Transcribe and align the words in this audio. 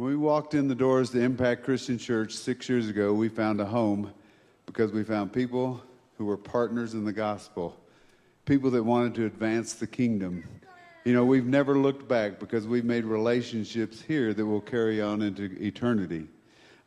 When 0.00 0.08
we 0.08 0.16
walked 0.16 0.54
in 0.54 0.66
the 0.66 0.74
doors 0.74 1.10
to 1.10 1.20
Impact 1.20 1.62
Christian 1.62 1.98
Church 1.98 2.32
six 2.32 2.70
years 2.70 2.88
ago, 2.88 3.12
we 3.12 3.28
found 3.28 3.60
a 3.60 3.66
home 3.66 4.10
because 4.64 4.92
we 4.92 5.04
found 5.04 5.30
people 5.30 5.82
who 6.16 6.24
were 6.24 6.38
partners 6.38 6.94
in 6.94 7.04
the 7.04 7.12
gospel, 7.12 7.78
people 8.46 8.70
that 8.70 8.82
wanted 8.82 9.14
to 9.16 9.26
advance 9.26 9.74
the 9.74 9.86
kingdom. 9.86 10.42
You 11.04 11.12
know, 11.12 11.26
we've 11.26 11.44
never 11.44 11.76
looked 11.76 12.08
back 12.08 12.40
because 12.40 12.66
we've 12.66 12.86
made 12.86 13.04
relationships 13.04 14.00
here 14.00 14.32
that 14.32 14.46
will 14.46 14.62
carry 14.62 15.02
on 15.02 15.20
into 15.20 15.54
eternity. 15.62 16.28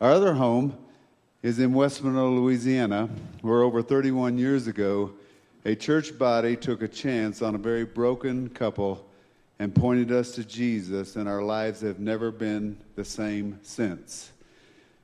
Our 0.00 0.10
other 0.10 0.34
home 0.34 0.76
is 1.44 1.60
in 1.60 1.72
West 1.72 2.02
Monroe, 2.02 2.32
Louisiana, 2.32 3.08
where 3.42 3.62
over 3.62 3.80
31 3.80 4.38
years 4.38 4.66
ago, 4.66 5.12
a 5.64 5.76
church 5.76 6.18
body 6.18 6.56
took 6.56 6.82
a 6.82 6.88
chance 6.88 7.42
on 7.42 7.54
a 7.54 7.58
very 7.58 7.84
broken 7.84 8.48
couple 8.48 9.06
and 9.58 9.74
pointed 9.74 10.10
us 10.10 10.32
to 10.32 10.44
Jesus, 10.44 11.16
and 11.16 11.28
our 11.28 11.42
lives 11.42 11.80
have 11.80 11.98
never 11.98 12.30
been 12.30 12.78
the 12.96 13.04
same 13.04 13.58
since. 13.62 14.32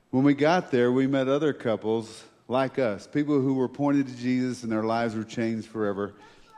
When 0.09 0.23
we 0.23 0.33
got 0.33 0.71
there, 0.71 0.91
we 0.91 1.07
met 1.07 1.27
other 1.27 1.53
couples 1.53 2.23
like 2.51 2.77
us, 2.77 3.07
people 3.07 3.39
who 3.39 3.53
were 3.53 3.69
pointed 3.69 4.07
to 4.07 4.15
Jesus 4.17 4.63
and 4.63 4.71
their 4.71 4.83
lives 4.83 5.15
were 5.15 5.23
changed 5.23 5.69
forever. 5.69 6.13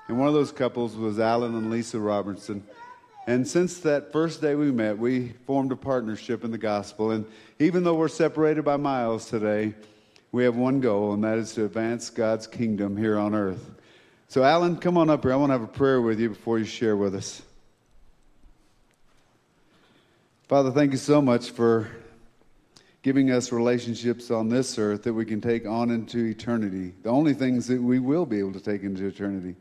And 0.08 0.18
one 0.18 0.28
of 0.28 0.34
those 0.34 0.52
couples 0.52 0.96
was 0.96 1.20
Alan 1.20 1.56
and 1.56 1.70
Lisa 1.70 2.00
Robertson. 2.00 2.64
And 3.28 3.48
since 3.48 3.80
that 3.82 4.12
first 4.12 4.42
day 4.42 4.56
we 4.56 4.72
met, 4.72 4.98
we 4.98 5.30
formed 5.46 5.72
a 5.72 5.76
partnership 5.76 6.44
in 6.44 6.52
the 6.52 6.58
gospel. 6.58 7.12
And 7.12 7.26
even 7.60 7.84
though 7.84 7.94
we're 7.94 8.08
separated 8.08 8.66
by 8.66 8.76
miles 8.76 9.30
today, 9.30 9.76
we 10.32 10.44
have 10.44 10.56
one 10.56 10.82
goal, 10.82 11.14
and 11.14 11.24
that 11.24 11.38
is 11.38 11.54
to 11.54 11.66
advance 11.66 12.10
God's 12.10 12.48
kingdom 12.48 12.98
here 12.98 13.18
on 13.20 13.36
earth. 13.36 13.70
So, 14.28 14.44
Alan, 14.44 14.78
come 14.78 14.98
on 14.98 15.12
up 15.12 15.22
here. 15.24 15.32
I 15.32 15.36
want 15.36 15.52
to 15.52 15.54
have 15.54 15.62
a 15.62 15.68
prayer 15.68 16.02
with 16.02 16.20
you 16.20 16.30
before 16.30 16.58
you 16.58 16.66
share 16.66 16.98
with 16.98 17.14
us. 17.14 17.44
Father, 20.54 20.70
thank 20.70 20.92
you 20.92 21.00
so 21.00 21.20
much 21.20 21.50
for 21.50 21.88
giving 23.02 23.32
us 23.32 23.52
relationships 23.52 24.30
on 24.30 24.50
this 24.50 24.78
earth 24.78 25.02
that 25.02 25.14
we 25.16 25.26
can 25.26 25.42
take 25.42 25.66
on 25.66 25.90
into 25.90 26.26
eternity, 26.26 26.94
the 27.02 27.10
only 27.10 27.34
things 27.34 27.66
that 27.66 27.82
we 27.82 27.98
will 27.98 28.28
be 28.28 28.38
able 28.38 28.54
to 28.54 28.60
take 28.60 28.84
into 28.84 29.08
eternity. 29.08 29.56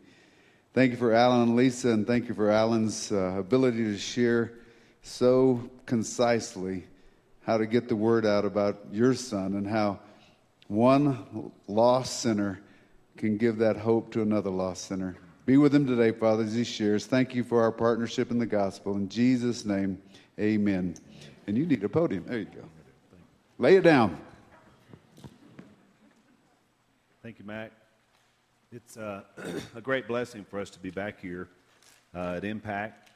Thank 0.74 0.90
you 0.90 0.98
for 0.98 1.14
Alan 1.14 1.44
and 1.44 1.56
Lisa, 1.56 1.88
and 1.88 2.06
thank 2.06 2.28
you 2.28 2.34
for 2.34 2.50
Alan's 2.50 3.10
uh, 3.10 3.36
ability 3.38 3.84
to 3.84 3.96
share 3.96 4.52
so 5.00 5.62
concisely 5.86 6.84
how 7.46 7.56
to 7.56 7.64
get 7.64 7.88
the 7.88 7.96
word 7.96 8.26
out 8.26 8.44
about 8.44 8.80
your 8.92 9.14
son 9.14 9.54
and 9.54 9.66
how 9.66 9.98
one 10.68 11.52
lost 11.68 12.20
sinner 12.20 12.60
can 13.16 13.38
give 13.38 13.56
that 13.56 13.78
hope 13.78 14.12
to 14.12 14.20
another 14.20 14.50
lost 14.50 14.88
sinner. 14.88 15.16
Be 15.46 15.56
with 15.56 15.74
him 15.74 15.86
today, 15.86 16.12
Father, 16.12 16.44
as 16.44 16.52
he 16.52 16.64
shares. 16.64 17.06
Thank 17.06 17.34
you 17.34 17.44
for 17.44 17.62
our 17.62 17.72
partnership 17.72 18.30
in 18.30 18.38
the 18.38 18.44
gospel. 18.44 18.94
In 18.96 19.08
Jesus' 19.08 19.64
name, 19.64 19.96
Amen. 20.38 20.94
And 21.46 21.58
you 21.58 21.66
need 21.66 21.84
a 21.84 21.88
podium. 21.88 22.24
There 22.26 22.38
you 22.38 22.46
go. 22.46 22.64
Lay 23.58 23.76
it 23.76 23.82
down. 23.82 24.18
Thank 27.22 27.38
you, 27.38 27.44
Mac. 27.44 27.70
It's 28.72 28.96
uh, 28.96 29.22
a 29.76 29.80
great 29.80 30.08
blessing 30.08 30.44
for 30.48 30.58
us 30.58 30.70
to 30.70 30.78
be 30.78 30.90
back 30.90 31.20
here 31.20 31.48
uh, 32.14 32.34
at 32.36 32.44
Impact. 32.44 33.10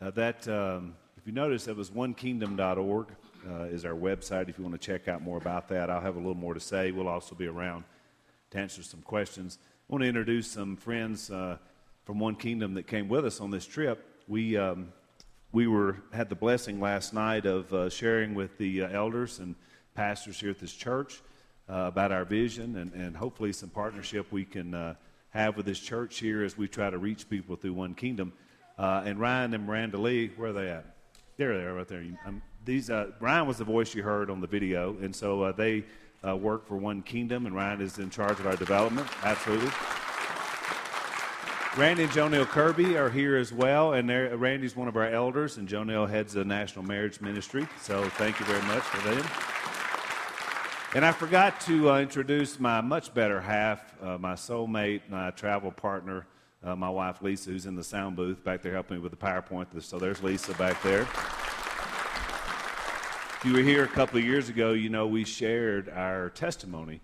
Uh, 0.00 0.10
that, 0.10 0.46
um, 0.46 0.94
if 1.16 1.26
you 1.26 1.32
notice, 1.32 1.64
that 1.64 1.76
was 1.76 1.90
onekingdom.org 1.90 3.06
uh, 3.48 3.62
is 3.64 3.84
our 3.84 3.94
website. 3.94 4.48
If 4.48 4.58
you 4.58 4.64
want 4.64 4.80
to 4.80 4.86
check 4.86 5.08
out 5.08 5.22
more 5.22 5.38
about 5.38 5.68
that, 5.68 5.88
I'll 5.88 6.00
have 6.00 6.16
a 6.16 6.18
little 6.18 6.34
more 6.34 6.54
to 6.54 6.60
say. 6.60 6.92
We'll 6.92 7.08
also 7.08 7.34
be 7.34 7.46
around 7.46 7.84
to 8.50 8.58
answer 8.58 8.82
some 8.82 9.00
questions. 9.00 9.58
I 9.88 9.92
want 9.92 10.02
to 10.02 10.08
introduce 10.08 10.48
some 10.48 10.76
friends 10.76 11.30
uh, 11.30 11.56
from 12.04 12.18
One 12.18 12.36
Kingdom 12.36 12.74
that 12.74 12.86
came 12.86 13.08
with 13.08 13.24
us 13.24 13.40
on 13.40 13.50
this 13.50 13.64
trip. 13.64 14.04
We 14.28 14.56
um, 14.58 14.92
we 15.52 15.66
were 15.66 15.96
had 16.12 16.28
the 16.28 16.34
blessing 16.34 16.80
last 16.80 17.14
night 17.14 17.46
of 17.46 17.72
uh, 17.72 17.88
sharing 17.88 18.34
with 18.34 18.58
the 18.58 18.82
uh, 18.82 18.88
elders 18.90 19.38
and 19.38 19.54
pastors 19.94 20.38
here 20.40 20.50
at 20.50 20.58
this 20.58 20.72
church 20.72 21.22
uh, 21.68 21.84
about 21.86 22.12
our 22.12 22.24
vision 22.24 22.76
and, 22.76 22.92
and 22.92 23.16
hopefully 23.16 23.52
some 23.52 23.70
partnership 23.70 24.26
we 24.30 24.44
can 24.44 24.74
uh, 24.74 24.94
have 25.30 25.56
with 25.56 25.66
this 25.66 25.80
church 25.80 26.18
here 26.18 26.44
as 26.44 26.56
we 26.56 26.68
try 26.68 26.90
to 26.90 26.98
reach 26.98 27.28
people 27.28 27.56
through 27.56 27.72
one 27.72 27.94
kingdom. 27.94 28.32
Uh, 28.78 29.02
and 29.04 29.18
Ryan 29.18 29.54
and 29.54 29.66
Miranda 29.66 29.98
Lee, 29.98 30.30
where 30.36 30.50
are 30.50 30.52
they 30.52 30.68
at? 30.68 30.84
There 31.36 31.56
they 31.56 31.64
are, 31.64 31.74
right 31.74 31.88
there. 31.88 32.04
Um, 32.26 32.42
these 32.64 32.90
uh, 32.90 33.12
Ryan 33.18 33.46
was 33.46 33.58
the 33.58 33.64
voice 33.64 33.94
you 33.94 34.02
heard 34.02 34.30
on 34.30 34.40
the 34.40 34.46
video, 34.46 34.96
and 35.00 35.14
so 35.14 35.52
they 35.52 35.84
work 36.22 36.66
for 36.66 36.76
One 36.76 37.02
Kingdom, 37.02 37.46
and 37.46 37.54
Ryan 37.54 37.80
is 37.80 37.98
in 37.98 38.10
charge 38.10 38.38
of 38.38 38.46
our 38.46 38.56
development. 38.56 39.08
Absolutely. 39.22 39.70
Randy 41.78 42.02
and 42.02 42.12
Jonelle 42.12 42.44
Kirby 42.44 42.96
are 42.96 43.08
here 43.08 43.36
as 43.36 43.52
well, 43.52 43.92
and 43.92 44.08
Randy's 44.08 44.74
one 44.74 44.88
of 44.88 44.96
our 44.96 45.08
elders, 45.08 45.58
and 45.58 45.68
Jonelle 45.68 46.10
heads 46.10 46.32
the 46.32 46.44
National 46.44 46.84
Marriage 46.84 47.20
Ministry. 47.20 47.68
So 47.80 48.02
thank 48.08 48.40
you 48.40 48.46
very 48.46 48.62
much 48.62 48.82
for 48.82 49.08
them. 49.08 49.24
And 50.96 51.06
I 51.06 51.12
forgot 51.12 51.60
to 51.62 51.92
uh, 51.92 52.00
introduce 52.00 52.58
my 52.58 52.80
much 52.80 53.14
better 53.14 53.40
half, 53.40 53.94
uh, 54.02 54.18
my 54.18 54.32
soulmate, 54.32 55.02
my 55.08 55.30
travel 55.30 55.70
partner, 55.70 56.26
uh, 56.64 56.74
my 56.74 56.90
wife 56.90 57.22
Lisa, 57.22 57.50
who's 57.50 57.66
in 57.66 57.76
the 57.76 57.84
sound 57.84 58.16
booth 58.16 58.42
back 58.42 58.60
there 58.60 58.72
helping 58.72 58.96
me 58.96 59.02
with 59.04 59.12
the 59.12 59.16
PowerPoint. 59.16 59.80
So 59.80 60.00
there's 60.00 60.20
Lisa 60.20 60.54
back 60.54 60.82
there. 60.82 61.02
If 63.36 63.42
you 63.44 63.52
were 63.52 63.60
here 63.60 63.84
a 63.84 63.88
couple 63.88 64.18
of 64.18 64.24
years 64.24 64.48
ago, 64.48 64.72
you 64.72 64.88
know 64.88 65.06
we 65.06 65.22
shared 65.22 65.90
our 65.90 66.30
testimony 66.30 67.02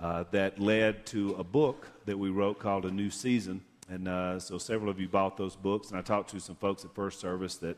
uh, 0.00 0.24
that 0.30 0.58
led 0.58 1.04
to 1.08 1.34
a 1.34 1.44
book 1.44 1.88
that 2.06 2.18
we 2.18 2.30
wrote 2.30 2.58
called 2.58 2.86
A 2.86 2.90
New 2.90 3.10
Season. 3.10 3.60
And 3.88 4.08
uh, 4.08 4.38
so 4.38 4.58
several 4.58 4.90
of 4.90 4.98
you 4.98 5.08
bought 5.08 5.36
those 5.36 5.56
books, 5.56 5.90
and 5.90 5.98
I 5.98 6.02
talked 6.02 6.30
to 6.30 6.40
some 6.40 6.56
folks 6.56 6.84
at 6.84 6.94
First 6.94 7.20
Service 7.20 7.56
that 7.56 7.76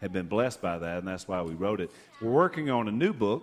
had 0.00 0.12
been 0.12 0.26
blessed 0.26 0.62
by 0.62 0.78
that, 0.78 0.98
and 0.98 1.08
that's 1.08 1.26
why 1.26 1.42
we 1.42 1.54
wrote 1.54 1.80
it. 1.80 1.90
We're 2.20 2.30
working 2.30 2.70
on 2.70 2.86
a 2.86 2.92
new 2.92 3.12
book, 3.12 3.42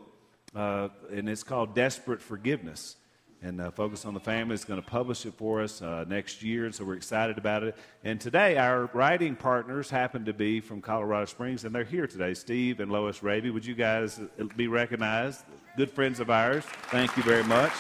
uh, 0.56 0.90
and 1.12 1.28
it's 1.28 1.44
called 1.44 1.76
Desperate 1.76 2.22
Forgiveness. 2.22 2.96
And 3.42 3.60
uh, 3.60 3.70
Focus 3.70 4.06
on 4.06 4.14
the 4.14 4.20
Family 4.20 4.56
is 4.56 4.64
going 4.64 4.82
to 4.82 4.88
publish 4.88 5.26
it 5.26 5.34
for 5.34 5.62
us 5.62 5.82
uh, 5.82 6.06
next 6.08 6.42
year, 6.42 6.66
and 6.66 6.74
so 6.74 6.86
we're 6.86 6.96
excited 6.96 7.38
about 7.38 7.64
it. 7.64 7.76
And 8.04 8.20
today, 8.20 8.58
our 8.58 8.90
writing 8.94 9.36
partners 9.36 9.90
happen 9.90 10.26
to 10.26 10.34
be 10.34 10.62
from 10.62 10.82
Colorado 10.82 11.26
Springs, 11.26 11.66
and 11.66 11.76
they're 11.76 11.84
here 11.84 12.08
today 12.08 12.34
Steve 12.34 12.80
and 12.80 12.92
Lois 12.92 13.20
Rabey. 13.20 13.54
Would 13.54 13.66
you 13.66 13.76
guys 13.76 14.20
uh, 14.20 14.46
be 14.56 14.68
recognized? 14.68 15.44
Good 15.76 15.92
friends 15.92 16.22
of 16.22 16.30
ours. 16.30 16.64
Thank 16.90 17.16
you 17.18 17.24
very 17.24 17.44
much. 17.44 17.74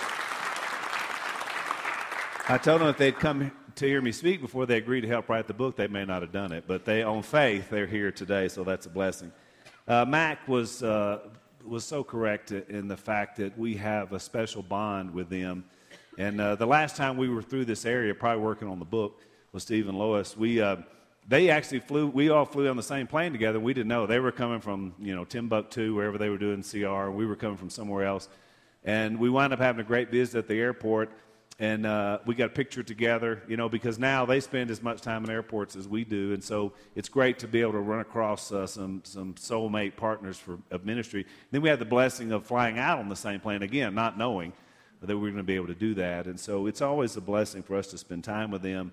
I 2.48 2.60
told 2.62 2.82
them 2.82 2.90
if 2.90 2.98
they'd 2.98 3.18
come 3.18 3.52
to 3.76 3.86
hear 3.86 4.02
me 4.02 4.12
speak 4.14 4.42
before 4.42 4.66
they 4.66 4.78
agreed 4.78 5.02
to 5.02 5.08
help 5.08 5.28
write 5.28 5.48
the 5.48 5.54
book, 5.54 5.76
they 5.76 5.88
may 5.88 6.06
not 6.06 6.22
have 6.22 6.32
done 6.32 6.52
it. 6.54 6.64
But 6.66 6.86
they, 6.86 7.04
on 7.04 7.22
faith, 7.24 7.70
they're 7.70 7.86
here 7.86 8.12
today, 8.12 8.48
so 8.48 8.64
that's 8.64 8.86
a 8.86 8.90
blessing. 8.90 9.32
Uh, 9.88 10.06
Mac 10.06 10.48
was, 10.48 10.82
uh, 10.82 11.20
was 11.66 11.84
so 11.84 12.04
correct 12.04 12.52
in 12.52 12.88
the 12.88 12.96
fact 12.96 13.38
that 13.38 13.58
we 13.58 13.76
have 13.76 14.14
a 14.14 14.20
special 14.20 14.64
bond 14.64 15.14
with 15.14 15.30
them. 15.30 15.66
And 16.18 16.40
uh, 16.40 16.56
the 16.56 16.66
last 16.66 16.96
time 16.96 17.18
we 17.18 17.28
were 17.28 17.42
through 17.42 17.66
this 17.66 17.86
area, 17.86 18.16
probably 18.16 18.44
working 18.44 18.70
on 18.70 18.80
the 18.80 18.86
book 18.86 19.22
with 19.52 19.62
Steve 19.62 19.90
and 19.90 19.98
Lois, 20.00 20.38
we, 20.38 20.62
uh, 20.62 20.78
they 21.28 21.50
actually 21.50 21.82
flew, 21.82 22.08
we 22.08 22.30
all 22.30 22.46
flew 22.46 22.70
on 22.70 22.78
the 22.78 22.84
same 22.84 23.08
plane 23.08 23.34
together. 23.34 23.60
We 23.60 23.74
didn't 23.74 23.90
know. 23.90 24.08
They 24.08 24.20
were 24.20 24.32
coming 24.32 24.62
from, 24.62 24.96
you 25.02 25.14
know, 25.14 25.26
Timbuktu, 25.26 25.94
wherever 25.94 26.18
they 26.18 26.30
were 26.30 26.38
doing 26.38 26.64
CR. 26.64 27.10
We 27.10 27.26
were 27.26 27.36
coming 27.36 27.58
from 27.58 27.70
somewhere 27.70 28.06
else. 28.06 28.30
And 28.86 29.20
we 29.20 29.30
wound 29.30 29.52
up 29.52 29.60
having 29.60 29.82
a 29.82 29.88
great 29.88 30.12
visit 30.12 30.38
at 30.38 30.48
the 30.48 30.56
airport 30.56 31.12
and 31.58 31.86
uh, 31.86 32.20
we 32.26 32.36
got 32.36 32.48
a 32.48 32.54
picture 32.54 32.84
together, 32.84 33.42
you 33.48 33.56
know, 33.56 33.70
because 33.70 33.98
now 33.98 34.26
they 34.26 34.42
spend 34.42 34.70
as 34.70 34.84
much 34.84 35.02
time 35.02 35.24
in 35.24 35.30
airports 35.30 35.76
as 35.76 35.88
we 35.88 36.04
do, 36.04 36.34
and 36.34 36.44
so 36.44 36.74
it's 36.96 37.08
great 37.08 37.40
to 37.40 37.48
be 37.48 37.62
able 37.62 37.72
to 37.74 37.80
run 37.80 38.02
across 38.02 38.52
uh, 38.52 38.68
some 38.68 39.02
some 39.06 39.34
soulmate 39.36 39.96
partners 39.96 40.38
for 40.38 40.60
of 40.70 40.86
ministry. 40.86 41.26
then 41.52 41.62
we 41.62 41.70
had 41.70 41.80
the 41.80 41.86
blessing 41.86 42.32
of 42.32 42.46
flying 42.46 42.78
out 42.78 43.00
on 43.00 43.08
the 43.08 43.16
same 43.16 43.40
plane 43.40 43.64
again, 43.64 43.96
not 43.96 44.18
knowing 44.18 44.52
that 45.02 45.08
we 45.08 45.16
were 45.16 45.28
going 45.28 45.38
to 45.38 45.44
be 45.44 45.56
able 45.56 45.68
to 45.68 45.76
do 45.76 45.94
that, 45.94 46.28
and 46.28 46.40
so 46.40 46.68
it's 46.68 46.82
always 46.82 47.16
a 47.16 47.22
blessing 47.22 47.64
for 47.64 47.76
us 47.78 47.88
to 47.88 47.98
spend 47.98 48.24
time 48.24 48.52
with 48.52 48.62
them. 48.62 48.92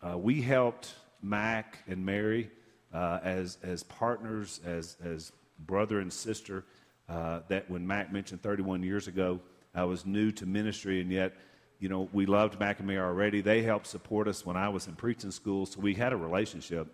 Uh, 0.00 0.16
we 0.16 0.40
helped 0.40 0.94
Mac 1.22 1.78
and 1.86 2.04
Mary 2.06 2.50
uh, 2.94 3.18
as 3.22 3.58
as 3.62 3.82
partners, 3.82 4.60
as 4.64 4.96
as 5.04 5.32
brother 5.58 6.00
and 6.00 6.12
sister. 6.12 6.64
Uh, 7.08 7.40
that 7.48 7.70
when 7.70 7.86
Mac 7.86 8.12
mentioned 8.12 8.42
31 8.42 8.82
years 8.82 9.08
ago, 9.08 9.40
I 9.74 9.84
was 9.84 10.04
new 10.04 10.30
to 10.32 10.44
ministry, 10.44 11.00
and 11.00 11.10
yet 11.10 11.34
you 11.78 11.88
know, 11.88 12.08
we 12.12 12.26
loved 12.26 12.58
Mac 12.58 12.78
and 12.78 12.88
Mary 12.88 13.00
already. 13.00 13.40
They 13.40 13.62
helped 13.62 13.86
support 13.86 14.26
us 14.26 14.44
when 14.44 14.56
I 14.56 14.68
was 14.68 14.86
in 14.88 14.94
preaching 14.94 15.30
school, 15.30 15.64
so 15.66 15.80
we 15.80 15.94
had 15.94 16.12
a 16.12 16.16
relationship. 16.16 16.88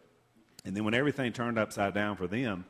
And 0.64 0.76
then 0.76 0.84
when 0.84 0.94
everything 0.94 1.32
turned 1.32 1.58
upside 1.58 1.94
down 1.94 2.16
for 2.16 2.26
them, 2.26 2.66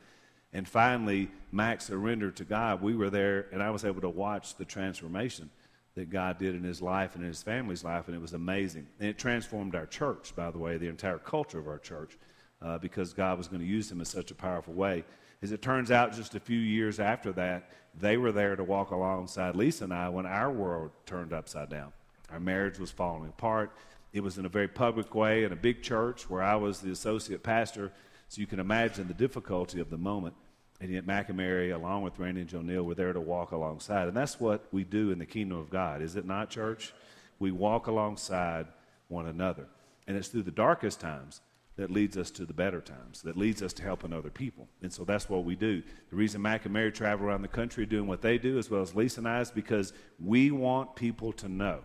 and 0.53 0.67
finally 0.67 1.29
Max 1.51 1.85
surrendered 1.85 2.37
to 2.37 2.45
God, 2.45 2.81
we 2.81 2.95
were 2.95 3.09
there, 3.09 3.47
and 3.51 3.61
I 3.61 3.69
was 3.69 3.83
able 3.83 4.01
to 4.01 4.09
watch 4.09 4.55
the 4.55 4.65
transformation 4.65 5.49
that 5.95 6.09
God 6.09 6.37
did 6.37 6.55
in 6.55 6.63
his 6.63 6.81
life 6.81 7.15
and 7.15 7.23
in 7.23 7.29
his 7.29 7.43
family's 7.43 7.83
life, 7.83 8.07
and 8.07 8.15
it 8.15 8.21
was 8.21 8.33
amazing. 8.33 8.87
And 8.99 9.09
it 9.09 9.17
transformed 9.17 9.75
our 9.75 9.85
church, 9.85 10.33
by 10.35 10.51
the 10.51 10.57
way, 10.57 10.77
the 10.77 10.87
entire 10.87 11.17
culture 11.17 11.59
of 11.59 11.67
our 11.67 11.79
church, 11.79 12.17
uh, 12.61 12.77
because 12.77 13.13
God 13.13 13.37
was 13.37 13.47
going 13.47 13.61
to 13.61 13.67
use 13.67 13.91
him 13.91 13.99
in 13.99 14.05
such 14.05 14.31
a 14.31 14.35
powerful 14.35 14.73
way. 14.73 15.03
As 15.41 15.51
it 15.51 15.61
turns 15.61 15.91
out, 15.91 16.13
just 16.13 16.35
a 16.35 16.39
few 16.39 16.59
years 16.59 16.99
after 16.99 17.31
that, 17.33 17.69
they 17.97 18.17
were 18.17 18.31
there 18.31 18.55
to 18.55 18.63
walk 18.63 18.91
alongside 18.91 19.55
Lisa 19.55 19.85
and 19.85 19.93
I 19.93 20.09
when 20.09 20.25
our 20.25 20.51
world 20.51 20.91
turned 21.05 21.33
upside 21.33 21.69
down. 21.69 21.91
Our 22.35 22.41
marriage 22.41 22.79
was 22.79 22.91
falling 22.91 23.29
apart. 23.29 23.71
It 24.11 24.21
was 24.21 24.37
in 24.37 24.45
a 24.45 24.49
very 24.49 24.67
public 24.67 25.15
way 25.15 25.45
in 25.45 25.53
a 25.53 25.55
big 25.55 25.81
church 25.81 26.29
where 26.29 26.43
I 26.43 26.57
was 26.57 26.81
the 26.81 26.91
associate 26.91 27.43
pastor, 27.43 27.93
so 28.27 28.41
you 28.41 28.45
can 28.45 28.59
imagine 28.59 29.07
the 29.07 29.13
difficulty 29.13 29.79
of 29.79 29.89
the 29.89 29.97
moment. 29.97 30.35
And 30.81 30.91
yet, 30.91 31.07
Mary, 31.07 31.71
along 31.71 32.01
with 32.01 32.19
Randy 32.19 32.41
and 32.41 32.49
Jonelle, 32.49 32.83
were 32.83 32.93
there 32.93 33.13
to 33.13 33.21
walk 33.21 33.53
alongside. 33.53 34.09
And 34.09 34.17
that's 34.17 34.37
what 34.37 34.67
we 34.73 34.83
do 34.83 35.11
in 35.11 35.19
the 35.19 35.25
kingdom 35.25 35.57
of 35.57 35.69
God, 35.69 36.01
is 36.01 36.17
it 36.17 36.25
not, 36.25 36.49
church? 36.49 36.93
We 37.39 37.51
walk 37.51 37.87
alongside 37.87 38.67
one 39.07 39.27
another. 39.27 39.67
And 40.05 40.17
it's 40.17 40.27
through 40.27 40.43
the 40.43 40.51
darkest 40.51 40.99
times 40.99 41.39
that 41.77 41.89
leads 41.89 42.17
us 42.17 42.31
to 42.31 42.45
the 42.45 42.53
better 42.53 42.81
times, 42.81 43.21
that 43.21 43.37
leads 43.37 43.61
us 43.61 43.71
to 43.73 43.83
helping 43.83 44.11
other 44.11 44.29
people. 44.29 44.67
And 44.81 44.91
so 44.91 45.05
that's 45.05 45.29
what 45.29 45.45
we 45.45 45.55
do. 45.55 45.81
The 46.09 46.17
reason 46.17 46.41
Mac 46.41 46.65
and 46.65 46.73
Mary 46.73 46.91
travel 46.91 47.27
around 47.27 47.43
the 47.43 47.47
country 47.47 47.85
doing 47.85 48.07
what 48.07 48.21
they 48.21 48.37
do, 48.37 48.57
as 48.57 48.69
well 48.69 48.81
as 48.81 48.93
Lisa 48.93 49.21
and 49.21 49.27
I, 49.29 49.39
is 49.39 49.51
because 49.51 49.93
we 50.19 50.51
want 50.51 50.97
people 50.97 51.31
to 51.33 51.47
know 51.47 51.79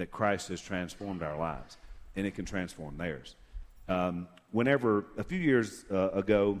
that 0.00 0.10
Christ 0.10 0.48
has 0.48 0.60
transformed 0.60 1.22
our 1.22 1.38
lives, 1.38 1.76
and 2.16 2.26
it 2.26 2.34
can 2.34 2.44
transform 2.44 2.96
theirs. 2.96 3.36
Um, 3.88 4.28
whenever, 4.50 5.06
a 5.16 5.24
few 5.24 5.38
years 5.38 5.84
uh, 5.90 6.10
ago, 6.10 6.60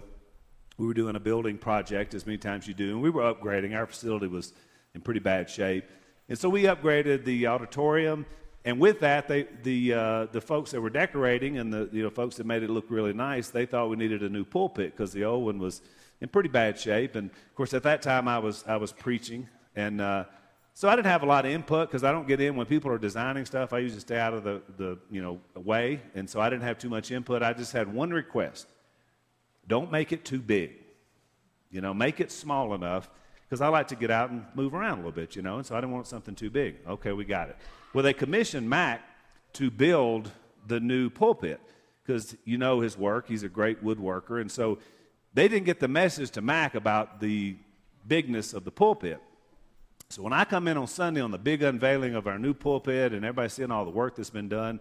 we 0.78 0.86
were 0.86 0.94
doing 0.94 1.16
a 1.16 1.20
building 1.20 1.58
project, 1.58 2.14
as 2.14 2.24
many 2.24 2.38
times 2.38 2.66
you 2.66 2.74
do, 2.74 2.90
and 2.90 3.02
we 3.02 3.10
were 3.10 3.22
upgrading. 3.22 3.76
Our 3.76 3.86
facility 3.86 4.28
was 4.28 4.52
in 4.94 5.00
pretty 5.00 5.20
bad 5.20 5.50
shape. 5.50 5.84
And 6.28 6.38
so 6.38 6.48
we 6.48 6.62
upgraded 6.62 7.24
the 7.24 7.48
auditorium 7.48 8.24
and 8.64 8.78
with 8.78 9.00
that, 9.00 9.26
they, 9.26 9.46
the, 9.62 9.94
uh, 9.94 10.26
the 10.26 10.40
folks 10.40 10.72
that 10.72 10.80
were 10.80 10.90
decorating 10.90 11.58
and 11.58 11.72
the 11.72 11.88
you 11.92 12.02
know, 12.02 12.10
folks 12.10 12.36
that 12.36 12.46
made 12.46 12.62
it 12.62 12.68
look 12.68 12.86
really 12.90 13.14
nice, 13.14 13.48
they 13.48 13.64
thought 13.64 13.88
we 13.88 13.96
needed 13.96 14.22
a 14.22 14.28
new 14.28 14.44
pulpit 14.44 14.92
because 14.94 15.12
the 15.12 15.24
old 15.24 15.46
one 15.46 15.58
was 15.58 15.80
in 16.20 16.28
pretty 16.28 16.50
bad 16.50 16.78
shape. 16.78 17.14
And 17.14 17.30
of 17.30 17.54
course, 17.54 17.72
at 17.72 17.82
that 17.84 18.02
time, 18.02 18.28
I 18.28 18.38
was, 18.38 18.62
I 18.66 18.76
was 18.76 18.92
preaching. 18.92 19.48
And 19.76 20.00
uh, 20.02 20.24
so 20.80 20.88
I 20.88 20.96
didn't 20.96 21.08
have 21.08 21.22
a 21.22 21.26
lot 21.26 21.44
of 21.44 21.52
input 21.52 21.90
because 21.90 22.04
I 22.04 22.10
don't 22.10 22.26
get 22.26 22.40
in 22.40 22.56
when 22.56 22.64
people 22.64 22.90
are 22.90 22.96
designing 22.96 23.44
stuff. 23.44 23.74
I 23.74 23.80
usually 23.80 24.00
stay 24.00 24.18
out 24.18 24.32
of 24.32 24.44
the, 24.44 24.62
the 24.78 24.98
you 25.10 25.20
know, 25.20 25.38
way. 25.54 26.00
And 26.14 26.28
so 26.28 26.40
I 26.40 26.48
didn't 26.48 26.62
have 26.62 26.78
too 26.78 26.88
much 26.88 27.10
input. 27.10 27.42
I 27.42 27.52
just 27.52 27.72
had 27.74 27.92
one 27.92 28.08
request 28.08 28.66
don't 29.66 29.92
make 29.92 30.10
it 30.10 30.24
too 30.24 30.38
big. 30.38 30.72
You 31.70 31.82
know, 31.82 31.92
make 31.92 32.18
it 32.18 32.32
small 32.32 32.72
enough 32.72 33.10
because 33.42 33.60
I 33.60 33.68
like 33.68 33.88
to 33.88 33.94
get 33.94 34.10
out 34.10 34.30
and 34.30 34.46
move 34.54 34.72
around 34.72 34.92
a 34.92 34.96
little 34.96 35.12
bit, 35.12 35.36
you 35.36 35.42
know, 35.42 35.58
and 35.58 35.66
so 35.66 35.76
I 35.76 35.82
didn't 35.82 35.92
want 35.92 36.06
something 36.06 36.34
too 36.34 36.48
big. 36.48 36.76
Okay, 36.88 37.12
we 37.12 37.26
got 37.26 37.50
it. 37.50 37.58
Well, 37.92 38.02
they 38.02 38.14
commissioned 38.14 38.70
Mac 38.70 39.02
to 39.52 39.70
build 39.70 40.30
the 40.66 40.80
new 40.80 41.10
pulpit 41.10 41.60
because 42.02 42.34
you 42.46 42.56
know 42.56 42.80
his 42.80 42.96
work. 42.96 43.28
He's 43.28 43.42
a 43.42 43.50
great 43.50 43.84
woodworker. 43.84 44.40
And 44.40 44.50
so 44.50 44.78
they 45.34 45.46
didn't 45.46 45.66
get 45.66 45.78
the 45.78 45.88
message 45.88 46.30
to 46.30 46.40
Mac 46.40 46.74
about 46.74 47.20
the 47.20 47.58
bigness 48.08 48.54
of 48.54 48.64
the 48.64 48.70
pulpit. 48.70 49.20
So 50.10 50.22
when 50.22 50.32
I 50.32 50.44
come 50.44 50.66
in 50.66 50.76
on 50.76 50.88
Sunday 50.88 51.20
on 51.20 51.30
the 51.30 51.38
big 51.38 51.62
unveiling 51.62 52.16
of 52.16 52.26
our 52.26 52.36
new 52.36 52.52
pulpit 52.52 53.12
and 53.12 53.24
everybody's 53.24 53.52
seeing 53.52 53.70
all 53.70 53.84
the 53.84 53.92
work 53.92 54.16
that's 54.16 54.28
been 54.28 54.48
done, 54.48 54.80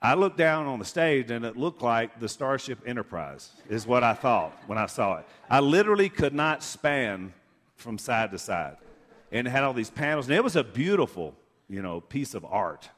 I 0.00 0.14
looked 0.14 0.36
down 0.36 0.66
on 0.66 0.80
the 0.80 0.84
stage 0.84 1.30
and 1.30 1.44
it 1.44 1.56
looked 1.56 1.80
like 1.80 2.18
the 2.18 2.28
Starship 2.28 2.80
Enterprise, 2.84 3.52
is 3.68 3.86
what 3.86 4.02
I 4.02 4.14
thought 4.14 4.52
when 4.66 4.78
I 4.78 4.86
saw 4.86 5.18
it. 5.18 5.26
I 5.48 5.60
literally 5.60 6.08
could 6.08 6.34
not 6.34 6.64
span 6.64 7.32
from 7.76 7.98
side 7.98 8.32
to 8.32 8.38
side. 8.38 8.78
And 9.30 9.46
it 9.46 9.50
had 9.50 9.62
all 9.62 9.74
these 9.74 9.90
panels, 9.90 10.26
and 10.26 10.34
it 10.34 10.42
was 10.42 10.56
a 10.56 10.64
beautiful 10.64 11.36
you 11.68 11.80
know, 11.80 12.00
piece 12.00 12.34
of 12.34 12.44
art. 12.44 12.90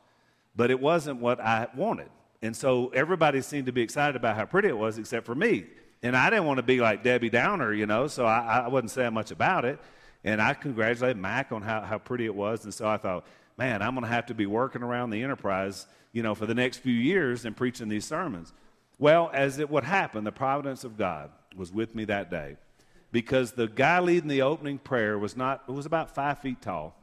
But 0.56 0.70
it 0.70 0.80
wasn't 0.80 1.20
what 1.20 1.40
I 1.40 1.68
wanted. 1.76 2.08
And 2.40 2.56
so 2.56 2.88
everybody 2.94 3.42
seemed 3.42 3.66
to 3.66 3.72
be 3.72 3.82
excited 3.82 4.16
about 4.16 4.36
how 4.36 4.46
pretty 4.46 4.68
it 4.68 4.78
was, 4.78 4.96
except 4.96 5.26
for 5.26 5.34
me. 5.34 5.66
And 6.02 6.16
I 6.16 6.30
didn't 6.30 6.46
want 6.46 6.56
to 6.56 6.62
be 6.62 6.80
like 6.80 7.02
Debbie 7.02 7.28
Downer, 7.28 7.74
you 7.74 7.84
know, 7.84 8.06
so 8.06 8.24
I, 8.24 8.62
I 8.64 8.68
wasn't 8.68 8.92
saying 8.92 9.12
much 9.12 9.30
about 9.30 9.66
it. 9.66 9.78
And 10.24 10.40
I 10.40 10.54
congratulated 10.54 11.18
Mac 11.18 11.52
on 11.52 11.62
how, 11.62 11.82
how 11.82 11.98
pretty 11.98 12.24
it 12.24 12.34
was. 12.34 12.64
And 12.64 12.72
so 12.72 12.88
I 12.88 12.96
thought, 12.96 13.26
man, 13.58 13.82
I'm 13.82 13.94
going 13.94 14.04
to 14.04 14.10
have 14.10 14.26
to 14.26 14.34
be 14.34 14.46
working 14.46 14.82
around 14.82 15.10
the 15.10 15.22
enterprise, 15.22 15.86
you 16.12 16.22
know, 16.22 16.34
for 16.34 16.46
the 16.46 16.54
next 16.54 16.78
few 16.78 16.94
years 16.94 17.44
and 17.44 17.56
preaching 17.56 17.88
these 17.88 18.06
sermons. 18.06 18.52
Well, 18.98 19.30
as 19.34 19.58
it 19.58 19.68
would 19.68 19.84
happen, 19.84 20.24
the 20.24 20.32
providence 20.32 20.84
of 20.84 20.96
God 20.96 21.30
was 21.54 21.72
with 21.72 21.94
me 21.94 22.04
that 22.06 22.30
day 22.30 22.56
because 23.12 23.52
the 23.52 23.68
guy 23.68 24.00
leading 24.00 24.28
the 24.28 24.42
opening 24.42 24.78
prayer 24.78 25.18
was 25.18 25.36
not, 25.36 25.62
it 25.68 25.72
was 25.72 25.86
about 25.86 26.14
five 26.14 26.38
feet 26.40 26.62
tall. 26.62 26.96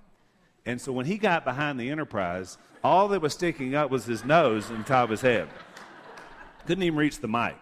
And 0.66 0.80
so 0.80 0.92
when 0.92 1.06
he 1.06 1.18
got 1.18 1.44
behind 1.44 1.80
the 1.80 1.90
Enterprise, 1.90 2.58
all 2.84 3.08
that 3.10 3.22
was 3.22 3.34
sticking 3.34 3.76
up 3.76 3.90
was 3.90 4.06
his 4.06 4.26
nose 4.26 4.70
and 4.70 4.86
top 4.86 5.06
of 5.06 5.10
his 5.12 5.22
head. 5.22 5.48
Couldn't 6.68 6.84
even 6.84 6.98
reach 6.98 7.20
the 7.20 7.28
mic. 7.28 7.56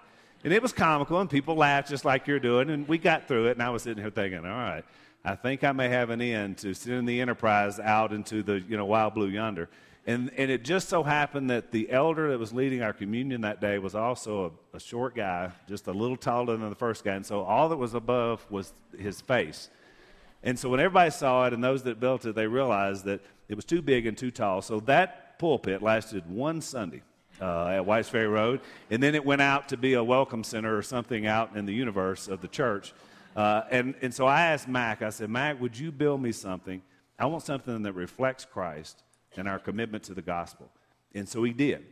And 0.44 0.53
it 0.53 0.62
was 0.62 0.71
comical, 0.71 1.19
and 1.19 1.29
people 1.29 1.55
laughed 1.55 1.89
just 1.89 2.05
like 2.05 2.27
you're 2.27 2.39
doing, 2.39 2.69
and 2.69 2.88
we 2.88 2.97
got 2.97 3.27
through 3.27 3.47
it. 3.47 3.51
And 3.51 3.63
I 3.63 3.69
was 3.69 3.83
sitting 3.83 4.01
here 4.01 4.12
thinking, 4.12 4.39
all 4.39 4.45
right, 4.45 4.85
I 5.24 5.36
think 5.36 5.63
I 5.63 5.71
may 5.74 5.89
have 5.89 6.10
an 6.10 6.21
end 6.21 6.57
to 6.60 6.74
sending 6.74 7.06
the 7.06 7.19
Enterprise 7.19 7.80
out 7.80 8.13
into 8.13 8.42
the 8.42 8.62
you 8.62 8.77
know 8.77 8.86
wild 8.86 9.13
blue 9.13 9.27
yonder. 9.27 9.69
And, 10.07 10.31
and 10.38 10.50
it 10.50 10.63
just 10.63 10.89
so 10.89 11.04
happened 11.04 11.50
that 11.51 11.71
the 11.71 11.92
elder 11.92 12.31
that 12.31 12.39
was 12.39 12.51
leading 12.51 12.81
our 12.81 12.94
communion 12.94 13.42
that 13.42 13.62
day 13.62 13.77
was 13.77 13.94
also 13.94 14.54
a, 14.74 14.77
a 14.77 14.80
short 14.80 15.13
guy, 15.13 15.51
just 15.68 15.86
a 15.88 15.92
little 15.92 16.18
taller 16.18 16.57
than 16.57 16.68
the 16.68 16.75
first 16.75 17.04
guy. 17.04 17.13
And 17.13 17.25
so 17.25 17.42
all 17.42 17.69
that 17.69 17.77
was 17.77 17.94
above 17.94 18.44
was 18.50 18.74
his 18.98 19.21
face. 19.21 19.69
And 20.42 20.57
so 20.57 20.69
when 20.69 20.80
everybody 20.80 21.12
saw 21.12 21.45
it 21.45 21.54
and 21.54 21.63
those 21.63 21.83
that 21.83 22.00
built 22.00 22.25
it, 22.25 22.33
they 22.33 22.48
realized 22.48 23.06
that 23.06 23.22
it 23.50 23.56
was 23.56 23.65
too 23.65 23.81
big 23.81 24.07
and 24.07 24.18
too 24.18 24.31
tall. 24.31 24.62
So 24.62 24.80
that 24.81 25.38
pulpit 25.38 25.83
lasted 25.83 26.27
one 26.27 26.62
Sunday 26.62 27.04
uh, 27.42 27.68
at 27.68 27.86
Whites 27.86 28.10
Ferry 28.10 28.27
Road. 28.27 28.62
And 28.89 29.04
then 29.04 29.15
it 29.15 29.25
went 29.25 29.42
out 29.42 29.69
to 29.69 29.77
be 29.77 29.94
a 29.94 30.04
welcome 30.04 30.44
center 30.44 30.75
or 30.75 30.81
something 30.81 31.27
out 31.27 31.56
in 31.56 31.65
the 31.65 31.74
universe 31.74 32.27
of 32.27 32.42
the 32.42 32.48
church. 32.48 32.94
Uh, 33.39 33.63
and, 33.71 33.95
and 34.01 34.13
so 34.13 34.25
I 34.25 34.41
asked 34.47 34.68
Mac, 34.68 35.01
I 35.01 35.12
said, 35.12 35.30
Mac, 35.30 35.62
would 35.62 35.80
you 35.80 35.94
build 35.94 36.21
me 36.21 36.33
something? 36.33 36.81
I 37.18 37.25
want 37.27 37.44
something 37.44 37.83
that 37.83 37.94
reflects 37.94 38.44
Christ 38.44 39.01
and 39.38 39.47
our 39.47 39.59
commitment 39.59 40.03
to 40.03 40.13
the 40.13 40.21
gospel. 40.21 40.69
And 41.15 41.25
so 41.25 41.41
he 41.44 41.53
did. 41.53 41.86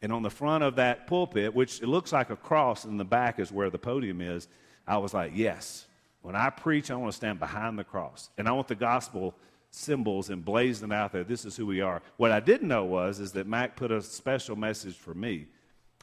And 0.00 0.10
on 0.10 0.22
the 0.22 0.30
front 0.30 0.64
of 0.64 0.76
that 0.76 1.06
pulpit, 1.06 1.54
which 1.54 1.82
it 1.82 1.88
looks 1.88 2.10
like 2.14 2.30
a 2.30 2.36
cross, 2.36 2.86
in 2.86 2.96
the 2.96 3.04
back 3.04 3.38
is 3.38 3.52
where 3.52 3.68
the 3.68 3.78
podium 3.78 4.22
is, 4.22 4.48
I 4.86 4.96
was 4.96 5.12
like, 5.12 5.32
yes, 5.34 5.84
when 6.22 6.34
I 6.34 6.48
preach, 6.48 6.90
I 6.90 6.94
want 6.94 7.12
to 7.12 7.16
stand 7.16 7.38
behind 7.38 7.78
the 7.78 7.84
cross. 7.84 8.30
And 8.38 8.48
I 8.48 8.52
want 8.52 8.68
the 8.68 8.74
gospel 8.74 9.34
symbols 9.70 10.30
emblazoned 10.30 10.94
out 10.94 11.12
there. 11.12 11.22
This 11.22 11.44
is 11.44 11.54
who 11.54 11.66
we 11.66 11.82
are. 11.82 12.00
What 12.16 12.30
I 12.30 12.40
didn't 12.40 12.68
know 12.68 12.86
was 12.86 13.20
is 13.20 13.30
that 13.32 13.46
Mac 13.46 13.76
put 13.76 13.92
a 13.92 14.00
special 14.00 14.56
message 14.56 14.94
for 14.94 15.12
me 15.12 15.48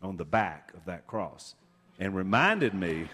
on 0.03 0.17
the 0.17 0.25
back 0.25 0.71
of 0.75 0.85
that 0.85 1.07
cross 1.07 1.55
and 1.97 2.15
reminded 2.15 2.75
me, 2.75 3.07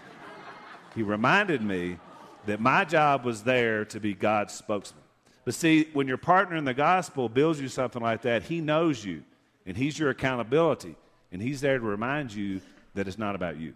he 0.94 1.02
reminded 1.02 1.62
me 1.62 1.98
that 2.46 2.60
my 2.60 2.84
job 2.84 3.24
was 3.24 3.42
there 3.42 3.84
to 3.86 4.00
be 4.00 4.14
God's 4.14 4.54
spokesman. 4.54 5.02
But 5.44 5.54
see, 5.54 5.88
when 5.92 6.08
your 6.08 6.16
partner 6.16 6.56
in 6.56 6.64
the 6.64 6.74
gospel 6.74 7.28
builds 7.28 7.60
you 7.60 7.68
something 7.68 8.02
like 8.02 8.22
that, 8.22 8.42
he 8.42 8.60
knows 8.60 9.04
you 9.04 9.22
and 9.66 9.76
he's 9.76 9.98
your 9.98 10.10
accountability 10.10 10.96
and 11.32 11.40
he's 11.40 11.60
there 11.60 11.78
to 11.78 11.84
remind 11.84 12.32
you 12.32 12.60
that 12.94 13.06
it's 13.06 13.18
not 13.18 13.34
about 13.34 13.56
you. 13.58 13.74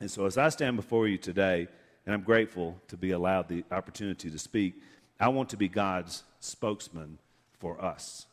And 0.00 0.10
so 0.10 0.26
as 0.26 0.38
I 0.38 0.48
stand 0.48 0.76
before 0.76 1.08
you 1.08 1.18
today, 1.18 1.68
and 2.08 2.14
I'm 2.14 2.22
grateful 2.22 2.80
to 2.88 2.96
be 2.96 3.10
allowed 3.10 3.48
the 3.48 3.64
opportunity 3.70 4.30
to 4.30 4.38
speak. 4.38 4.80
I 5.20 5.28
want 5.28 5.50
to 5.50 5.58
be 5.58 5.68
God's 5.68 6.22
spokesman 6.40 7.18
for 7.58 7.78
us. 7.84 8.24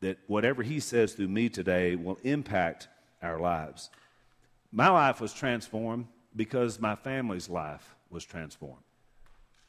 That 0.00 0.18
whatever 0.26 0.62
He 0.62 0.78
says 0.78 1.14
through 1.14 1.28
me 1.28 1.48
today 1.48 1.96
will 1.96 2.18
impact 2.22 2.86
our 3.22 3.40
lives. 3.40 3.88
My 4.70 4.90
life 4.90 5.22
was 5.22 5.32
transformed 5.32 6.06
because 6.38 6.80
my 6.80 6.94
family's 6.94 7.50
life 7.50 7.96
was 8.10 8.24
transformed. 8.24 8.84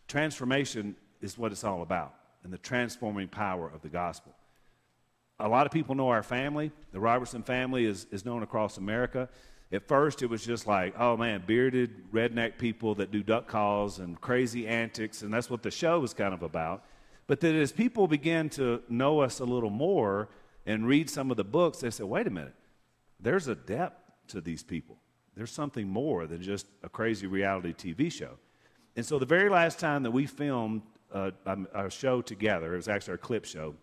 Transformation 0.08 0.96
is 1.20 1.38
what 1.38 1.52
it's 1.52 1.64
all 1.64 1.82
about, 1.82 2.14
and 2.44 2.54
the 2.54 2.58
transforming 2.58 3.28
power 3.28 3.68
of 3.68 3.82
the 3.82 3.90
gospel. 3.90 4.34
A 5.40 5.50
lot 5.50 5.66
of 5.66 5.72
people 5.72 5.96
know 5.96 6.10
our 6.10 6.24
family. 6.24 6.72
The 6.92 7.00
Robertson 7.00 7.44
family 7.44 7.86
is, 7.86 8.08
is 8.12 8.24
known 8.24 8.44
across 8.44 8.78
America. 8.78 9.30
At 9.72 9.88
first, 9.88 10.22
it 10.22 10.28
was 10.28 10.46
just 10.46 10.68
like, 10.68 10.94
oh 11.00 11.18
man, 11.18 11.44
bearded 11.46 12.12
redneck 12.12 12.58
people 12.58 12.96
that 12.96 13.12
do 13.12 13.24
duck 13.24 13.48
calls 13.48 14.00
and 14.00 14.20
crazy 14.20 14.68
antics, 14.68 15.22
and 15.22 15.34
that's 15.34 15.50
what 15.50 15.64
the 15.64 15.72
show 15.72 16.00
was 16.00 16.14
kind 16.14 16.34
of 16.34 16.44
about. 16.44 16.86
But 17.28 17.40
then 17.40 17.56
as 17.56 17.72
people 17.72 18.08
began 18.08 18.50
to 18.52 18.82
know 18.90 19.22
us 19.22 19.40
a 19.40 19.46
little 19.46 19.70
more 19.70 20.30
and 20.66 20.88
read 20.88 21.10
some 21.10 21.32
of 21.32 21.38
the 21.38 21.44
books, 21.44 21.80
they 21.80 21.90
said, 21.90 22.06
wait 22.06 22.28
a 22.28 22.32
minute, 22.32 22.56
there's 23.20 23.48
a 23.48 23.56
depth 23.56 24.02
to 24.30 24.42
these 24.42 24.64
people. 24.64 24.98
There's 25.40 25.54
something 25.54 25.88
more 25.88 26.28
than 26.28 26.42
just 26.42 26.68
a 26.84 26.90
crazy 26.90 27.26
reality 27.26 27.74
TV 27.74 28.12
show. 28.12 28.32
And 28.98 29.06
so 29.06 29.18
the 29.20 29.26
very 29.26 29.48
last 29.48 29.80
time 29.80 30.04
that 30.04 30.12
we 30.12 30.26
filmed 30.26 30.82
uh, 31.14 31.32
our 31.74 31.90
show 31.90 32.22
together, 32.22 32.74
it 32.74 32.76
was 32.76 32.90
actually 32.90 33.12
our 33.14 33.20
clip 33.20 33.46
show, 33.46 33.74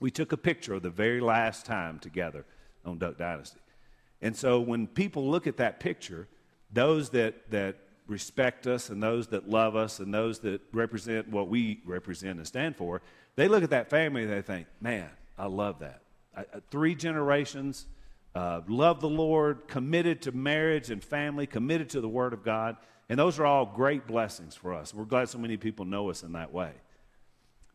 we 0.00 0.10
took 0.10 0.32
a 0.32 0.36
picture 0.36 0.74
of 0.74 0.82
the 0.82 0.90
very 0.90 1.22
last 1.22 1.64
time 1.64 1.98
together 1.98 2.44
on 2.84 2.98
Duck 2.98 3.16
Dynasty. 3.16 3.58
And 4.20 4.36
so 4.36 4.60
when 4.60 4.86
people 4.86 5.30
look 5.30 5.46
at 5.46 5.56
that 5.56 5.80
picture, 5.80 6.28
those 6.70 7.08
that, 7.10 7.50
that 7.50 7.76
respect 8.06 8.66
us 8.66 8.90
and 8.90 9.02
those 9.02 9.28
that 9.28 9.48
love 9.48 9.74
us 9.74 9.98
and 9.98 10.12
those 10.12 10.40
that 10.40 10.60
represent 10.74 11.26
what 11.26 11.48
we 11.48 11.80
represent 11.86 12.36
and 12.36 12.46
stand 12.46 12.76
for, 12.76 13.00
they 13.36 13.48
look 13.48 13.64
at 13.64 13.70
that 13.70 13.88
family 13.88 14.24
and 14.24 14.30
they 14.30 14.42
think, 14.42 14.66
man, 14.78 15.08
I 15.38 15.46
love 15.46 15.78
that. 15.78 16.02
I, 16.36 16.44
three 16.70 16.94
generations, 16.94 17.86
uh, 18.34 18.62
love 18.66 19.00
the 19.00 19.08
Lord, 19.08 19.68
committed 19.68 20.22
to 20.22 20.32
marriage 20.32 20.90
and 20.90 21.02
family, 21.02 21.46
committed 21.46 21.90
to 21.90 22.00
the 22.00 22.08
Word 22.08 22.32
of 22.32 22.42
God. 22.42 22.76
And 23.08 23.18
those 23.18 23.38
are 23.38 23.44
all 23.44 23.66
great 23.66 24.06
blessings 24.06 24.54
for 24.54 24.72
us. 24.72 24.94
We're 24.94 25.04
glad 25.04 25.28
so 25.28 25.38
many 25.38 25.56
people 25.56 25.84
know 25.84 26.08
us 26.08 26.22
in 26.22 26.32
that 26.32 26.52
way. 26.52 26.72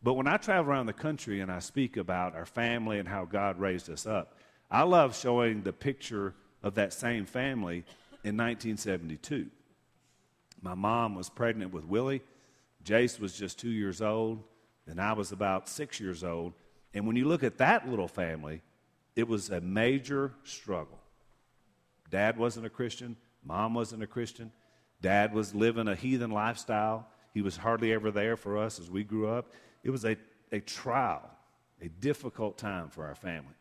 But 0.02 0.14
when 0.14 0.26
I 0.26 0.36
travel 0.36 0.70
around 0.70 0.86
the 0.86 0.92
country 0.92 1.40
and 1.40 1.50
I 1.50 1.58
speak 1.58 1.96
about 1.96 2.34
our 2.34 2.46
family 2.46 2.98
and 2.98 3.08
how 3.08 3.24
God 3.24 3.58
raised 3.58 3.90
us 3.90 4.06
up, 4.06 4.34
I 4.70 4.82
love 4.82 5.16
showing 5.16 5.62
the 5.62 5.72
picture 5.72 6.34
of 6.62 6.74
that 6.74 6.92
same 6.92 7.24
family 7.24 7.84
in 8.24 8.36
1972. 8.36 9.46
My 10.60 10.74
mom 10.74 11.14
was 11.14 11.30
pregnant 11.30 11.72
with 11.72 11.84
Willie. 11.84 12.22
Jace 12.84 13.20
was 13.20 13.36
just 13.36 13.58
two 13.58 13.70
years 13.70 14.02
old, 14.02 14.42
and 14.86 15.00
I 15.00 15.12
was 15.12 15.32
about 15.32 15.68
six 15.68 16.00
years 16.00 16.24
old. 16.24 16.52
And 16.94 17.06
when 17.06 17.16
you 17.16 17.26
look 17.26 17.42
at 17.42 17.58
that 17.58 17.88
little 17.88 18.08
family, 18.08 18.62
it 19.18 19.26
was 19.26 19.50
a 19.50 19.60
major 19.60 20.32
struggle. 20.44 21.00
Dad 22.08 22.38
wasn't 22.38 22.66
a 22.66 22.70
Christian, 22.70 23.16
mom 23.42 23.74
wasn't 23.74 24.00
a 24.00 24.06
Christian. 24.06 24.52
Dad 25.00 25.34
was 25.34 25.56
living 25.56 25.88
a 25.88 25.96
heathen 25.96 26.30
lifestyle. 26.30 27.08
He 27.34 27.42
was 27.42 27.56
hardly 27.56 27.92
ever 27.92 28.12
there 28.12 28.36
for 28.36 28.56
us 28.56 28.78
as 28.78 28.88
we 28.88 29.02
grew 29.02 29.28
up. 29.28 29.52
It 29.82 29.90
was 29.90 30.04
a, 30.04 30.16
a 30.52 30.60
trial, 30.60 31.28
a 31.82 31.88
difficult 31.88 32.58
time 32.58 32.90
for 32.90 33.06
our 33.06 33.16
family. 33.16 33.56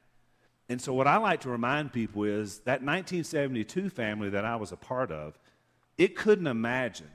And 0.69 0.79
so, 0.79 0.93
what 0.93 1.07
I 1.07 1.17
like 1.17 1.41
to 1.41 1.49
remind 1.49 1.91
people 1.91 2.23
is 2.25 2.59
that 2.59 2.83
1972 2.83 3.89
family 3.89 4.29
that 4.29 4.45
I 4.45 4.57
was 4.57 4.71
a 4.71 4.77
part 4.77 5.11
of, 5.11 5.39
it 5.97 6.15
couldn't 6.15 6.45
imagine 6.45 7.09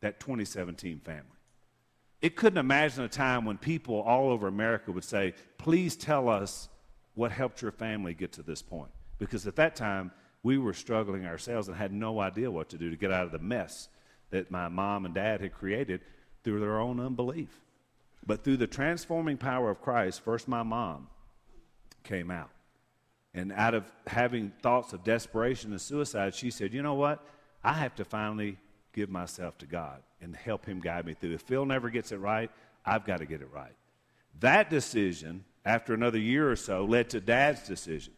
that 0.00 0.20
2017 0.20 1.00
family. 1.00 1.22
It 2.22 2.34
couldn't 2.34 2.58
imagine 2.58 3.04
a 3.04 3.08
time 3.10 3.44
when 3.44 3.58
people 3.58 4.00
all 4.00 4.30
over 4.30 4.48
America 4.48 4.90
would 4.90 5.04
say, 5.04 5.34
Please 5.58 5.96
tell 5.96 6.30
us 6.30 6.70
what 7.18 7.32
helped 7.32 7.60
your 7.60 7.72
family 7.72 8.14
get 8.14 8.30
to 8.30 8.44
this 8.44 8.62
point. 8.62 8.92
Because 9.18 9.44
at 9.48 9.56
that 9.56 9.74
time, 9.74 10.12
we 10.44 10.56
were 10.56 10.72
struggling 10.72 11.26
ourselves 11.26 11.66
and 11.66 11.76
had 11.76 11.92
no 11.92 12.20
idea 12.20 12.48
what 12.48 12.68
to 12.68 12.78
do 12.78 12.90
to 12.90 12.96
get 12.96 13.10
out 13.10 13.26
of 13.26 13.32
the 13.32 13.40
mess 13.40 13.88
that 14.30 14.52
my 14.52 14.68
mom 14.68 15.04
and 15.04 15.16
dad 15.16 15.40
had 15.40 15.52
created 15.52 16.00
through 16.44 16.60
their 16.60 16.78
own 16.78 17.00
unbelief. 17.00 17.48
But 18.24 18.44
through 18.44 18.58
the 18.58 18.68
transforming 18.68 19.36
power 19.36 19.68
of 19.68 19.80
Christ, 19.80 20.20
first 20.20 20.46
my 20.46 20.62
mom 20.62 21.08
came 22.04 22.30
out. 22.30 22.50
And 23.34 23.50
out 23.50 23.74
of 23.74 23.90
having 24.06 24.52
thoughts 24.62 24.92
of 24.92 25.02
desperation 25.02 25.72
and 25.72 25.80
suicide, 25.80 26.36
she 26.36 26.52
said, 26.52 26.72
You 26.72 26.82
know 26.82 26.94
what? 26.94 27.26
I 27.64 27.72
have 27.72 27.96
to 27.96 28.04
finally 28.04 28.58
give 28.92 29.10
myself 29.10 29.58
to 29.58 29.66
God 29.66 30.02
and 30.20 30.36
help 30.36 30.66
Him 30.66 30.78
guide 30.78 31.04
me 31.04 31.14
through. 31.14 31.34
If 31.34 31.42
Phil 31.42 31.66
never 31.66 31.90
gets 31.90 32.12
it 32.12 32.18
right, 32.18 32.48
I've 32.86 33.04
got 33.04 33.18
to 33.18 33.26
get 33.26 33.42
it 33.42 33.48
right. 33.52 33.74
That 34.38 34.70
decision, 34.70 35.44
after 35.68 35.92
another 35.92 36.18
year 36.18 36.50
or 36.50 36.56
so, 36.56 36.86
led 36.86 37.10
to 37.10 37.20
Dad's 37.20 37.68
decision. 37.68 38.14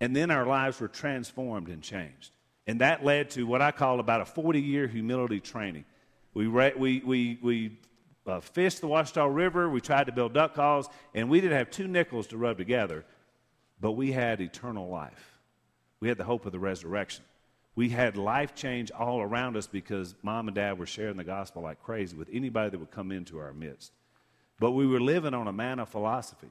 And 0.00 0.14
then 0.14 0.32
our 0.32 0.44
lives 0.44 0.80
were 0.80 0.88
transformed 0.88 1.68
and 1.68 1.80
changed. 1.80 2.32
And 2.66 2.80
that 2.80 3.04
led 3.04 3.30
to 3.30 3.46
what 3.46 3.62
I 3.62 3.70
call 3.70 4.00
about 4.00 4.20
a 4.20 4.24
40 4.24 4.60
year 4.60 4.88
humility 4.88 5.38
training. 5.38 5.84
We, 6.34 6.48
re- 6.48 6.74
we, 6.76 7.00
we, 7.04 7.38
we 7.42 7.78
uh, 8.26 8.40
fished 8.40 8.80
the 8.80 8.88
Ouachita 8.88 9.28
River, 9.32 9.70
we 9.70 9.80
tried 9.80 10.06
to 10.06 10.12
build 10.12 10.34
duck 10.34 10.54
calls, 10.54 10.88
and 11.14 11.30
we 11.30 11.40
didn't 11.40 11.58
have 11.58 11.70
two 11.70 11.86
nickels 11.86 12.26
to 12.28 12.36
rub 12.36 12.58
together, 12.58 13.04
but 13.80 13.92
we 13.92 14.10
had 14.10 14.40
eternal 14.40 14.88
life. 14.88 15.38
We 16.00 16.08
had 16.08 16.18
the 16.18 16.24
hope 16.24 16.44
of 16.44 16.52
the 16.52 16.58
resurrection. 16.58 17.24
We 17.76 17.90
had 17.90 18.16
life 18.16 18.56
change 18.56 18.90
all 18.90 19.20
around 19.20 19.56
us 19.56 19.68
because 19.68 20.16
mom 20.22 20.48
and 20.48 20.54
dad 20.56 20.76
were 20.76 20.86
sharing 20.86 21.16
the 21.16 21.24
gospel 21.24 21.62
like 21.62 21.80
crazy 21.82 22.16
with 22.16 22.28
anybody 22.32 22.70
that 22.70 22.78
would 22.78 22.90
come 22.90 23.12
into 23.12 23.38
our 23.38 23.52
midst. 23.52 23.92
But 24.58 24.72
we 24.72 24.88
were 24.88 25.00
living 25.00 25.34
on 25.34 25.46
a 25.46 25.52
manna 25.52 25.86
philosophy. 25.86 26.50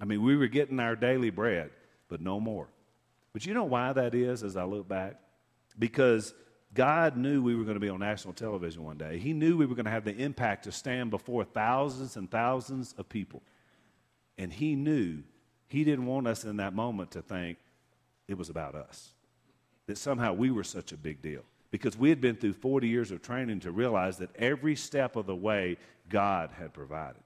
I 0.00 0.04
mean, 0.04 0.22
we 0.22 0.36
were 0.36 0.48
getting 0.48 0.80
our 0.80 0.96
daily 0.96 1.30
bread, 1.30 1.70
but 2.08 2.20
no 2.20 2.40
more. 2.40 2.68
But 3.32 3.46
you 3.46 3.54
know 3.54 3.64
why 3.64 3.92
that 3.92 4.14
is 4.14 4.42
as 4.42 4.56
I 4.56 4.64
look 4.64 4.88
back? 4.88 5.20
Because 5.78 6.34
God 6.72 7.16
knew 7.16 7.42
we 7.42 7.54
were 7.54 7.64
going 7.64 7.74
to 7.74 7.80
be 7.80 7.88
on 7.88 8.00
national 8.00 8.34
television 8.34 8.84
one 8.84 8.98
day. 8.98 9.18
He 9.18 9.32
knew 9.32 9.56
we 9.56 9.66
were 9.66 9.76
going 9.76 9.84
to 9.84 9.90
have 9.90 10.04
the 10.04 10.16
impact 10.16 10.64
to 10.64 10.72
stand 10.72 11.10
before 11.10 11.44
thousands 11.44 12.16
and 12.16 12.30
thousands 12.30 12.94
of 12.98 13.08
people. 13.08 13.42
And 14.36 14.52
He 14.52 14.74
knew 14.74 15.22
He 15.68 15.84
didn't 15.84 16.06
want 16.06 16.26
us 16.26 16.44
in 16.44 16.56
that 16.56 16.74
moment 16.74 17.12
to 17.12 17.22
think 17.22 17.58
it 18.26 18.36
was 18.36 18.50
about 18.50 18.74
us, 18.74 19.12
that 19.86 19.98
somehow 19.98 20.32
we 20.32 20.50
were 20.50 20.64
such 20.64 20.92
a 20.92 20.96
big 20.96 21.22
deal. 21.22 21.42
Because 21.70 21.96
we 21.96 22.08
had 22.08 22.20
been 22.20 22.36
through 22.36 22.52
40 22.52 22.88
years 22.88 23.10
of 23.10 23.20
training 23.20 23.60
to 23.60 23.72
realize 23.72 24.18
that 24.18 24.34
every 24.36 24.76
step 24.76 25.16
of 25.16 25.26
the 25.26 25.34
way 25.34 25.76
God 26.08 26.50
had 26.56 26.72
provided. 26.72 27.22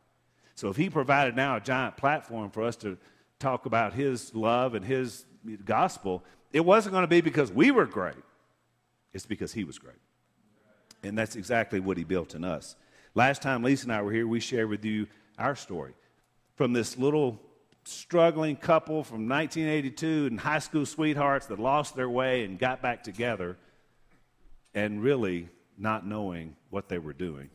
So 0.58 0.68
if 0.68 0.76
He 0.76 0.90
provided 0.90 1.36
now 1.36 1.56
a 1.56 1.60
giant 1.60 1.96
platform 1.96 2.50
for 2.50 2.62
us 2.64 2.76
to 2.76 2.98
talk 3.38 3.66
about 3.66 3.92
His 3.92 4.34
love 4.34 4.74
and 4.74 4.84
His 4.84 5.24
gospel, 5.64 6.24
it 6.52 6.64
wasn't 6.64 6.92
going 6.92 7.04
to 7.04 7.08
be 7.08 7.20
because 7.20 7.52
we 7.52 7.70
were 7.70 7.86
great 7.86 8.16
it's 9.12 9.26
because 9.26 9.52
he 9.52 9.64
was 9.64 9.78
great. 9.78 9.96
And 11.02 11.16
that's 11.16 11.36
exactly 11.36 11.80
what 11.80 11.96
he 11.96 12.04
built 12.04 12.34
in 12.34 12.44
us. 12.44 12.76
Last 13.14 13.42
time 13.42 13.62
Lisa 13.62 13.86
and 13.86 13.92
I 13.92 14.02
were 14.02 14.12
here, 14.12 14.26
we 14.26 14.40
shared 14.40 14.68
with 14.68 14.84
you 14.84 15.06
our 15.38 15.56
story 15.56 15.94
from 16.56 16.72
this 16.72 16.98
little 16.98 17.40
struggling 17.84 18.56
couple 18.56 19.02
from 19.02 19.28
1982 19.28 20.26
and 20.26 20.40
high 20.40 20.58
school 20.58 20.84
sweethearts 20.84 21.46
that 21.46 21.58
lost 21.58 21.96
their 21.96 22.10
way 22.10 22.44
and 22.44 22.58
got 22.58 22.82
back 22.82 23.02
together 23.02 23.56
and 24.74 25.02
really 25.02 25.48
not 25.78 26.06
knowing 26.06 26.54
what 26.70 26.88
they 26.88 26.98
were 26.98 27.12
doing 27.12 27.48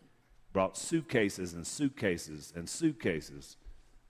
brought 0.53 0.77
suitcases 0.77 1.53
and 1.53 1.65
suitcases 1.65 2.53
and 2.55 2.69
suitcases 2.69 3.57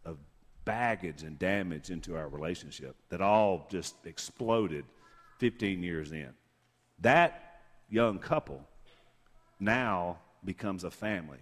of 0.05 0.17
baggage 0.65 1.23
and 1.23 1.39
damage 1.39 1.89
into 1.89 2.15
our 2.15 2.27
relationship 2.27 2.95
that 3.09 3.21
all 3.21 3.67
just 3.71 3.95
exploded 4.05 4.85
15 5.39 5.81
years 5.81 6.11
in. 6.11 6.29
That 6.99 7.61
young 7.89 8.19
couple 8.19 8.61
now 9.59 10.19
becomes 10.43 10.83
a 10.83 10.91
family 10.91 11.39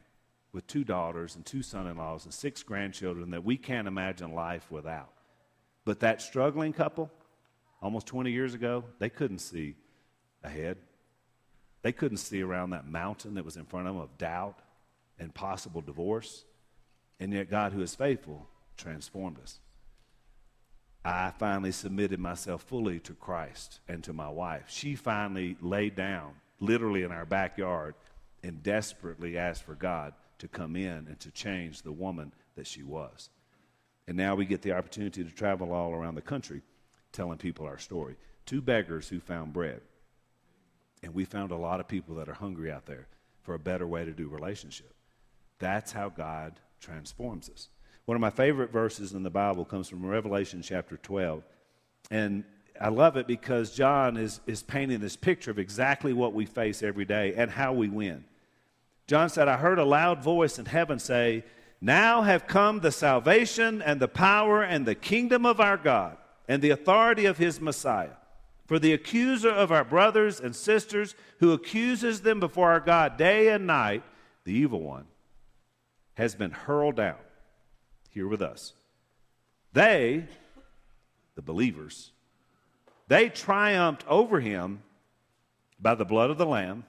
with 0.54 0.68
two 0.68 0.84
daughters 0.84 1.36
and 1.36 1.46
two 1.46 1.64
son 1.64 1.88
in 1.88 1.98
laws 1.98 2.26
and 2.26 2.34
six 2.34 2.62
grandchildren 2.62 3.32
that 3.32 3.44
we 3.44 3.58
can't 3.58 3.88
imagine 3.88 4.34
life 4.34 4.70
without. 4.70 5.12
But 5.84 6.02
that 6.02 6.22
struggling 6.22 6.74
couple, 6.74 7.10
almost 7.82 8.06
20 8.08 8.32
years 8.32 8.54
ago, 8.54 8.84
they 9.00 9.10
couldn't 9.10 9.40
see 9.40 9.76
ahead. 10.44 10.78
They 11.82 11.92
couldn't 11.92 12.18
see 12.18 12.44
around 12.44 12.72
that 12.72 12.88
mountain 12.88 13.36
that 13.36 13.46
was 13.46 13.58
in 13.58 13.66
front 13.66 13.88
of 13.88 13.96
them 13.96 14.04
of 14.04 14.18
doubt 14.20 14.60
and 15.22 15.34
possible 15.34 15.82
divorce. 15.82 16.44
And 17.20 17.32
yet, 17.32 17.50
God, 17.50 17.72
who 17.72 17.82
is 17.82 17.96
faithful, 17.96 18.50
transformed 18.76 19.40
us. 19.42 19.60
I 21.06 21.32
finally 21.38 21.72
submitted 21.72 22.20
myself 22.20 22.64
fully 22.64 23.00
to 23.02 23.14
Christ 23.14 23.80
and 23.88 24.04
to 24.04 24.14
my 24.14 24.30
wife. 24.30 24.66
She 24.68 24.96
finally 24.96 25.58
laid 25.62 25.96
down, 25.96 26.34
literally 26.60 27.04
in 27.04 27.12
our 27.12 27.26
backyard, 27.26 27.96
and 28.44 28.64
desperately 28.64 29.38
asked 29.38 29.64
for 29.64 29.76
God 29.76 30.14
to 30.40 30.48
come 30.48 30.76
in 30.76 31.06
and 31.08 31.20
to 31.20 31.32
change 31.32 31.84
the 31.84 31.92
woman 31.92 32.34
that 32.56 32.68
she 32.68 32.82
was. 32.82 33.30
And 34.08 34.18
now 34.18 34.34
we 34.34 34.46
get 34.46 34.64
the 34.64 34.74
opportunity 34.74 35.24
to 35.24 35.32
travel 35.32 35.72
all 35.72 35.92
around 35.94 36.16
the 36.16 36.22
country 36.22 36.62
telling 37.12 37.38
people 37.38 37.68
our 37.68 37.78
story. 37.78 38.16
Two 38.48 38.62
beggars 38.62 39.08
who 39.08 39.20
found 39.20 39.54
bread. 39.54 39.82
And 41.04 41.14
we 41.14 41.26
found 41.26 41.52
a 41.52 41.56
lot 41.56 41.80
of 41.80 41.88
people 41.88 42.16
that 42.16 42.30
are 42.30 42.34
hungry 42.34 42.72
out 42.72 42.88
there 42.88 43.08
for 43.44 43.54
a 43.54 43.60
better 43.60 43.88
way 43.88 44.06
to 44.06 44.12
do 44.12 44.28
relationship. 44.28 44.94
That's 45.62 45.92
how 45.92 46.10
God 46.10 46.60
transforms 46.82 47.50
us. 47.50 47.70
One 48.06 48.16
of 48.16 48.22
my 48.22 48.32
favorite 48.32 48.72
verses 48.72 49.14
in 49.14 49.24
the 49.24 49.30
Bible 49.30 49.64
comes 49.64 49.88
from 49.88 50.04
Revelation 50.04 50.62
chapter 50.64 50.98
12. 50.98 51.44
And 52.10 52.44
I 52.82 52.90
love 52.90 53.16
it 53.16 53.28
because 53.28 53.76
John 53.76 54.18
is, 54.18 54.42
is 54.48 54.64
painting 54.64 55.00
this 55.00 55.16
picture 55.16 55.52
of 55.52 55.60
exactly 55.60 56.14
what 56.14 56.34
we 56.34 56.46
face 56.46 56.82
every 56.82 57.06
day 57.06 57.36
and 57.38 57.52
how 57.52 57.74
we 57.74 57.88
win. 57.90 58.26
John 59.06 59.30
said, 59.30 59.48
I 59.48 59.58
heard 59.58 59.78
a 59.78 59.86
loud 59.86 60.24
voice 60.24 60.58
in 60.58 60.66
heaven 60.66 60.98
say, 60.98 61.44
Now 61.80 62.24
have 62.24 62.48
come 62.48 62.80
the 62.80 62.92
salvation 62.92 63.84
and 63.84 64.00
the 64.00 64.08
power 64.08 64.64
and 64.64 64.86
the 64.86 64.96
kingdom 64.96 65.46
of 65.46 65.60
our 65.60 65.78
God 65.78 66.18
and 66.48 66.62
the 66.62 66.72
authority 66.72 67.26
of 67.26 67.38
his 67.38 67.62
Messiah. 67.62 68.16
For 68.66 68.80
the 68.80 68.94
accuser 68.94 69.52
of 69.52 69.72
our 69.72 69.84
brothers 69.84 70.40
and 70.40 70.56
sisters, 70.56 71.14
who 71.40 71.54
accuses 71.54 72.22
them 72.22 72.40
before 72.40 72.72
our 72.72 72.80
God 72.80 73.16
day 73.18 73.50
and 73.50 73.68
night, 73.68 74.02
the 74.44 74.54
evil 74.54 74.82
one, 74.82 75.06
has 76.22 76.36
been 76.36 76.52
hurled 76.52 76.96
down 76.96 77.18
here 78.12 78.28
with 78.28 78.44
us. 78.44 78.74
They, 79.74 80.26
the 81.34 81.42
believers, 81.42 82.12
they 83.08 83.28
triumphed 83.28 84.06
over 84.08 84.40
him 84.40 84.84
by 85.80 85.96
the 85.96 86.06
blood 86.06 86.30
of 86.30 86.38
the 86.38 86.46
Lamb, 86.46 86.84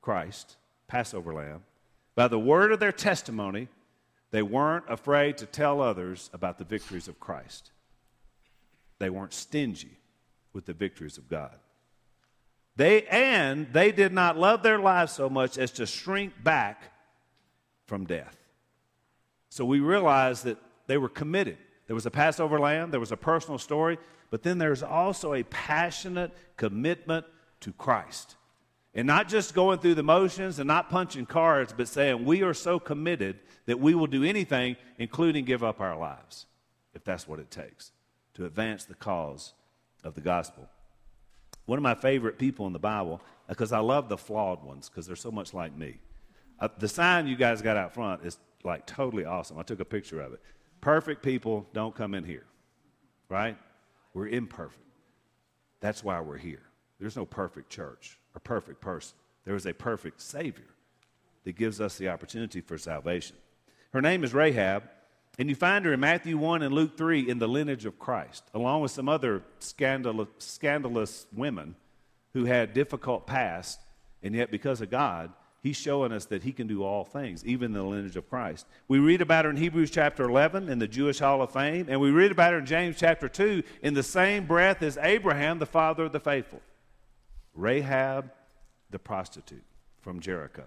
Christ, 0.00 0.56
Passover 0.88 1.34
Lamb, 1.34 1.62
by 2.14 2.26
the 2.26 2.38
word 2.38 2.72
of 2.72 2.80
their 2.80 2.90
testimony. 2.90 3.68
They 4.30 4.40
weren't 4.40 4.86
afraid 4.88 5.36
to 5.36 5.46
tell 5.46 5.82
others 5.82 6.30
about 6.32 6.56
the 6.56 6.64
victories 6.64 7.06
of 7.06 7.20
Christ. 7.20 7.70
They 8.98 9.10
weren't 9.10 9.34
stingy 9.34 9.98
with 10.54 10.64
the 10.64 10.72
victories 10.72 11.18
of 11.18 11.28
God. 11.28 11.54
They 12.76 13.02
and 13.08 13.70
they 13.74 13.92
did 13.92 14.14
not 14.14 14.38
love 14.38 14.62
their 14.62 14.78
lives 14.78 15.12
so 15.12 15.28
much 15.28 15.58
as 15.58 15.70
to 15.72 15.84
shrink 15.84 16.42
back 16.42 16.89
from 17.90 18.04
death. 18.04 18.36
So 19.48 19.64
we 19.64 19.80
realized 19.80 20.44
that 20.44 20.58
they 20.86 20.96
were 20.96 21.08
committed. 21.08 21.58
There 21.88 21.96
was 21.96 22.06
a 22.06 22.10
Passover 22.10 22.60
lamb, 22.60 22.92
there 22.92 23.00
was 23.00 23.10
a 23.10 23.16
personal 23.16 23.58
story, 23.58 23.98
but 24.30 24.44
then 24.44 24.58
there's 24.58 24.84
also 24.84 25.34
a 25.34 25.42
passionate 25.42 26.30
commitment 26.56 27.26
to 27.62 27.72
Christ. 27.72 28.36
And 28.94 29.08
not 29.08 29.28
just 29.28 29.54
going 29.54 29.80
through 29.80 29.96
the 29.96 30.04
motions 30.04 30.60
and 30.60 30.68
not 30.68 30.88
punching 30.88 31.26
cards, 31.26 31.74
but 31.76 31.88
saying, 31.88 32.24
We 32.24 32.44
are 32.44 32.54
so 32.54 32.78
committed 32.78 33.40
that 33.66 33.80
we 33.80 33.96
will 33.96 34.06
do 34.06 34.22
anything, 34.22 34.76
including 34.96 35.44
give 35.44 35.64
up 35.64 35.80
our 35.80 35.98
lives, 35.98 36.46
if 36.94 37.02
that's 37.02 37.26
what 37.26 37.40
it 37.40 37.50
takes, 37.50 37.90
to 38.34 38.46
advance 38.46 38.84
the 38.84 38.94
cause 38.94 39.52
of 40.04 40.14
the 40.14 40.20
gospel. 40.20 40.68
One 41.66 41.76
of 41.76 41.82
my 41.82 41.96
favorite 41.96 42.38
people 42.38 42.68
in 42.68 42.72
the 42.72 42.78
Bible, 42.78 43.20
because 43.48 43.72
I 43.72 43.80
love 43.80 44.08
the 44.08 44.16
flawed 44.16 44.62
ones 44.62 44.88
because 44.88 45.08
they're 45.08 45.16
so 45.16 45.32
much 45.32 45.52
like 45.52 45.76
me. 45.76 45.98
Uh, 46.60 46.68
the 46.78 46.88
sign 46.88 47.26
you 47.26 47.36
guys 47.36 47.62
got 47.62 47.76
out 47.76 47.94
front 47.94 48.24
is 48.24 48.38
like 48.64 48.86
totally 48.86 49.24
awesome. 49.24 49.58
I 49.58 49.62
took 49.62 49.80
a 49.80 49.84
picture 49.84 50.20
of 50.20 50.32
it. 50.32 50.40
Perfect 50.80 51.22
people 51.22 51.66
don't 51.72 51.94
come 51.94 52.14
in 52.14 52.24
here, 52.24 52.46
right? 53.28 53.56
We're 54.14 54.28
imperfect. 54.28 54.78
That's 55.80 56.04
why 56.04 56.20
we're 56.20 56.38
here. 56.38 56.62
There's 56.98 57.16
no 57.16 57.24
perfect 57.24 57.70
church 57.70 58.18
or 58.34 58.40
perfect 58.40 58.80
person. 58.80 59.16
There 59.44 59.54
is 59.54 59.66
a 59.66 59.72
perfect 59.72 60.20
Savior 60.20 60.74
that 61.44 61.56
gives 61.56 61.80
us 61.80 61.96
the 61.96 62.08
opportunity 62.08 62.60
for 62.60 62.76
salvation. 62.76 63.36
Her 63.92 64.02
name 64.02 64.22
is 64.22 64.34
Rahab, 64.34 64.84
and 65.38 65.48
you 65.48 65.54
find 65.54 65.84
her 65.86 65.94
in 65.94 66.00
Matthew 66.00 66.36
1 66.36 66.62
and 66.62 66.74
Luke 66.74 66.98
3 66.98 67.28
in 67.28 67.38
the 67.38 67.48
lineage 67.48 67.86
of 67.86 67.98
Christ, 67.98 68.44
along 68.52 68.82
with 68.82 68.90
some 68.90 69.08
other 69.08 69.42
scandalous, 69.58 70.28
scandalous 70.38 71.26
women 71.32 71.76
who 72.34 72.44
had 72.44 72.74
difficult 72.74 73.26
past, 73.26 73.80
and 74.22 74.34
yet 74.34 74.50
because 74.50 74.82
of 74.82 74.90
God, 74.90 75.32
He's 75.62 75.76
showing 75.76 76.10
us 76.12 76.24
that 76.26 76.42
He 76.42 76.52
can 76.52 76.66
do 76.66 76.82
all 76.82 77.04
things, 77.04 77.44
even 77.44 77.72
the 77.72 77.82
lineage 77.82 78.16
of 78.16 78.28
Christ. 78.28 78.66
We 78.88 78.98
read 78.98 79.20
about 79.20 79.44
her 79.44 79.50
in 79.50 79.58
Hebrews 79.58 79.90
chapter 79.90 80.22
11 80.24 80.68
in 80.70 80.78
the 80.78 80.88
Jewish 80.88 81.18
Hall 81.18 81.42
of 81.42 81.52
Fame, 81.52 81.86
and 81.88 82.00
we 82.00 82.10
read 82.10 82.32
about 82.32 82.52
her 82.52 82.58
in 82.58 82.66
James 82.66 82.96
chapter 82.98 83.28
2 83.28 83.62
in 83.82 83.92
the 83.92 84.02
same 84.02 84.46
breath 84.46 84.82
as 84.82 84.96
Abraham, 85.02 85.58
the 85.58 85.66
father 85.66 86.04
of 86.04 86.12
the 86.12 86.20
faithful. 86.20 86.62
Rahab, 87.54 88.30
the 88.90 88.98
prostitute 88.98 89.64
from 90.00 90.20
Jericho. 90.20 90.64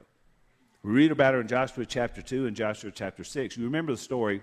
We 0.84 0.92
read 0.92 1.12
about 1.12 1.34
her 1.34 1.42
in 1.42 1.48
Joshua 1.48 1.86
chapter 1.86 2.22
2 2.22 2.46
and 2.46 2.56
Joshua 2.56 2.92
chapter 2.92 3.24
6. 3.24 3.58
You 3.58 3.64
remember 3.64 3.94
the 3.94 3.98
story. 3.98 4.42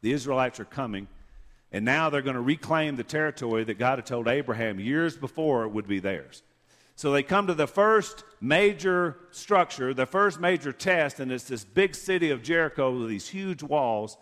The 0.00 0.12
Israelites 0.12 0.60
are 0.60 0.64
coming, 0.64 1.08
and 1.72 1.84
now 1.84 2.08
they're 2.08 2.22
going 2.22 2.36
to 2.36 2.40
reclaim 2.40 2.96
the 2.96 3.04
territory 3.04 3.64
that 3.64 3.78
God 3.78 3.98
had 3.98 4.06
told 4.06 4.28
Abraham 4.28 4.80
years 4.80 5.16
before 5.16 5.68
would 5.68 5.86
be 5.86 6.00
theirs. 6.00 6.42
So 7.02 7.10
they 7.10 7.24
come 7.24 7.48
to 7.48 7.54
the 7.54 7.66
first 7.66 8.22
major 8.40 9.16
structure, 9.32 9.92
the 9.92 10.06
first 10.06 10.38
major 10.38 10.70
test, 10.70 11.18
and 11.18 11.32
it's 11.32 11.42
this 11.42 11.64
big 11.64 11.96
city 11.96 12.30
of 12.30 12.44
Jericho 12.44 12.96
with 12.96 13.08
these 13.08 13.26
huge 13.26 13.60
walls. 13.60 14.16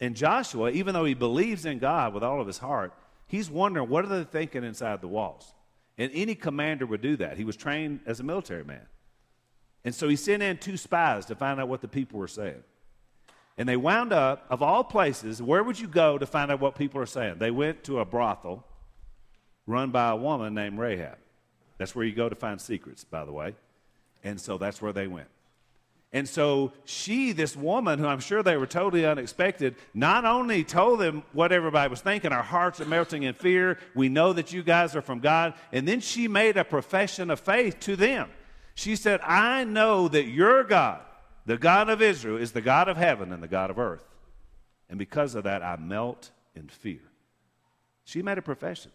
And 0.00 0.16
Joshua, 0.16 0.70
even 0.70 0.94
though 0.94 1.04
he 1.04 1.14
believes 1.14 1.64
in 1.64 1.78
God 1.78 2.12
with 2.12 2.24
all 2.24 2.40
of 2.40 2.48
his 2.48 2.58
heart, 2.58 2.92
he's 3.28 3.48
wondering 3.48 3.88
what 3.88 4.04
are 4.04 4.08
they 4.08 4.24
thinking 4.24 4.64
inside 4.64 5.00
the 5.00 5.06
walls? 5.06 5.54
And 5.96 6.10
any 6.12 6.34
commander 6.34 6.86
would 6.86 7.02
do 7.02 7.14
that. 7.18 7.36
He 7.36 7.44
was 7.44 7.54
trained 7.54 8.00
as 8.04 8.18
a 8.18 8.24
military 8.24 8.64
man. 8.64 8.88
And 9.84 9.94
so 9.94 10.08
he 10.08 10.16
sent 10.16 10.42
in 10.42 10.56
two 10.56 10.76
spies 10.76 11.26
to 11.26 11.36
find 11.36 11.60
out 11.60 11.68
what 11.68 11.82
the 11.82 11.86
people 11.86 12.18
were 12.18 12.26
saying. 12.26 12.64
And 13.56 13.68
they 13.68 13.76
wound 13.76 14.12
up, 14.12 14.44
of 14.50 14.60
all 14.60 14.82
places, 14.82 15.40
where 15.40 15.62
would 15.62 15.78
you 15.78 15.86
go 15.86 16.18
to 16.18 16.26
find 16.26 16.50
out 16.50 16.58
what 16.58 16.74
people 16.74 17.00
are 17.00 17.06
saying? 17.06 17.36
They 17.38 17.52
went 17.52 17.84
to 17.84 18.00
a 18.00 18.04
brothel 18.04 18.66
run 19.68 19.92
by 19.92 20.10
a 20.10 20.16
woman 20.16 20.52
named 20.52 20.80
Rahab. 20.80 21.18
That's 21.78 21.94
where 21.94 22.04
you 22.04 22.14
go 22.14 22.28
to 22.28 22.36
find 22.36 22.60
secrets, 22.60 23.04
by 23.04 23.24
the 23.24 23.32
way. 23.32 23.54
And 24.22 24.40
so 24.40 24.58
that's 24.58 24.80
where 24.80 24.92
they 24.92 25.06
went. 25.06 25.28
And 26.12 26.28
so 26.28 26.72
she, 26.84 27.32
this 27.32 27.56
woman, 27.56 27.98
who 27.98 28.06
I'm 28.06 28.20
sure 28.20 28.40
they 28.44 28.56
were 28.56 28.68
totally 28.68 29.04
unexpected, 29.04 29.74
not 29.94 30.24
only 30.24 30.62
told 30.62 31.00
them 31.00 31.24
what 31.32 31.50
everybody 31.50 31.90
was 31.90 32.00
thinking, 32.00 32.32
our 32.32 32.42
hearts 32.42 32.80
are 32.80 32.84
melting 32.84 33.24
in 33.24 33.34
fear, 33.34 33.78
we 33.96 34.08
know 34.08 34.32
that 34.32 34.52
you 34.52 34.62
guys 34.62 34.94
are 34.94 35.02
from 35.02 35.18
God, 35.18 35.54
and 35.72 35.88
then 35.88 35.98
she 35.98 36.28
made 36.28 36.56
a 36.56 36.64
profession 36.64 37.30
of 37.30 37.40
faith 37.40 37.80
to 37.80 37.96
them. 37.96 38.30
She 38.76 38.94
said, 38.94 39.20
I 39.22 39.64
know 39.64 40.06
that 40.06 40.26
your 40.26 40.62
God, 40.62 41.00
the 41.46 41.58
God 41.58 41.90
of 41.90 42.00
Israel, 42.00 42.36
is 42.36 42.52
the 42.52 42.60
God 42.60 42.88
of 42.88 42.96
heaven 42.96 43.32
and 43.32 43.42
the 43.42 43.48
God 43.48 43.70
of 43.70 43.78
earth. 43.80 44.04
And 44.88 45.00
because 45.00 45.34
of 45.34 45.44
that, 45.44 45.64
I 45.64 45.76
melt 45.76 46.30
in 46.54 46.68
fear. 46.68 47.02
She 48.04 48.22
made 48.22 48.38
a 48.38 48.42
profession. 48.42 48.92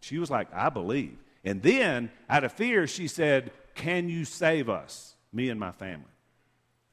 She 0.00 0.18
was 0.18 0.28
like, 0.28 0.52
I 0.52 0.70
believe. 0.70 1.18
And 1.44 1.62
then, 1.62 2.10
out 2.28 2.44
of 2.44 2.52
fear, 2.52 2.86
she 2.86 3.08
said, 3.08 3.52
Can 3.74 4.08
you 4.08 4.24
save 4.24 4.68
us, 4.68 5.14
me 5.32 5.50
and 5.50 5.58
my 5.58 5.72
family? 5.72 6.04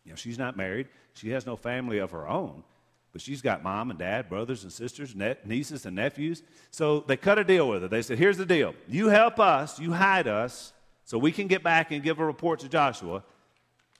You 0.03 0.11
know, 0.11 0.15
she's 0.15 0.37
not 0.37 0.55
married, 0.55 0.87
she 1.13 1.29
has 1.31 1.45
no 1.45 1.55
family 1.55 1.97
of 1.97 2.11
her 2.11 2.27
own, 2.27 2.63
but 3.11 3.21
she's 3.21 3.41
got 3.41 3.63
mom 3.63 3.89
and 3.89 3.97
dad, 3.97 4.29
brothers 4.29 4.63
and 4.63 4.71
sisters, 4.71 5.15
nieces 5.45 5.85
and 5.85 5.95
nephews. 5.95 6.43
So 6.69 6.99
they 7.01 7.17
cut 7.17 7.39
a 7.39 7.43
deal 7.43 7.67
with 7.67 7.81
her. 7.81 7.87
They 7.87 8.01
said, 8.01 8.19
Here's 8.19 8.37
the 8.37 8.45
deal 8.45 8.75
you 8.87 9.07
help 9.07 9.39
us, 9.39 9.79
you 9.79 9.93
hide 9.93 10.27
us, 10.27 10.73
so 11.05 11.17
we 11.17 11.31
can 11.31 11.47
get 11.47 11.63
back 11.63 11.91
and 11.91 12.03
give 12.03 12.19
a 12.19 12.25
report 12.25 12.59
to 12.59 12.69
Joshua, 12.69 13.23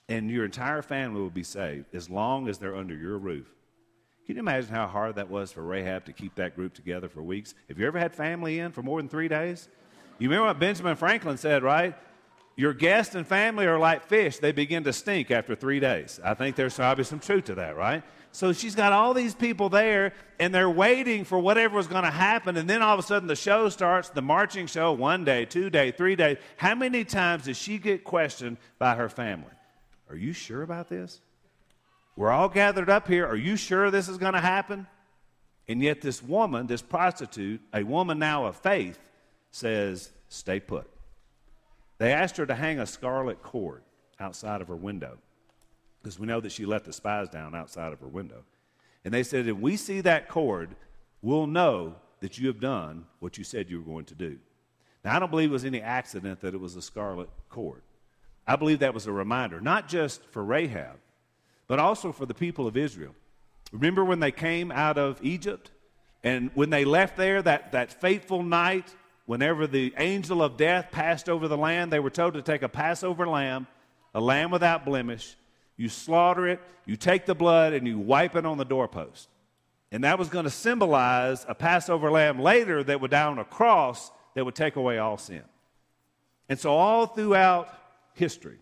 and 0.08 0.30
your 0.30 0.46
entire 0.46 0.82
family 0.82 1.22
will 1.22 1.30
be 1.30 1.44
saved 1.44 1.94
as 1.96 2.10
long 2.10 2.48
as 2.48 2.60
they're 2.60 2.76
under 2.76 2.96
your 2.96 3.18
roof. 3.18 3.48
Can 4.26 4.38
you 4.38 4.40
imagine 4.40 4.74
how 4.74 4.88
hard 4.88 5.16
that 5.16 5.30
was 5.30 5.52
for 5.52 5.62
Rahab 5.62 6.06
to 6.06 6.14
keep 6.14 6.36
that 6.36 6.56
group 6.56 6.74
together 6.74 7.08
for 7.08 7.22
weeks? 7.22 7.54
Have 7.68 7.78
you 7.78 7.86
ever 7.86 8.00
had 8.00 8.14
family 8.14 8.60
in 8.60 8.72
for 8.72 8.82
more 8.82 9.00
than 9.00 9.08
three 9.08 9.28
days? 9.28 9.70
You 10.18 10.30
remember 10.30 10.48
what 10.48 10.60
Benjamin 10.60 10.96
Franklin 10.96 11.38
said, 11.38 11.64
right? 11.64 11.96
Your 12.56 12.74
guests 12.74 13.16
and 13.16 13.28
family 13.28 13.66
are 13.66 13.78
like 13.78 14.06
fish. 14.06 14.38
They 14.38 14.54
begin 14.54 14.86
to 14.86 14.94
stink 14.94 15.30
after 15.30 15.56
three 15.56 15.80
days. 15.82 16.22
I 16.24 16.36
think 16.36 16.56
there's 16.56 16.76
probably 16.76 17.04
some 17.04 17.20
truth 17.20 17.46
to 17.46 17.56
that, 17.56 17.76
right? 17.76 18.02
So 18.32 18.54
she's 18.54 18.76
got 18.76 18.94
all 18.94 19.14
these 19.14 19.34
people 19.34 19.70
there, 19.70 20.14
and 20.40 20.54
they're 20.54 20.70
waiting 20.70 21.26
for 21.26 21.40
whatever 21.40 21.76
was 21.76 21.88
going 21.88 22.04
to 22.04 22.12
happen. 22.12 22.56
And 22.56 22.70
then 22.70 22.82
all 22.82 22.94
of 22.94 23.00
a 23.00 23.04
sudden, 23.04 23.28
the 23.28 23.36
show 23.36 23.68
starts 23.70 24.10
the 24.10 24.22
marching 24.22 24.68
show 24.68 24.94
one 24.94 25.26
day, 25.26 25.46
two 25.46 25.70
day, 25.70 25.92
three 25.92 26.16
days. 26.16 26.38
How 26.56 26.76
many 26.76 27.04
times 27.04 27.46
does 27.46 27.58
she 27.58 27.78
get 27.78 28.04
questioned 28.04 28.58
by 28.80 28.96
her 28.96 29.10
family? 29.10 29.52
Are 30.10 30.16
you 30.16 30.32
sure 30.32 30.62
about 30.64 30.88
this? 30.88 31.22
We're 32.16 32.32
all 32.32 32.50
gathered 32.50 32.90
up 32.90 33.08
here. 33.08 33.26
Are 33.26 33.36
you 33.36 33.58
sure 33.58 33.92
this 33.92 34.08
is 34.08 34.18
going 34.18 34.34
to 34.34 34.42
happen? 34.42 34.88
And 35.68 35.82
yet, 35.82 36.02
this 36.02 36.22
woman, 36.22 36.68
this 36.68 36.82
prostitute, 36.82 37.60
a 37.74 37.84
woman 37.84 38.20
now 38.20 38.46
of 38.46 38.56
faith, 38.56 39.00
says, 39.56 40.12
Stay 40.28 40.60
put. 40.60 40.90
They 41.98 42.12
asked 42.12 42.36
her 42.38 42.46
to 42.46 42.56
hang 42.56 42.80
a 42.80 42.86
scarlet 42.86 43.42
cord 43.42 43.84
outside 44.20 44.60
of 44.60 44.68
her 44.68 44.76
window 44.76 45.18
because 46.02 46.20
we 46.20 46.28
know 46.28 46.42
that 46.42 46.52
she 46.52 46.66
let 46.66 46.84
the 46.84 46.92
spies 46.92 47.30
down 47.30 47.56
outside 47.56 47.94
of 47.94 48.00
her 48.02 48.08
window. 48.08 48.44
And 49.06 49.14
they 49.14 49.24
said, 49.24 49.48
If 49.48 49.58
we 49.58 49.78
see 49.78 50.02
that 50.02 50.28
cord, 50.28 50.76
we'll 51.22 51.48
know 51.48 51.96
that 52.20 52.38
you 52.38 52.48
have 52.48 52.60
done 52.60 53.06
what 53.20 53.38
you 53.38 53.44
said 53.44 53.70
you 53.70 53.80
were 53.80 53.92
going 53.92 54.06
to 54.06 54.16
do. 54.16 54.38
Now, 55.06 55.16
I 55.16 55.20
don't 55.20 55.32
believe 55.32 55.50
it 55.50 55.54
was 55.54 55.66
any 55.66 55.82
accident 55.82 56.42
that 56.42 56.54
it 56.54 56.60
was 56.60 56.76
a 56.76 56.82
scarlet 56.82 57.30
cord. 57.50 57.82
I 58.46 58.58
believe 58.58 58.80
that 58.80 58.94
was 58.94 59.08
a 59.08 59.12
reminder, 59.12 59.62
not 59.62 59.88
just 59.88 60.24
for 60.32 60.44
Rahab, 60.44 60.98
but 61.68 61.80
also 61.80 62.12
for 62.12 62.26
the 62.26 62.34
people 62.34 62.68
of 62.68 62.76
Israel. 62.76 63.16
Remember 63.72 64.04
when 64.04 64.20
they 64.20 64.32
came 64.32 64.72
out 64.72 64.98
of 64.98 65.24
Egypt? 65.24 65.72
And 66.24 66.50
when 66.56 66.72
they 66.72 66.86
left 66.86 67.16
there, 67.16 67.42
that, 67.42 67.72
that 67.72 68.02
fateful 68.02 68.44
night, 68.44 68.94
whenever 69.26 69.68
the 69.68 69.94
angel 69.98 70.42
of 70.42 70.58
death 70.58 70.90
passed 70.92 71.30
over 71.30 71.48
the 71.48 71.58
land, 71.58 71.92
they 71.92 72.00
were 72.00 72.10
told 72.10 72.34
to 72.36 72.42
take 72.42 72.62
a 72.62 72.70
Passover 72.70 73.28
lamb, 73.28 73.68
a 74.14 74.22
lamb 74.22 74.52
without 74.52 74.86
blemish. 74.86 75.36
You 75.78 75.90
slaughter 75.90 76.48
it, 76.48 76.62
you 76.86 76.96
take 76.96 77.26
the 77.26 77.36
blood, 77.36 77.74
and 77.74 77.88
you 77.88 78.00
wipe 78.00 78.36
it 78.36 78.46
on 78.46 78.58
the 78.58 78.66
doorpost. 78.66 79.30
And 79.92 80.04
that 80.04 80.20
was 80.20 80.30
going 80.30 80.46
to 80.46 80.52
symbolize 80.52 81.46
a 81.48 81.56
Passover 81.56 82.12
lamb 82.12 82.40
later 82.40 82.84
that 82.84 83.02
would 83.02 83.12
die 83.12 83.26
on 83.26 83.40
a 83.40 83.46
cross 83.46 84.12
that 84.34 84.46
would 84.46 84.56
take 84.56 84.76
away 84.76 84.98
all 84.98 85.18
sin. 85.18 85.44
And 86.48 86.60
so, 86.60 86.72
all 86.74 87.08
throughout 87.08 87.70
history, 88.14 88.60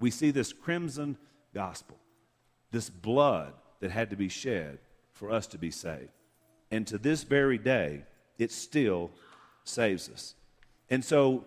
we 0.00 0.10
see 0.10 0.30
this 0.30 0.52
crimson 0.52 1.16
gospel, 1.54 1.98
this 2.70 2.88
blood 2.88 3.52
that 3.80 3.90
had 3.90 4.10
to 4.10 4.16
be 4.16 4.28
shed 4.28 4.78
for 5.12 5.30
us 5.30 5.46
to 5.48 5.58
be 5.58 5.70
saved. 5.70 6.10
And 6.70 6.86
to 6.86 6.98
this 6.98 7.22
very 7.22 7.58
day, 7.58 8.04
it 8.38 8.52
still 8.52 9.10
saves 9.68 10.08
us. 10.08 10.34
And 10.90 11.04
so 11.04 11.44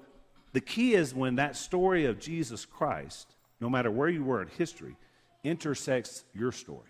the 0.53 0.61
key 0.61 0.93
is 0.93 1.13
when 1.13 1.35
that 1.35 1.55
story 1.55 2.05
of 2.05 2.19
Jesus 2.19 2.65
Christ, 2.65 3.35
no 3.59 3.69
matter 3.69 3.89
where 3.89 4.09
you 4.09 4.23
were 4.23 4.41
in 4.41 4.47
history, 4.49 4.95
intersects 5.43 6.23
your 6.33 6.51
story. 6.51 6.89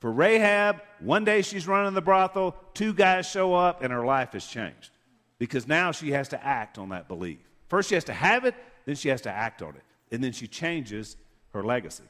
For 0.00 0.12
Rahab, 0.12 0.82
one 1.00 1.24
day 1.24 1.42
she's 1.42 1.66
running 1.66 1.94
the 1.94 2.02
brothel, 2.02 2.54
two 2.74 2.92
guys 2.92 3.26
show 3.26 3.54
up, 3.54 3.82
and 3.82 3.92
her 3.92 4.04
life 4.04 4.32
has 4.32 4.46
changed 4.46 4.90
because 5.38 5.66
now 5.66 5.92
she 5.92 6.12
has 6.12 6.28
to 6.28 6.44
act 6.44 6.78
on 6.78 6.90
that 6.90 7.08
belief. 7.08 7.38
First, 7.68 7.88
she 7.88 7.94
has 7.94 8.04
to 8.04 8.12
have 8.12 8.44
it, 8.44 8.54
then 8.86 8.96
she 8.96 9.08
has 9.08 9.22
to 9.22 9.30
act 9.30 9.62
on 9.62 9.74
it, 9.74 9.82
and 10.12 10.22
then 10.22 10.32
she 10.32 10.46
changes 10.46 11.16
her 11.52 11.62
legacy. 11.62 12.04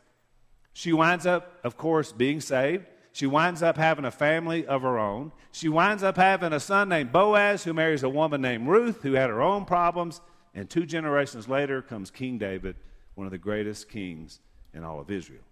She 0.72 0.92
winds 0.92 1.24
up, 1.24 1.60
of 1.62 1.76
course, 1.76 2.12
being 2.12 2.40
saved. 2.40 2.84
She 3.14 3.28
winds 3.28 3.62
up 3.62 3.76
having 3.76 4.04
a 4.04 4.10
family 4.10 4.66
of 4.66 4.82
her 4.82 4.98
own. 4.98 5.30
She 5.52 5.68
winds 5.68 6.02
up 6.02 6.16
having 6.16 6.52
a 6.52 6.58
son 6.58 6.88
named 6.88 7.12
Boaz 7.12 7.62
who 7.62 7.72
marries 7.72 8.02
a 8.02 8.08
woman 8.08 8.42
named 8.42 8.66
Ruth 8.66 9.02
who 9.02 9.12
had 9.12 9.30
her 9.30 9.40
own 9.40 9.66
problems. 9.66 10.20
And 10.52 10.68
two 10.68 10.84
generations 10.84 11.48
later 11.48 11.80
comes 11.80 12.10
King 12.10 12.38
David, 12.38 12.74
one 13.14 13.24
of 13.24 13.30
the 13.30 13.38
greatest 13.38 13.88
kings 13.88 14.40
in 14.74 14.82
all 14.82 14.98
of 14.98 15.12
Israel. 15.12 15.44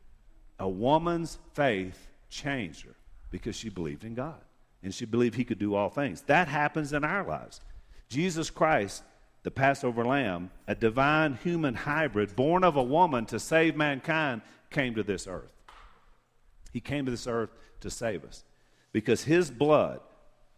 A 0.58 0.68
woman's 0.68 1.38
faith 1.54 2.08
changed 2.30 2.84
her 2.84 2.96
because 3.30 3.54
she 3.54 3.68
believed 3.68 4.02
in 4.02 4.14
God 4.14 4.40
and 4.82 4.92
she 4.92 5.04
believed 5.04 5.36
he 5.36 5.44
could 5.44 5.60
do 5.60 5.76
all 5.76 5.88
things. 5.88 6.22
That 6.22 6.48
happens 6.48 6.92
in 6.92 7.04
our 7.04 7.24
lives. 7.24 7.60
Jesus 8.08 8.50
Christ, 8.50 9.04
the 9.44 9.52
Passover 9.52 10.04
lamb, 10.04 10.50
a 10.66 10.74
divine 10.74 11.38
human 11.44 11.76
hybrid 11.76 12.34
born 12.34 12.64
of 12.64 12.74
a 12.74 12.82
woman 12.82 13.24
to 13.26 13.38
save 13.38 13.76
mankind, 13.76 14.42
came 14.68 14.96
to 14.96 15.04
this 15.04 15.28
earth. 15.28 15.52
He 16.72 16.80
came 16.80 17.04
to 17.04 17.10
this 17.10 17.26
earth 17.26 17.50
to 17.80 17.90
save 17.90 18.24
us 18.24 18.44
because 18.92 19.24
his 19.24 19.50
blood, 19.50 20.00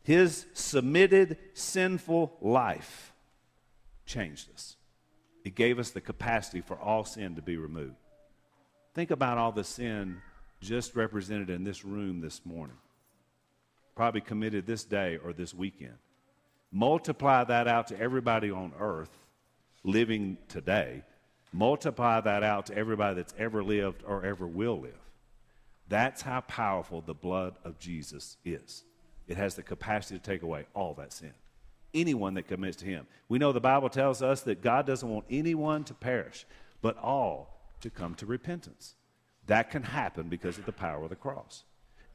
his 0.03 0.47
submitted 0.55 1.39
sinful 1.55 2.37
life 2.41 3.13
changed 4.07 4.53
us. 4.53 4.77
it 5.45 5.55
gave 5.55 5.79
us 5.79 5.91
the 5.91 6.01
capacity 6.01 6.61
for 6.63 6.79
all 6.79 7.05
sin 7.05 7.35
to 7.37 7.43
be 7.43 7.57
removed. 7.57 7.97
Think 8.95 9.11
about 9.11 9.39
all 9.39 9.53
the 9.53 9.65
sin 9.65 10.23
just 10.61 10.97
represented 10.97 11.51
in 11.51 11.65
this 11.65 11.85
room 11.85 12.21
this 12.21 12.41
morning, 12.47 12.77
probably 13.95 14.23
committed 14.23 14.67
this 14.67 14.85
day 14.85 15.19
or 15.23 15.33
this 15.33 15.53
weekend. 15.53 15.97
Multiply 16.73 17.45
that 17.45 17.69
out 17.69 17.89
to 17.89 18.01
everybody 18.01 18.51
on 18.51 18.73
earth 18.79 19.11
living 19.85 20.39
today. 20.49 21.03
Multiply 21.53 22.21
that 22.23 22.43
out 22.43 22.67
to 22.67 22.77
everybody 22.77 23.17
that's 23.17 23.35
ever 23.39 23.63
lived 23.63 24.03
or 24.07 24.25
ever 24.25 24.47
will 24.47 24.81
live. 24.81 24.99
That's 25.89 26.23
how 26.23 26.41
powerful 26.43 27.03
the 27.03 27.15
blood 27.15 27.55
of 27.65 27.79
Jesus 27.79 28.37
is. 28.45 28.85
It 29.29 29.37
has 29.37 29.55
the 29.55 29.63
capacity 29.63 30.19
to 30.19 30.25
take 30.25 30.43
away 30.43 30.67
all 30.75 30.95
that 30.95 31.13
sin. 31.13 31.33
Anyone 31.93 32.35
that 32.35 32.49
commits 32.49 32.77
to 32.79 32.87
Him. 32.87 33.07
We 33.29 33.39
know 33.39 33.53
the 33.53 33.61
Bible 33.61 33.89
tells 33.89 34.23
us 34.23 34.43
that 34.43 34.63
God 34.63 34.87
doesn't 34.87 35.09
want 35.09 35.27
anyone 35.31 35.85
to 35.85 35.95
perish, 35.95 36.47
but 36.83 36.99
all 36.99 37.61
to 37.81 37.91
come 37.91 38.15
to 38.17 38.27
repentance. 38.27 38.95
That 39.47 39.71
can 39.71 39.83
happen 39.83 40.29
because 40.29 40.59
of 40.59 40.67
the 40.67 40.73
power 40.73 41.05
of 41.05 41.11
the 41.11 41.17
cross. 41.17 41.65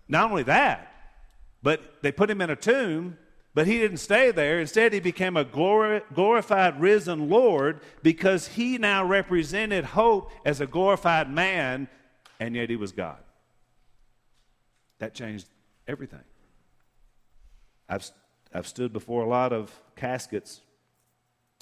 Not 0.08 0.30
only 0.30 0.44
that, 0.44 0.92
but 1.62 2.02
they 2.02 2.12
put 2.12 2.30
him 2.30 2.42
in 2.42 2.50
a 2.50 2.56
tomb, 2.56 3.18
but 3.54 3.68
he 3.68 3.78
didn't 3.78 3.98
stay 3.98 4.32
there. 4.32 4.60
Instead, 4.60 4.94
he 4.94 5.00
became 5.00 5.38
a 5.38 5.46
glori- 5.46 6.04
glorified, 6.14 6.80
risen 6.80 7.30
Lord 7.30 7.82
because 8.02 8.48
he 8.48 8.78
now 8.78 9.06
represented 9.06 9.86
hope 9.86 10.32
as 10.46 10.62
a 10.62 10.68
glorified 10.68 11.32
man, 11.32 11.88
and 12.40 12.56
yet 12.56 12.70
he 12.70 12.76
was 12.76 12.92
God. 12.92 13.18
That 15.00 15.14
changed 15.14 15.48
everything. 15.88 16.24
I've, 17.88 18.10
I've 18.54 18.68
stood 18.68 18.94
before 18.94 19.24
a 19.24 19.28
lot 19.28 19.52
of 19.52 19.74
caskets. 19.96 20.62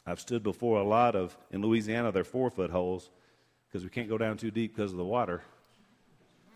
I've 0.06 0.20
stood 0.20 0.44
before 0.44 0.80
a 0.80 0.84
lot 0.84 1.16
of, 1.16 1.38
in 1.52 1.62
Louisiana, 1.62 2.12
they're 2.12 2.24
four 2.24 2.50
foot 2.50 2.70
holes 2.70 3.10
because 3.68 3.84
we 3.84 3.90
can't 3.90 4.10
go 4.10 4.18
down 4.18 4.38
too 4.38 4.52
deep 4.52 4.76
because 4.76 4.92
of 4.92 4.98
the 4.98 5.06
water. 5.06 5.42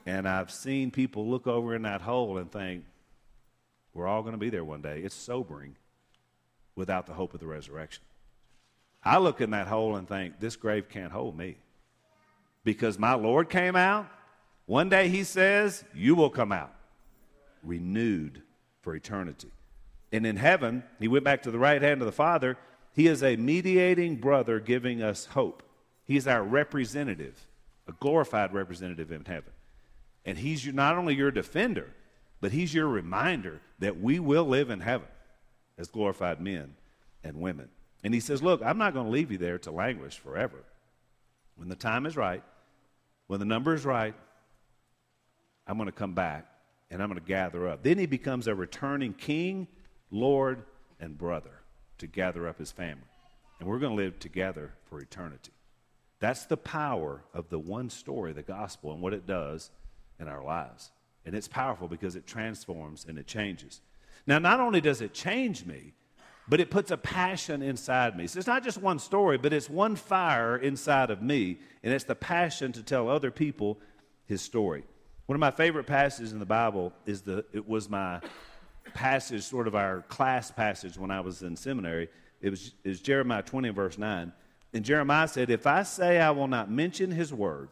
And 0.06 0.28
I've 0.28 0.52
seen 0.52 0.90
people 0.90 1.28
look 1.28 1.48
over 1.48 1.76
in 1.76 1.84
that 1.84 2.02
hole 2.02 2.38
and 2.38 2.52
think, 2.52 2.86
we're 3.94 4.08
all 4.08 4.22
going 4.22 4.34
to 4.34 4.40
be 4.40 4.50
there 4.50 4.64
one 4.64 4.82
day. 4.82 5.02
It's 5.02 5.14
sobering 5.14 5.76
without 6.76 7.08
the 7.08 7.14
hope 7.14 7.34
of 7.34 7.40
the 7.40 7.46
resurrection. 7.46 8.04
I 9.04 9.18
look 9.18 9.42
in 9.42 9.52
that 9.52 9.68
hole 9.68 9.98
and 9.98 10.08
think, 10.08 10.40
this 10.40 10.56
grave 10.56 10.88
can't 10.90 11.12
hold 11.12 11.38
me. 11.38 11.58
Because 12.64 12.98
my 12.98 13.14
Lord 13.16 13.50
came 13.50 13.76
out. 13.76 14.08
One 14.72 14.88
day 14.88 15.10
he 15.10 15.26
says, 15.26 15.84
You 15.94 16.16
will 16.16 16.30
come 16.30 16.54
out, 16.54 16.74
renewed 17.62 18.42
for 18.80 18.96
eternity. 18.96 19.50
And 20.14 20.26
in 20.26 20.38
heaven, 20.38 20.84
he 20.98 21.10
went 21.10 21.26
back 21.26 21.42
to 21.42 21.52
the 21.52 21.60
right 21.60 21.82
hand 21.82 22.02
of 22.02 22.06
the 22.06 22.14
Father. 22.14 22.58
He 22.94 23.08
is 23.08 23.22
a 23.22 23.36
mediating 23.36 24.16
brother 24.16 24.62
giving 24.62 25.04
us 25.04 25.26
hope. 25.26 25.62
He 26.06 26.16
is 26.16 26.26
our 26.26 26.42
representative, 26.42 27.46
a 27.86 27.92
glorified 27.92 28.54
representative 28.54 29.12
in 29.12 29.26
heaven. 29.26 29.52
And 30.24 30.38
he's 30.38 30.66
not 30.66 30.98
only 30.98 31.16
your 31.16 31.32
defender, 31.32 31.92
but 32.40 32.54
he's 32.54 32.74
your 32.74 32.88
reminder 32.88 33.60
that 33.80 34.00
we 34.00 34.20
will 34.20 34.46
live 34.46 34.70
in 34.70 34.80
heaven 34.80 35.10
as 35.78 35.90
glorified 35.90 36.40
men 36.40 36.76
and 37.26 37.42
women. 37.42 37.68
And 38.06 38.14
he 38.14 38.22
says, 38.22 38.42
Look, 38.42 38.62
I'm 38.64 38.78
not 38.78 38.94
going 38.94 39.08
to 39.08 39.12
leave 39.12 39.34
you 39.34 39.38
there 39.38 39.58
to 39.58 39.72
languish 39.72 40.18
forever. 40.18 40.64
When 41.58 41.68
the 41.68 41.76
time 41.76 42.06
is 42.06 42.16
right, 42.16 42.42
when 43.28 43.42
the 43.42 43.46
number 43.46 43.74
is 43.74 43.84
right, 43.84 44.16
I'm 45.68 45.78
going 45.78 45.88
to 45.88 45.92
come 45.92 46.14
back 46.14 46.46
and 46.90 47.02
I'm 47.02 47.10
going 47.10 47.20
to 47.20 47.26
gather 47.26 47.68
up. 47.68 47.84
Then 47.84 47.98
he 47.98 48.06
becomes 48.06 48.48
a 48.48 48.56
returning 48.56 49.14
king, 49.14 49.68
Lord, 50.10 50.64
and 51.00 51.18
brother 51.18 51.62
to 52.00 52.08
gather 52.08 52.48
up 52.48 52.60
his 52.60 52.72
family. 52.72 53.04
And 53.60 53.70
we're 53.70 53.80
going 53.80 53.96
to 53.96 54.04
live 54.04 54.20
together 54.20 54.74
for 54.90 55.00
eternity. 55.00 55.52
That's 56.20 56.46
the 56.46 56.58
power 56.58 57.24
of 57.34 57.50
the 57.50 57.60
one 57.60 57.90
story, 57.90 58.34
the 58.34 58.42
gospel, 58.42 58.92
and 58.92 59.02
what 59.02 59.14
it 59.14 59.26
does 59.26 59.72
in 60.20 60.28
our 60.28 60.44
lives. 60.44 60.92
And 61.26 61.36
it's 61.36 61.48
powerful 61.48 61.88
because 61.88 62.16
it 62.16 62.28
transforms 62.28 63.06
and 63.08 63.18
it 63.18 63.28
changes. 63.28 63.82
Now, 64.28 64.40
not 64.40 64.60
only 64.60 64.82
does 64.82 65.02
it 65.02 65.14
change 65.14 65.66
me, 65.66 65.94
but 66.48 66.60
it 66.60 66.70
puts 66.70 66.92
a 66.92 66.98
passion 66.98 67.62
inside 67.62 68.18
me. 68.18 68.28
So 68.28 68.38
it's 68.38 68.48
not 68.48 68.64
just 68.64 68.82
one 68.82 69.00
story, 69.00 69.38
but 69.38 69.54
it's 69.54 69.70
one 69.70 69.96
fire 69.96 70.58
inside 70.58 71.10
of 71.10 71.22
me, 71.22 71.60
and 71.84 71.94
it's 71.94 72.04
the 72.04 72.16
passion 72.16 72.72
to 72.74 72.84
tell 72.84 73.10
other 73.10 73.32
people 73.32 73.80
his 74.26 74.42
story. 74.42 74.84
One 75.32 75.38
of 75.38 75.40
my 75.40 75.52
favorite 75.52 75.86
passages 75.88 76.34
in 76.34 76.40
the 76.40 76.46
Bible 76.46 76.92
is 77.06 77.22
the 77.22 77.46
it 77.54 77.66
was 77.66 77.90
my 77.90 78.20
passage, 78.94 79.44
sort 79.44 79.66
of 79.66 79.76
our 79.76 80.02
class 80.10 80.52
passage 80.52 80.98
when 80.98 81.10
I 81.10 81.22
was 81.22 81.42
in 81.42 81.56
seminary. 81.56 82.10
It 82.42 82.50
was 82.50 82.74
is 82.84 83.00
Jeremiah 83.00 83.42
20 83.42 83.70
verse 83.70 83.98
9. 83.98 84.34
And 84.74 84.84
Jeremiah 84.84 85.30
said, 85.30 85.50
If 85.50 85.66
I 85.66 85.84
say 85.84 86.20
I 86.20 86.32
will 86.32 86.50
not 86.50 86.70
mention 86.70 87.12
his 87.12 87.34
word, 87.34 87.70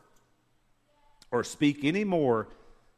or 1.31 1.43
speak 1.43 1.83
any 1.83 2.05
more 2.05 2.47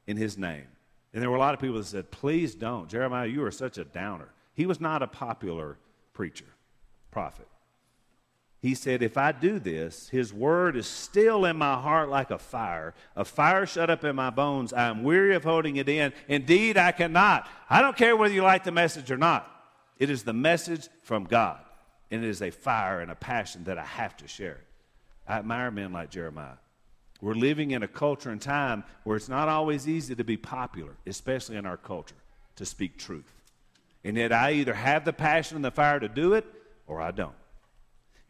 in 0.06 0.16
his 0.16 0.38
name. 0.38 0.68
And 1.12 1.24
there 1.24 1.32
were 1.32 1.38
a 1.38 1.40
lot 1.40 1.56
of 1.56 1.60
people 1.60 1.78
that 1.78 1.86
said, 1.86 2.12
Please 2.12 2.54
don't. 2.54 2.88
Jeremiah, 2.88 3.26
you 3.26 3.44
are 3.44 3.50
such 3.50 3.80
a 3.80 3.84
downer. 3.84 4.30
He 4.54 4.68
was 4.68 4.80
not 4.80 5.02
a 5.02 5.08
popular 5.08 5.80
preacher, 6.14 6.54
prophet. 7.10 7.48
He 8.62 8.76
said, 8.76 9.02
If 9.02 9.18
I 9.18 9.32
do 9.32 9.58
this, 9.58 10.10
his 10.10 10.32
word 10.32 10.76
is 10.76 10.86
still 10.86 11.46
in 11.46 11.58
my 11.58 11.82
heart 11.82 12.10
like 12.10 12.30
a 12.30 12.38
fire, 12.38 12.94
a 13.16 13.26
fire 13.26 13.66
shut 13.66 13.90
up 13.90 14.04
in 14.04 14.16
my 14.16 14.30
bones. 14.30 14.72
I 14.72 14.88
am 14.88 15.04
weary 15.04 15.36
of 15.36 15.44
holding 15.44 15.78
it 15.78 15.90
in. 15.90 16.14
Indeed, 16.28 16.78
I 16.78 16.92
cannot. 16.92 17.48
I 17.70 17.82
don't 17.82 17.98
care 17.98 18.16
whether 18.16 18.34
you 18.34 18.44
like 18.44 18.64
the 18.64 18.72
message 18.72 19.10
or 19.10 19.18
not. 19.18 19.50
It 19.98 20.12
is 20.12 20.24
the 20.24 20.34
message 20.34 20.90
from 21.04 21.24
God, 21.24 21.60
and 22.12 22.24
it 22.24 22.28
is 22.28 22.42
a 22.42 22.52
fire 22.52 23.02
and 23.02 23.10
a 23.10 23.16
passion 23.16 23.64
that 23.64 23.80
I 23.80 23.84
have 23.84 24.16
to 24.18 24.28
share. 24.28 24.62
I 25.28 25.40
admire 25.40 25.72
men 25.72 25.92
like 25.92 26.12
Jeremiah. 26.12 26.58
We're 27.20 27.34
living 27.34 27.72
in 27.72 27.84
a 27.84 27.88
culture 27.88 28.30
and 28.30 28.42
time 28.42 28.84
where 29.04 29.18
it's 29.18 29.30
not 29.30 29.48
always 29.48 29.88
easy 29.88 30.16
to 30.16 30.24
be 30.24 30.38
popular, 30.38 30.94
especially 31.08 31.56
in 31.56 31.66
our 31.66 31.78
culture, 31.78 32.16
to 32.56 32.66
speak 32.66 32.98
truth. 32.98 33.32
And 34.04 34.18
yet 34.18 34.34
I 34.34 34.54
either 34.54 34.74
have 34.74 35.06
the 35.06 35.14
passion 35.14 35.56
and 35.56 35.66
the 35.66 35.72
fire 35.72 36.00
to 36.00 36.10
do 36.10 36.34
it 36.34 36.46
or 36.88 37.00
I 37.00 37.12
don't. 37.12 37.36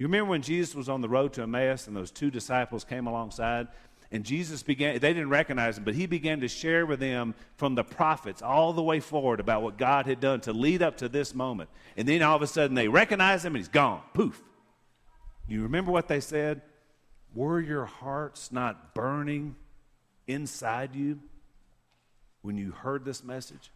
You 0.02 0.08
remember 0.08 0.32
when 0.32 0.42
Jesus 0.42 0.74
was 0.74 0.90
on 0.90 1.02
the 1.02 1.08
road 1.08 1.34
to 1.34 1.44
Emmaus 1.44 1.86
and 1.86 1.96
those 1.96 2.10
two 2.10 2.32
disciples 2.32 2.84
came 2.84 3.06
alongside? 3.06 3.68
And 4.12 4.24
Jesus 4.24 4.64
began, 4.64 4.98
they 4.98 5.14
didn't 5.14 5.30
recognize 5.30 5.78
him, 5.78 5.84
but 5.84 5.94
he 5.94 6.08
began 6.08 6.40
to 6.40 6.48
share 6.48 6.88
with 6.88 7.00
them 7.00 7.36
from 7.58 7.76
the 7.76 7.84
prophets 7.84 8.42
all 8.42 8.74
the 8.74 8.82
way 8.82 9.00
forward 9.00 9.40
about 9.40 9.62
what 9.62 9.78
God 9.78 10.08
had 10.08 10.20
done 10.20 10.42
to 10.42 10.54
lead 10.54 10.82
up 10.82 10.98
to 10.98 11.08
this 11.08 11.36
moment. 11.36 11.70
And 11.96 12.08
then 12.08 12.24
all 12.24 12.36
of 12.36 12.42
a 12.42 12.48
sudden 12.48 12.74
they 12.74 12.88
recognize 12.88 13.46
him 13.46 13.54
and 13.54 13.60
he's 13.60 13.68
gone. 13.68 14.02
Poof. 14.16 14.42
You 15.48 15.62
remember 15.62 15.92
what 15.92 16.08
they 16.08 16.20
said? 16.20 16.64
Were 17.36 17.60
your 17.62 17.86
hearts 17.86 18.52
not 18.52 18.96
burning 18.96 19.56
inside 20.26 20.96
you 20.96 21.20
when 22.42 22.58
you 22.58 22.72
heard 22.72 23.06
this 23.06 23.24
message? 23.24 23.70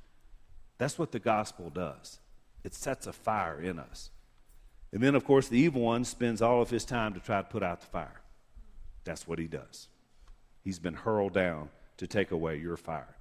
That's 0.79 0.97
what 0.97 1.11
the 1.11 1.19
gospel 1.19 1.69
does. 1.69 2.17
It 2.63 2.73
sets 2.73 3.05
a 3.05 3.13
fire 3.13 3.61
in 3.61 3.77
us. 3.77 4.09
And 4.95 5.03
then, 5.03 5.13
of 5.13 5.25
course, 5.25 5.49
the 5.49 5.59
evil 5.59 5.81
one 5.81 6.05
spends 6.05 6.41
all 6.41 6.61
of 6.61 6.69
his 6.69 6.85
time 6.85 7.15
to 7.15 7.19
try 7.19 7.41
to 7.41 7.47
put 7.49 7.61
out 7.61 7.81
the 7.81 7.85
fire. 7.87 8.21
That's 9.03 9.27
what 9.27 9.39
he 9.39 9.45
does. 9.45 9.89
He's 10.61 10.79
been 10.79 10.93
hurled 10.93 11.33
down 11.33 11.67
to 11.97 12.07
take 12.07 12.31
away 12.31 12.55
your 12.55 12.77
fire. 12.77 13.13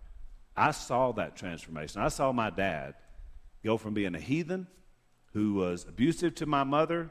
I 0.57 0.71
saw 0.71 1.11
that 1.13 1.35
transformation. 1.35 2.01
I 2.01 2.11
saw 2.11 2.31
my 2.31 2.51
dad 2.51 2.95
go 3.65 3.77
from 3.77 3.93
being 3.93 4.15
a 4.15 4.21
heathen 4.21 4.69
who 5.33 5.55
was 5.55 5.85
abusive 5.89 6.37
to 6.37 6.47
my 6.47 6.63
mother 6.63 7.11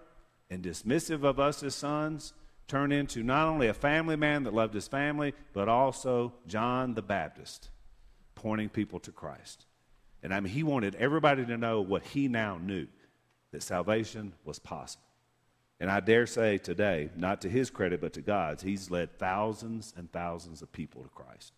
and 0.50 0.64
dismissive 0.64 1.26
of 1.26 1.42
us 1.42 1.62
as 1.62 1.76
sons 1.76 2.32
turn 2.70 2.94
into 2.94 3.22
not 3.22 3.50
only 3.50 3.68
a 3.68 3.74
family 3.74 4.16
man 4.16 4.44
that 4.44 4.54
loved 4.54 4.74
his 4.74 4.88
family, 4.88 5.34
but 5.52 5.68
also 5.68 6.36
John 6.48 6.94
the 6.94 7.02
Baptist, 7.02 7.70
pointing 8.34 8.70
people 8.70 9.02
to 9.02 9.12
Christ. 9.12 9.66
And 10.24 10.34
I 10.34 10.40
mean, 10.40 10.54
he 10.54 10.64
wanted 10.64 10.96
everybody 10.96 11.46
to 11.48 11.58
know 11.58 11.82
what 11.82 12.04
he 12.04 12.30
now 12.30 12.58
knew 12.64 12.88
that 13.54 13.64
salvation 13.64 14.34
was 14.44 14.60
possible. 14.60 15.06
And 15.80 15.90
I 15.90 16.02
dare 16.02 16.28
say 16.28 16.58
today, 16.58 17.10
not 17.16 17.42
to 17.42 17.50
his 17.50 17.70
credit, 17.70 18.02
but 18.02 18.14
to 18.14 18.22
God's, 18.22 18.62
he's 18.64 18.92
led 18.92 19.18
thousands 19.18 19.94
and 19.98 20.12
thousands 20.12 20.62
of 20.62 20.72
people 20.72 21.04
to 21.04 21.10
Christ 21.10 21.54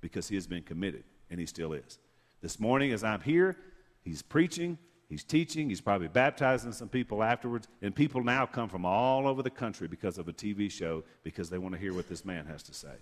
because 0.00 0.28
he 0.28 0.34
has 0.34 0.46
been 0.46 0.62
committed, 0.62 1.04
and 1.30 1.38
he 1.38 1.46
still 1.46 1.74
is. 1.74 1.98
This 2.40 2.58
morning, 2.58 2.92
as 2.92 3.04
I'm 3.04 3.20
here, 3.20 3.56
he's 4.02 4.22
preaching, 4.22 4.78
He's 5.12 5.24
teaching, 5.24 5.68
he's 5.68 5.82
probably 5.82 6.08
baptizing 6.08 6.72
some 6.72 6.88
people 6.88 7.22
afterwards, 7.22 7.68
and 7.82 7.94
people 7.94 8.24
now 8.24 8.46
come 8.46 8.70
from 8.70 8.86
all 8.86 9.28
over 9.28 9.42
the 9.42 9.50
country 9.50 9.86
because 9.86 10.16
of 10.16 10.26
a 10.26 10.32
TV 10.32 10.70
show 10.70 11.04
because 11.22 11.50
they 11.50 11.58
want 11.58 11.74
to 11.74 11.78
hear 11.78 11.92
what 11.92 12.08
this 12.08 12.24
man 12.24 12.46
has 12.46 12.62
to 12.62 12.72
say. 12.72 12.94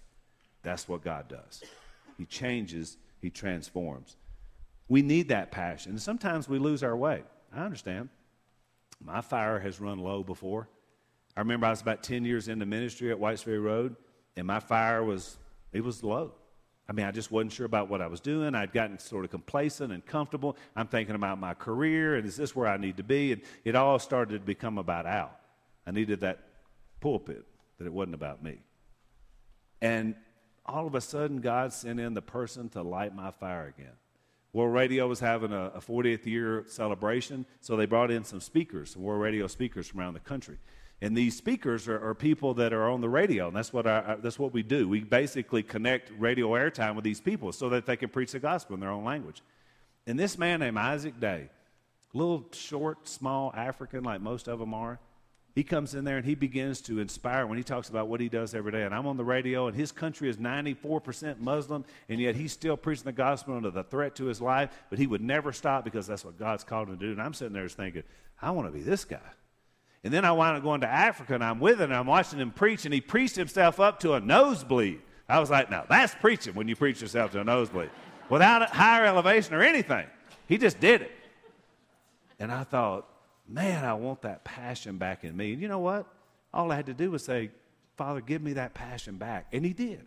That's 0.64 0.88
what 0.88 1.04
God 1.04 1.28
does. 1.28 1.62
He 2.18 2.24
changes, 2.26 2.96
he 3.20 3.30
transforms. 3.30 4.16
We 4.88 5.02
need 5.02 5.28
that 5.28 5.52
passion. 5.52 5.92
And 5.92 6.02
sometimes 6.02 6.48
we 6.48 6.58
lose 6.58 6.82
our 6.82 6.96
way. 6.96 7.22
I 7.54 7.64
understand. 7.64 8.08
My 9.02 9.20
fire 9.20 9.58
has 9.58 9.80
run 9.80 9.98
low 9.98 10.22
before. 10.22 10.68
I 11.36 11.40
remember 11.40 11.66
I 11.66 11.70
was 11.70 11.80
about 11.80 12.02
10 12.02 12.24
years 12.24 12.48
into 12.48 12.66
ministry 12.66 13.10
at 13.10 13.18
Whites 13.18 13.42
Ferry 13.42 13.58
Road, 13.58 13.96
and 14.36 14.46
my 14.46 14.60
fire 14.60 15.02
was, 15.02 15.38
it 15.72 15.82
was 15.82 16.02
low. 16.02 16.32
I 16.90 16.92
mean, 16.92 17.06
I 17.06 17.12
just 17.12 17.30
wasn't 17.30 17.52
sure 17.52 17.66
about 17.66 17.88
what 17.88 18.02
I 18.02 18.08
was 18.08 18.20
doing. 18.20 18.56
I'd 18.56 18.72
gotten 18.72 18.98
sort 18.98 19.24
of 19.24 19.30
complacent 19.30 19.92
and 19.92 20.04
comfortable. 20.04 20.56
I'm 20.74 20.88
thinking 20.88 21.14
about 21.14 21.38
my 21.38 21.54
career 21.54 22.16
and 22.16 22.26
is 22.26 22.36
this 22.36 22.56
where 22.56 22.66
I 22.66 22.78
need 22.78 22.96
to 22.96 23.04
be? 23.04 23.30
And 23.30 23.42
it 23.64 23.76
all 23.76 24.00
started 24.00 24.40
to 24.40 24.44
become 24.44 24.76
about 24.76 25.06
Al. 25.06 25.30
I 25.86 25.92
needed 25.92 26.20
that 26.20 26.40
pulpit 27.00 27.44
that 27.78 27.86
it 27.86 27.92
wasn't 27.92 28.16
about 28.16 28.42
me. 28.42 28.58
And 29.80 30.16
all 30.66 30.84
of 30.88 30.96
a 30.96 31.00
sudden, 31.00 31.40
God 31.40 31.72
sent 31.72 32.00
in 32.00 32.12
the 32.12 32.22
person 32.22 32.68
to 32.70 32.82
light 32.82 33.14
my 33.14 33.30
fire 33.30 33.72
again. 33.76 33.94
World 34.52 34.74
Radio 34.74 35.06
was 35.06 35.20
having 35.20 35.52
a, 35.52 35.66
a 35.74 35.80
40th 35.80 36.26
year 36.26 36.64
celebration, 36.66 37.46
so 37.60 37.76
they 37.76 37.86
brought 37.86 38.10
in 38.10 38.24
some 38.24 38.40
speakers, 38.40 38.90
some 38.90 39.02
World 39.02 39.22
Radio 39.22 39.46
speakers 39.46 39.88
from 39.88 40.00
around 40.00 40.14
the 40.14 40.20
country. 40.20 40.58
And 41.02 41.16
these 41.16 41.36
speakers 41.36 41.88
are, 41.88 42.10
are 42.10 42.14
people 42.14 42.52
that 42.54 42.72
are 42.72 42.90
on 42.90 43.00
the 43.00 43.08
radio, 43.08 43.48
and 43.48 43.56
that's 43.56 43.72
what, 43.72 43.84
that's 43.84 44.38
what 44.38 44.52
we 44.52 44.62
do. 44.62 44.88
We 44.88 45.00
basically 45.00 45.62
connect 45.62 46.12
radio 46.18 46.48
airtime 46.50 46.94
with 46.94 47.04
these 47.04 47.20
people 47.20 47.52
so 47.52 47.68
that 47.70 47.86
they 47.86 47.96
can 47.96 48.10
preach 48.10 48.32
the 48.32 48.40
gospel 48.40 48.74
in 48.74 48.80
their 48.80 48.90
own 48.90 49.04
language. 49.04 49.42
And 50.06 50.18
this 50.18 50.36
man 50.36 50.60
named 50.60 50.76
Isaac 50.76 51.18
Day, 51.20 51.48
little 52.12 52.46
short, 52.52 53.08
small 53.08 53.52
African 53.54 54.02
like 54.04 54.20
most 54.20 54.48
of 54.48 54.58
them 54.58 54.74
are, 54.74 54.98
he 55.54 55.64
comes 55.64 55.94
in 55.94 56.04
there 56.04 56.16
and 56.16 56.24
he 56.24 56.34
begins 56.34 56.80
to 56.82 57.00
inspire 57.00 57.46
when 57.46 57.58
he 57.58 57.64
talks 57.64 57.88
about 57.88 58.08
what 58.08 58.20
he 58.20 58.28
does 58.28 58.54
every 58.54 58.70
day. 58.70 58.82
And 58.82 58.94
I'm 58.94 59.06
on 59.06 59.16
the 59.16 59.24
radio, 59.24 59.66
and 59.66 59.76
his 59.76 59.90
country 59.90 60.28
is 60.28 60.36
94% 60.36 61.40
Muslim, 61.40 61.84
and 62.08 62.20
yet 62.20 62.36
he's 62.36 62.52
still 62.52 62.76
preaching 62.76 63.04
the 63.04 63.12
gospel 63.12 63.56
under 63.56 63.70
the 63.70 63.82
threat 63.82 64.14
to 64.16 64.26
his 64.26 64.40
life, 64.40 64.70
but 64.90 64.98
he 64.98 65.06
would 65.06 65.20
never 65.20 65.52
stop 65.52 65.84
because 65.84 66.06
that's 66.06 66.24
what 66.24 66.38
God's 66.38 66.62
called 66.62 66.88
him 66.88 66.98
to 66.98 67.06
do. 67.06 67.12
And 67.12 67.20
I'm 67.20 67.34
sitting 67.34 67.52
there 67.52 67.68
thinking, 67.68 68.04
I 68.40 68.52
want 68.52 68.68
to 68.68 68.72
be 68.72 68.82
this 68.82 69.04
guy. 69.04 69.18
And 70.02 70.14
then 70.14 70.24
I 70.24 70.32
wound 70.32 70.56
up 70.56 70.62
going 70.62 70.80
to 70.82 70.88
Africa, 70.88 71.34
and 71.34 71.44
I'm 71.44 71.60
with 71.60 71.80
him, 71.80 71.90
and 71.90 71.94
I'm 71.94 72.06
watching 72.06 72.38
him 72.38 72.52
preach, 72.52 72.84
and 72.84 72.94
he 72.94 73.00
preached 73.00 73.36
himself 73.36 73.80
up 73.80 74.00
to 74.00 74.14
a 74.14 74.20
nosebleed. 74.20 75.00
I 75.28 75.40
was 75.40 75.50
like, 75.50 75.70
now 75.70 75.84
that's 75.88 76.14
preaching 76.14 76.54
when 76.54 76.68
you 76.68 76.76
preach 76.76 77.00
yourself 77.00 77.32
to 77.32 77.40
a 77.40 77.44
nosebleed 77.44 77.90
without 78.28 78.62
a 78.62 78.66
higher 78.66 79.04
elevation 79.04 79.54
or 79.54 79.62
anything. 79.62 80.06
He 80.48 80.58
just 80.58 80.80
did 80.80 81.02
it. 81.02 81.12
And 82.38 82.50
I 82.50 82.64
thought, 82.64 83.06
man, 83.50 83.84
I 83.84 83.94
want 83.94 84.22
that 84.22 84.44
passion 84.44 84.96
back 84.98 85.24
in 85.24 85.36
me. 85.36 85.52
And 85.52 85.62
you 85.62 85.68
know 85.68 85.78
what? 85.78 86.06
All 86.52 86.70
I 86.70 86.76
had 86.76 86.86
to 86.86 86.94
do 86.94 87.10
was 87.10 87.24
say, 87.24 87.50
Father, 87.96 88.20
give 88.20 88.42
me 88.42 88.54
that 88.54 88.74
passion 88.74 89.16
back. 89.16 89.46
And 89.52 89.64
he 89.64 89.72
did 89.72 90.06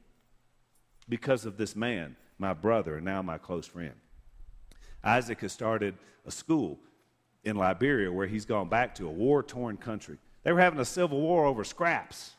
because 1.08 1.46
of 1.46 1.58
this 1.58 1.76
man, 1.76 2.16
my 2.40 2.54
brother, 2.54 2.96
and 2.96 3.06
now 3.06 3.22
my 3.22 3.38
close 3.38 3.68
friend. 3.68 3.94
Isaac 5.04 5.42
has 5.42 5.52
started 5.52 5.96
a 6.26 6.32
school 6.32 6.80
in 7.44 7.58
Liberia 7.58 8.12
where 8.12 8.28
he's 8.28 8.46
gone 8.46 8.70
back 8.70 8.96
to 8.96 9.08
a 9.08 9.12
war 9.12 9.44
torn 9.44 9.78
country. 9.78 10.18
They 10.44 10.52
were 10.52 10.62
having 10.62 10.80
a 10.80 10.86
civil 10.86 11.20
war 11.20 11.46
over 11.46 11.64
scraps. 11.64 12.32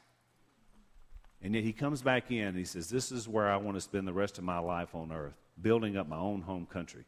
And 1.43 1.55
yet 1.55 1.63
he 1.63 1.73
comes 1.73 2.01
back 2.01 2.31
in 2.31 2.49
and 2.49 2.57
he 2.57 2.65
says, 2.65 2.89
This 2.89 3.13
is 3.13 3.29
where 3.29 3.51
I 3.51 3.57
want 3.59 3.77
to 3.77 3.81
spend 3.81 4.09
the 4.09 4.13
rest 4.15 4.39
of 4.39 4.45
my 4.45 4.59
life 4.59 4.95
on 4.95 5.13
earth, 5.13 5.35
building 5.61 5.97
up 5.97 6.09
my 6.09 6.17
own 6.17 6.41
home 6.41 6.67
country. 6.67 7.05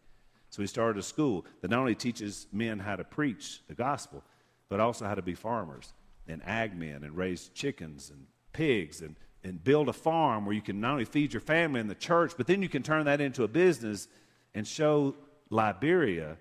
So 0.50 0.62
he 0.62 0.68
started 0.68 0.98
a 0.98 1.02
school 1.02 1.44
that 1.60 1.70
not 1.70 1.80
only 1.80 1.94
teaches 1.94 2.46
men 2.52 2.78
how 2.78 2.96
to 2.96 3.04
preach 3.04 3.60
the 3.68 3.74
gospel, 3.74 4.22
but 4.68 4.80
also 4.80 5.06
how 5.06 5.14
to 5.14 5.22
be 5.22 5.34
farmers 5.34 5.92
and 6.28 6.42
ag 6.44 6.76
men 6.76 7.04
and 7.04 7.16
raise 7.16 7.48
chickens 7.48 8.10
and 8.10 8.26
pigs 8.52 9.00
and, 9.00 9.16
and 9.44 9.62
build 9.62 9.88
a 9.88 9.92
farm 9.92 10.44
where 10.44 10.54
you 10.54 10.62
can 10.62 10.80
not 10.80 10.92
only 10.92 11.04
feed 11.04 11.32
your 11.32 11.40
family 11.40 11.80
and 11.80 11.90
the 11.90 11.94
church, 11.94 12.32
but 12.36 12.46
then 12.46 12.62
you 12.62 12.68
can 12.68 12.82
turn 12.82 13.04
that 13.04 13.20
into 13.20 13.44
a 13.44 13.48
business 13.48 14.08
and 14.54 14.66
show 14.66 15.14
Liberia 15.50 16.36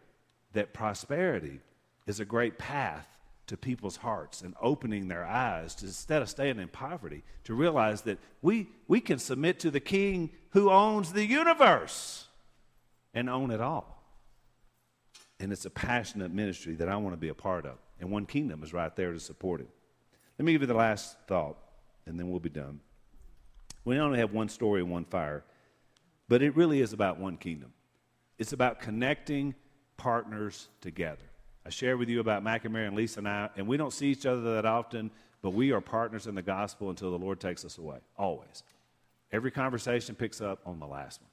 that 0.54 0.74
prosperity 0.74 1.60
is 2.08 2.20
a 2.20 2.26
great 2.26 2.58
path 2.58 3.08
to 3.48 3.58
people's 3.58 3.98
hearts 3.98 4.42
and 4.42 4.56
opening 4.60 5.08
their 5.08 5.26
eyes 5.26 5.76
to, 5.76 5.86
instead 5.86 6.22
of 6.22 6.30
staying 6.30 6.60
in 6.60 6.68
poverty 6.68 7.24
to 7.44 7.54
realize 7.54 8.02
that 8.02 8.18
we, 8.42 8.68
we 8.88 9.00
can 9.00 9.20
submit 9.20 9.60
to 9.60 9.70
the 9.70 9.80
king 9.80 10.32
who 10.52 10.72
owns 10.72 11.14
the 11.14 11.26
universe 11.26 12.28
and 13.14 13.30
own 13.30 13.52
it 13.52 13.62
all. 13.62 13.95
And 15.40 15.52
it's 15.52 15.66
a 15.66 15.70
passionate 15.70 16.32
ministry 16.32 16.76
that 16.76 16.88
I 16.88 16.96
want 16.98 17.14
to 17.14 17.18
be 17.18 17.30
a 17.30 17.36
part 17.36 17.66
of. 17.66 17.78
And 18.00 18.10
One 18.10 18.26
Kingdom 18.26 18.64
is 18.64 18.74
right 18.74 18.96
there 18.96 19.14
to 19.14 19.20
support 19.20 19.62
it. 19.62 19.70
Let 20.38 20.46
me 20.46 20.52
give 20.52 20.62
you 20.62 20.68
the 20.68 20.74
last 20.74 21.18
thought, 21.28 21.58
and 22.06 22.20
then 22.20 22.30
we'll 22.30 22.40
be 22.40 22.50
done. 22.50 22.80
We 23.86 24.00
only 24.00 24.20
have 24.20 24.34
one 24.34 24.50
story 24.50 24.82
and 24.82 24.92
one 24.92 25.06
fire, 25.06 25.44
but 26.28 26.42
it 26.42 26.56
really 26.56 26.82
is 26.82 26.92
about 26.92 27.20
one 27.20 27.38
kingdom. 27.38 27.72
It's 28.38 28.52
about 28.52 28.80
connecting 28.80 29.56
partners 29.96 30.68
together. 30.82 31.24
I 31.66 31.70
shared 31.70 32.00
with 32.00 32.10
you 32.10 32.20
about 32.20 32.44
Mac 32.44 32.66
and 32.66 32.74
Mary 32.74 32.88
and 32.88 32.96
Lisa 32.96 33.20
and 33.20 33.28
I, 33.30 33.50
and 33.56 33.68
we 33.68 33.78
don't 33.78 33.94
see 33.94 34.08
each 34.08 34.26
other 34.26 34.56
that 34.56 34.66
often, 34.66 35.10
but 35.42 35.52
we 35.52 35.72
are 35.72 35.82
partners 35.82 36.28
in 36.28 36.36
the 36.36 36.42
gospel 36.42 36.90
until 36.90 37.12
the 37.12 37.18
Lord 37.18 37.40
takes 37.40 37.64
us 37.64 37.78
away, 37.78 38.00
always. 38.18 38.64
Every 39.32 39.52
conversation 39.52 40.16
picks 40.16 40.42
up 40.42 40.60
on 40.66 40.80
the 40.80 40.86
last 40.86 41.22
one. 41.22 41.30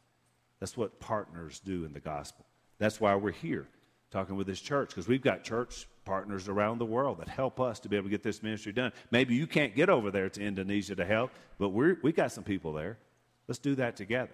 That's 0.61 0.77
what 0.77 1.01
partners 1.01 1.61
do 1.61 1.85
in 1.85 1.93
the 1.93 2.01
gospel. 2.01 2.47
That's 2.79 3.01
why 3.01 3.15
we're 3.17 3.33
here 3.33 3.67
talking 4.13 4.37
with 4.37 4.47
this 4.47 4.61
church 4.61 4.91
because 4.91 5.09
we've 5.09 5.23
got 5.23 5.43
church 5.43 5.89
partners 6.05 6.49
around 6.49 6.79
the 6.79 6.85
world 6.85 7.19
that 7.19 7.29
help 7.29 7.59
us 7.59 7.81
to 7.81 7.89
be 7.89 7.97
able 7.97 8.05
to 8.05 8.11
get 8.11 8.23
this 8.23 8.43
ministry 8.43 8.73
done. 8.73 8.93
Maybe 9.11 9.35
you 9.35 9.47
can't 9.47 9.75
get 9.75 9.89
over 9.89 10.11
there 10.11 10.29
to 10.29 10.41
Indonesia 10.41 10.95
to 10.95 11.05
help, 11.05 11.31
but 11.59 11.71
we're, 11.71 11.97
we 12.03 12.13
got 12.13 12.31
some 12.31 12.45
people 12.45 12.73
there. 12.73 12.99
Let's 13.49 13.59
do 13.59 13.75
that 13.77 13.97
together. 13.97 14.33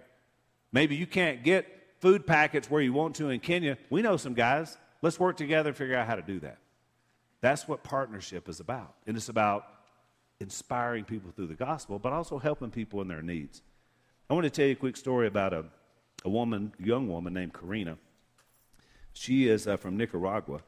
Maybe 0.71 0.95
you 0.95 1.07
can't 1.07 1.43
get 1.43 1.65
food 1.99 2.27
packets 2.27 2.69
where 2.69 2.81
you 2.81 2.93
want 2.93 3.15
to 3.15 3.29
in 3.29 3.39
Kenya. 3.39 3.77
We 3.89 4.01
know 4.01 4.17
some 4.17 4.33
guys. 4.33 4.77
Let's 5.01 5.19
work 5.19 5.37
together 5.37 5.69
and 5.69 5.77
figure 5.77 5.95
out 5.95 6.07
how 6.07 6.15
to 6.15 6.21
do 6.21 6.39
that. 6.41 6.57
That's 7.41 7.67
what 7.67 7.83
partnership 7.83 8.49
is 8.49 8.59
about. 8.59 8.95
And 9.07 9.15
it's 9.15 9.29
about 9.29 9.65
inspiring 10.39 11.05
people 11.05 11.31
through 11.31 11.47
the 11.47 11.55
gospel, 11.55 11.99
but 11.99 12.13
also 12.13 12.37
helping 12.37 12.69
people 12.69 13.01
in 13.01 13.07
their 13.07 13.21
needs. 13.21 13.61
I 14.29 14.33
want 14.33 14.43
to 14.43 14.49
tell 14.49 14.65
you 14.65 14.73
a 14.73 14.75
quick 14.75 14.97
story 14.97 15.27
about 15.27 15.53
a, 15.53 15.65
a 16.25 16.29
woman, 16.29 16.73
young 16.79 17.07
woman 17.07 17.33
named 17.33 17.53
Karina. 17.53 17.97
She 19.19 19.49
is 19.49 19.67
uh, 19.67 19.75
from 19.75 19.97
Nicaragua. 19.97 20.61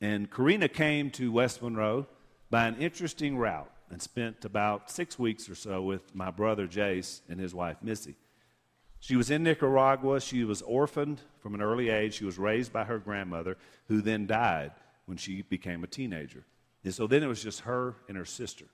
And 0.00 0.28
Karina 0.28 0.68
came 0.68 1.10
to 1.12 1.30
West 1.30 1.62
Monroe 1.62 2.08
by 2.50 2.66
an 2.66 2.74
interesting 2.80 3.38
route 3.38 3.70
and 3.88 4.02
spent 4.02 4.44
about 4.44 4.90
six 4.90 5.16
weeks 5.16 5.48
or 5.48 5.54
so 5.54 5.80
with 5.80 6.12
my 6.12 6.32
brother 6.32 6.66
Jace 6.66 7.20
and 7.28 7.38
his 7.38 7.54
wife 7.54 7.76
Missy. 7.82 8.16
She 8.98 9.14
was 9.14 9.30
in 9.30 9.44
Nicaragua. 9.44 10.20
She 10.20 10.42
was 10.42 10.60
orphaned 10.62 11.20
from 11.38 11.54
an 11.54 11.62
early 11.62 11.88
age. 11.88 12.14
She 12.14 12.24
was 12.24 12.36
raised 12.36 12.72
by 12.72 12.82
her 12.82 12.98
grandmother, 12.98 13.56
who 13.86 14.00
then 14.00 14.26
died 14.26 14.72
when 15.06 15.16
she 15.16 15.42
became 15.42 15.84
a 15.84 15.86
teenager. 15.86 16.44
And 16.82 16.92
so 16.92 17.06
then 17.06 17.22
it 17.22 17.28
was 17.28 17.44
just 17.44 17.60
her 17.60 17.94
and 18.08 18.16
her 18.16 18.24
sister. 18.24 18.64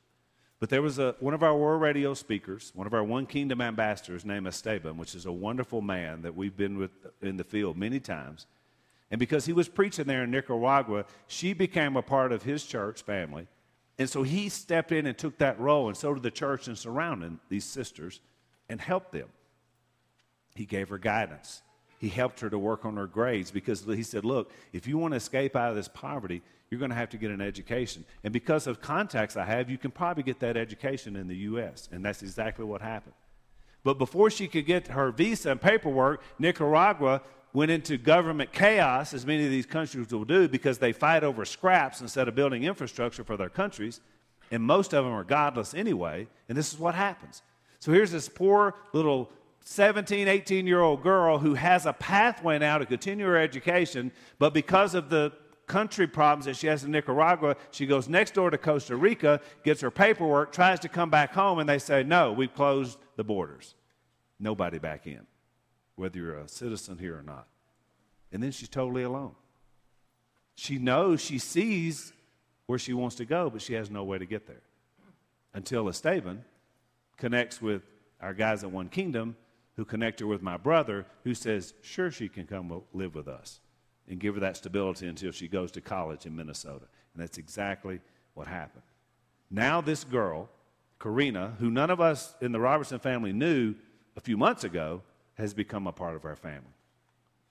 But 0.61 0.71
there 0.71 0.81
was 0.81 0.99
a, 0.99 1.15
one 1.21 1.35
of 1.35 1.43
our 1.43 1.55
World 1.55 1.83
Radio 1.83 2.15
speakers, 2.15 2.73
one 2.75 2.87
of 2.87 2.95
our 2.95 3.05
One 3.05 3.27
Kingdom 3.27 3.61
ambassadors 3.61 4.25
named 4.25 4.47
Esteban, 4.47 4.97
which 4.97 5.15
is 5.15 5.27
a 5.27 5.33
wonderful 5.33 5.83
man 5.83 6.23
that 6.23 6.35
we've 6.35 6.57
been 6.57 6.79
with 6.79 6.93
in 7.21 7.37
the 7.37 7.45
field 7.45 7.77
many 7.77 8.01
times. 8.01 8.47
And 9.11 9.19
because 9.19 9.47
he 9.47 9.53
was 9.53 9.69
preaching 9.69 10.07
there 10.07 10.23
in 10.23 10.31
Nicaragua, 10.31 11.05
she 11.27 11.53
became 11.53 11.97
a 11.97 12.03
part 12.03 12.33
of 12.33 12.43
his 12.43 12.65
church 12.65 13.03
family. 13.03 13.49
And 13.99 14.09
so 14.09 14.23
he 14.23 14.49
stepped 14.49 14.93
in 14.93 15.07
and 15.07 15.19
took 15.19 15.39
that 15.39 15.59
role, 15.61 15.89
and 15.89 15.97
so 15.97 16.15
did 16.15 16.23
the 16.23 16.31
church 16.31 16.69
and 16.69 16.79
surrounding 16.79 17.41
these 17.49 17.65
sisters 17.65 18.21
and 18.69 18.81
helped 18.81 19.13
them. 19.13 19.29
He 20.55 20.65
gave 20.65 20.89
her 20.89 20.99
guidance. 20.99 21.63
He 21.99 22.09
helped 22.09 22.41
her 22.41 22.49
to 22.49 22.59
work 22.59 22.87
on 22.87 22.97
her 22.97 23.07
grades 23.07 23.51
because 23.51 23.85
he 23.85 24.03
said, 24.03 24.25
Look, 24.25 24.53
if 24.73 24.87
you 24.87 24.97
want 24.97 25.13
to 25.13 25.17
escape 25.17 25.55
out 25.55 25.71
of 25.71 25.77
this 25.77 25.89
poverty, 25.89 26.41
you're 26.71 26.79
going 26.79 26.91
to 26.91 26.97
have 26.97 27.11
to 27.11 27.19
get 27.19 27.31
an 27.31 27.43
education. 27.43 28.05
And 28.25 28.33
because 28.33 28.67
of 28.67 28.81
contacts 28.81 29.37
I 29.37 29.45
have, 29.45 29.69
you 29.69 29.77
can 29.77 29.91
probably 29.91 30.23
get 30.23 30.41
that 30.41 30.57
education 30.57 31.17
in 31.17 31.29
the 31.29 31.37
U.S. 31.37 31.89
And 31.93 32.05
that's 32.05 32.23
exactly 32.23 32.65
what 32.65 32.81
happened. 32.81 33.15
But 33.83 33.99
before 33.99 34.31
she 34.31 34.47
could 34.49 34.67
get 34.67 34.89
her 34.89 35.11
visa 35.11 35.51
and 35.51 35.61
paperwork, 35.61 36.23
Nicaragua 36.39 37.23
went 37.53 37.71
into 37.71 37.99
government 37.99 38.53
chaos, 38.53 39.13
as 39.13 39.27
many 39.27 39.45
of 39.45 39.51
these 39.51 39.67
countries 39.67 40.13
will 40.13 40.25
do, 40.25 40.49
because 40.49 40.79
they 40.79 40.93
fight 40.93 41.25
over 41.25 41.45
scraps 41.45 42.01
instead 42.01 42.29
of 42.29 42.35
building 42.35 42.65
infrastructure 42.65 43.25
for 43.25 43.37
their 43.37 43.49
countries. 43.49 44.01
And 44.51 44.63
most 44.63 44.93
of 44.95 45.05
them 45.05 45.13
are 45.13 45.25
godless 45.25 45.75
anyway. 45.75 46.29
And 46.49 46.57
this 46.57 46.73
is 46.73 46.79
what 46.79 46.95
happens. 46.95 47.43
So 47.79 47.93
here's 47.93 48.13
this 48.13 48.29
poor 48.29 48.75
little 48.93 49.31
17, 49.63 50.29
18 50.29 50.67
year 50.67 50.81
old 50.81 51.03
girl 51.03 51.39
who 51.39 51.55
has 51.55 51.87
a 51.87 51.93
pathway 51.93 52.59
now 52.59 52.79
to 52.79 52.87
continue 52.87 53.27
her 53.27 53.37
education, 53.37 54.11
but 54.39 54.55
because 54.55 54.95
of 54.95 55.11
the 55.11 55.33
country 55.67 56.07
problems 56.07 56.47
that 56.47 56.57
she 56.57 56.67
has 56.67 56.83
in 56.83 56.91
Nicaragua, 56.91 57.57
she 57.71 57.87
goes 57.87 58.09
next 58.09 58.35
door 58.35 58.51
to 58.51 58.59
Costa 58.59 58.97
Rica, 58.97 59.41
gets 59.63 59.81
her 59.81 59.91
paperwork, 59.91 60.53
tries 60.53 60.81
to 60.81 60.89
come 60.89 61.11
back 61.11 61.33
home, 61.33 61.61
and 61.61 61.69
they 61.69 61.79
say, 61.79 62.03
No, 62.03 62.33
we've 62.33 62.55
closed 62.55 62.99
the 63.17 63.25
borders. 63.25 63.75
Nobody 64.41 64.79
back 64.79 65.07
in 65.07 65.27
whether 65.97 66.19
you're 66.19 66.39
a 66.39 66.49
citizen 66.49 66.99
here 66.99 67.19
or 67.19 67.23
not. 67.23 67.47
And 68.33 68.43
then 68.43 68.53
she's 68.53 68.69
totally 68.69 69.03
alone. 69.03 69.35
She 70.55 70.79
knows, 70.79 71.21
she 71.21 71.39
sees 71.39 72.13
where 72.67 72.79
she 72.79 72.93
wants 72.93 73.17
to 73.17 73.25
go, 73.25 73.51
but 73.51 73.63
she 73.63 73.75
has 73.75 73.91
no 73.91 74.05
way 74.05 74.19
to 74.19 74.27
get 74.27 74.47
there. 74.47 74.63
Until 75.55 75.89
Esteban 75.89 76.45
connects 77.17 77.61
with 77.61 77.83
our 78.21 78.35
guys 78.35 78.63
at 78.63 78.71
One 78.71 78.89
Kingdom, 78.89 79.37
who 79.77 79.85
connect 79.85 80.21
her 80.21 80.27
with 80.27 80.43
my 80.43 80.57
brother, 80.57 81.07
who 81.25 81.35
says, 81.35 81.75
sure, 81.81 82.11
she 82.11 82.29
can 82.29 82.47
come 82.47 82.83
live 82.93 83.15
with 83.15 83.29
us 83.29 83.61
and 84.09 84.21
give 84.21 84.35
her 84.35 84.41
that 84.41 84.57
stability 84.57 85.07
until 85.07 85.33
she 85.33 85.49
goes 85.49 85.71
to 85.73 85.81
college 85.81 86.27
in 86.27 86.37
Minnesota. 86.37 86.87
And 87.15 87.23
that's 87.23 87.39
exactly 87.39 88.01
what 88.35 88.47
happened. 88.47 88.83
Now, 89.51 89.81
this 89.81 90.05
girl, 90.05 90.49
Karina, 91.01 91.55
who 91.59 91.71
none 91.71 91.91
of 91.91 92.01
us 92.01 92.35
in 92.41 92.53
the 92.53 92.61
Robertson 92.61 92.99
family 92.99 93.33
knew 93.33 93.75
a 94.17 94.21
few 94.21 94.37
months 94.37 94.65
ago, 94.65 95.03
has 95.41 95.55
become 95.55 95.87
a 95.87 95.93
part 95.93 96.15
of 96.15 96.25
our 96.25 96.37
family. 96.37 96.75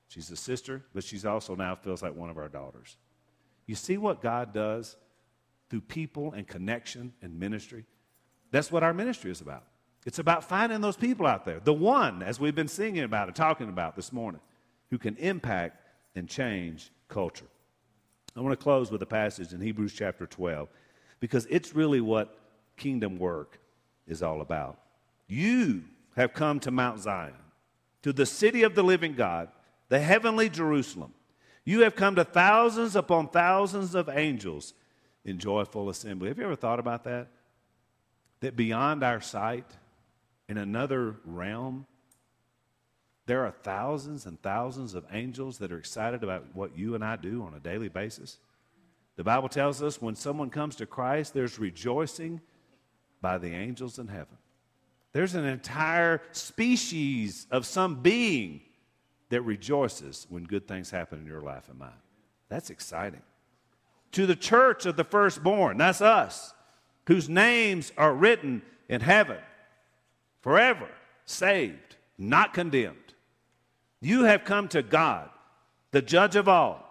She's 0.08 0.32
a 0.32 0.36
sister, 0.36 0.84
but 0.94 1.04
she's 1.04 1.26
also 1.26 1.56
now 1.56 1.76
feels 1.76 2.02
like 2.02 2.16
one 2.16 2.30
of 2.30 2.38
our 2.38 2.50
daughters. 2.50 2.98
You 3.68 3.76
see 3.76 3.98
what 3.98 4.22
God 4.22 4.54
does 4.54 4.96
through 5.70 5.82
people 5.82 6.34
and 6.34 6.48
connection 6.48 7.14
and 7.22 7.40
ministry. 7.40 7.86
That's 8.52 8.72
what 8.72 8.84
our 8.84 8.94
ministry 8.94 9.30
is 9.30 9.42
about. 9.42 9.64
It's 10.06 10.18
about 10.18 10.44
finding 10.44 10.82
those 10.82 10.96
people 10.96 11.28
out 11.28 11.46
there, 11.46 11.60
the 11.60 11.74
one, 11.74 12.24
as 12.24 12.40
we've 12.40 12.56
been 12.56 12.68
singing 12.68 13.04
about 13.04 13.28
and 13.28 13.36
talking 13.36 13.70
about 13.70 13.96
this 13.96 14.12
morning, 14.12 14.42
who 14.90 14.98
can 14.98 15.16
impact 15.18 15.84
and 16.16 16.28
change 16.28 16.92
culture. 17.08 17.46
I 18.36 18.42
want 18.42 18.58
to 18.58 18.64
close 18.64 18.92
with 18.92 19.02
a 19.02 19.08
passage 19.08 19.54
in 19.54 19.62
Hebrews 19.62 19.94
chapter 19.94 20.26
12 20.26 20.70
because 21.20 21.46
it's 21.50 21.76
really 21.76 22.02
what 22.02 22.38
kingdom 22.78 23.20
work 23.20 23.60
is 24.08 24.24
all 24.24 24.42
about. 24.42 24.80
You 25.28 25.84
have 26.16 26.34
come 26.34 26.60
to 26.62 26.72
Mount 26.72 27.00
Zion, 27.00 27.34
to 28.04 28.14
the 28.14 28.26
city 28.26 28.64
of 28.64 28.76
the 28.76 28.84
living 28.84 29.14
God, 29.14 29.50
the 29.90 30.00
heavenly 30.00 30.50
Jerusalem. 30.50 31.14
You 31.66 31.82
have 31.82 31.96
come 31.96 32.16
to 32.16 32.24
thousands 32.24 32.96
upon 32.96 33.30
thousands 33.30 33.96
of 33.96 34.10
angels 34.10 34.74
in 35.26 35.38
joyful 35.38 35.90
assembly. 35.90 36.30
Have 36.30 36.38
you 36.38 36.46
ever 36.46 36.56
thought 36.56 36.80
about 36.80 37.04
that? 37.04 37.28
That 38.40 38.56
beyond 38.56 39.04
our 39.04 39.22
sight, 39.22 39.66
in 40.48 40.58
another 40.58 41.18
realm, 41.26 41.86
there 43.26 43.46
are 43.46 43.52
thousands 43.52 44.26
and 44.26 44.42
thousands 44.42 44.96
of 44.96 45.06
angels 45.12 45.60
that 45.60 45.72
are 45.72 45.78
excited 45.78 46.24
about 46.24 46.56
what 46.56 46.76
you 46.76 46.96
and 46.96 47.04
I 47.04 47.16
do 47.16 47.44
on 47.44 47.54
a 47.54 47.60
daily 47.60 47.90
basis. 47.90 48.40
The 49.18 49.24
Bible 49.24 49.50
tells 49.50 49.84
us 49.84 50.02
when 50.02 50.16
someone 50.16 50.50
comes 50.50 50.76
to 50.78 50.88
Christ, 50.88 51.34
there's 51.34 51.60
rejoicing 51.60 52.42
by 53.22 53.38
the 53.38 53.54
angels 53.54 54.00
in 54.00 54.08
heaven. 54.08 54.38
There's 55.12 55.36
an 55.36 55.46
entire 55.46 56.22
species 56.32 57.48
of 57.50 57.66
some 57.66 58.02
being 58.02 58.62
that 59.30 59.42
rejoices 59.42 60.28
when 60.30 60.44
good 60.44 60.68
things 60.68 60.92
happen 60.92 61.20
in 61.20 61.26
your 61.26 61.42
life 61.42 61.70
and 61.70 61.80
mine. 61.80 61.92
That's 62.50 62.70
exciting. 62.70 63.22
To 64.14 64.26
the 64.26 64.36
church 64.36 64.86
of 64.86 64.96
the 64.96 65.04
firstborn, 65.04 65.78
that's 65.78 66.02
us, 66.02 66.54
whose 67.08 67.30
names 67.30 67.92
are 67.98 68.14
written 68.14 68.62
in 68.88 69.02
heaven, 69.02 69.38
forever 70.42 70.90
saved, 71.26 71.96
not 72.18 72.54
condemned. 72.54 72.96
You 74.02 74.24
have 74.24 74.44
come 74.44 74.68
to 74.70 74.82
God, 74.82 75.30
the 75.92 76.02
judge 76.02 76.36
of 76.36 76.48
all, 76.48 76.86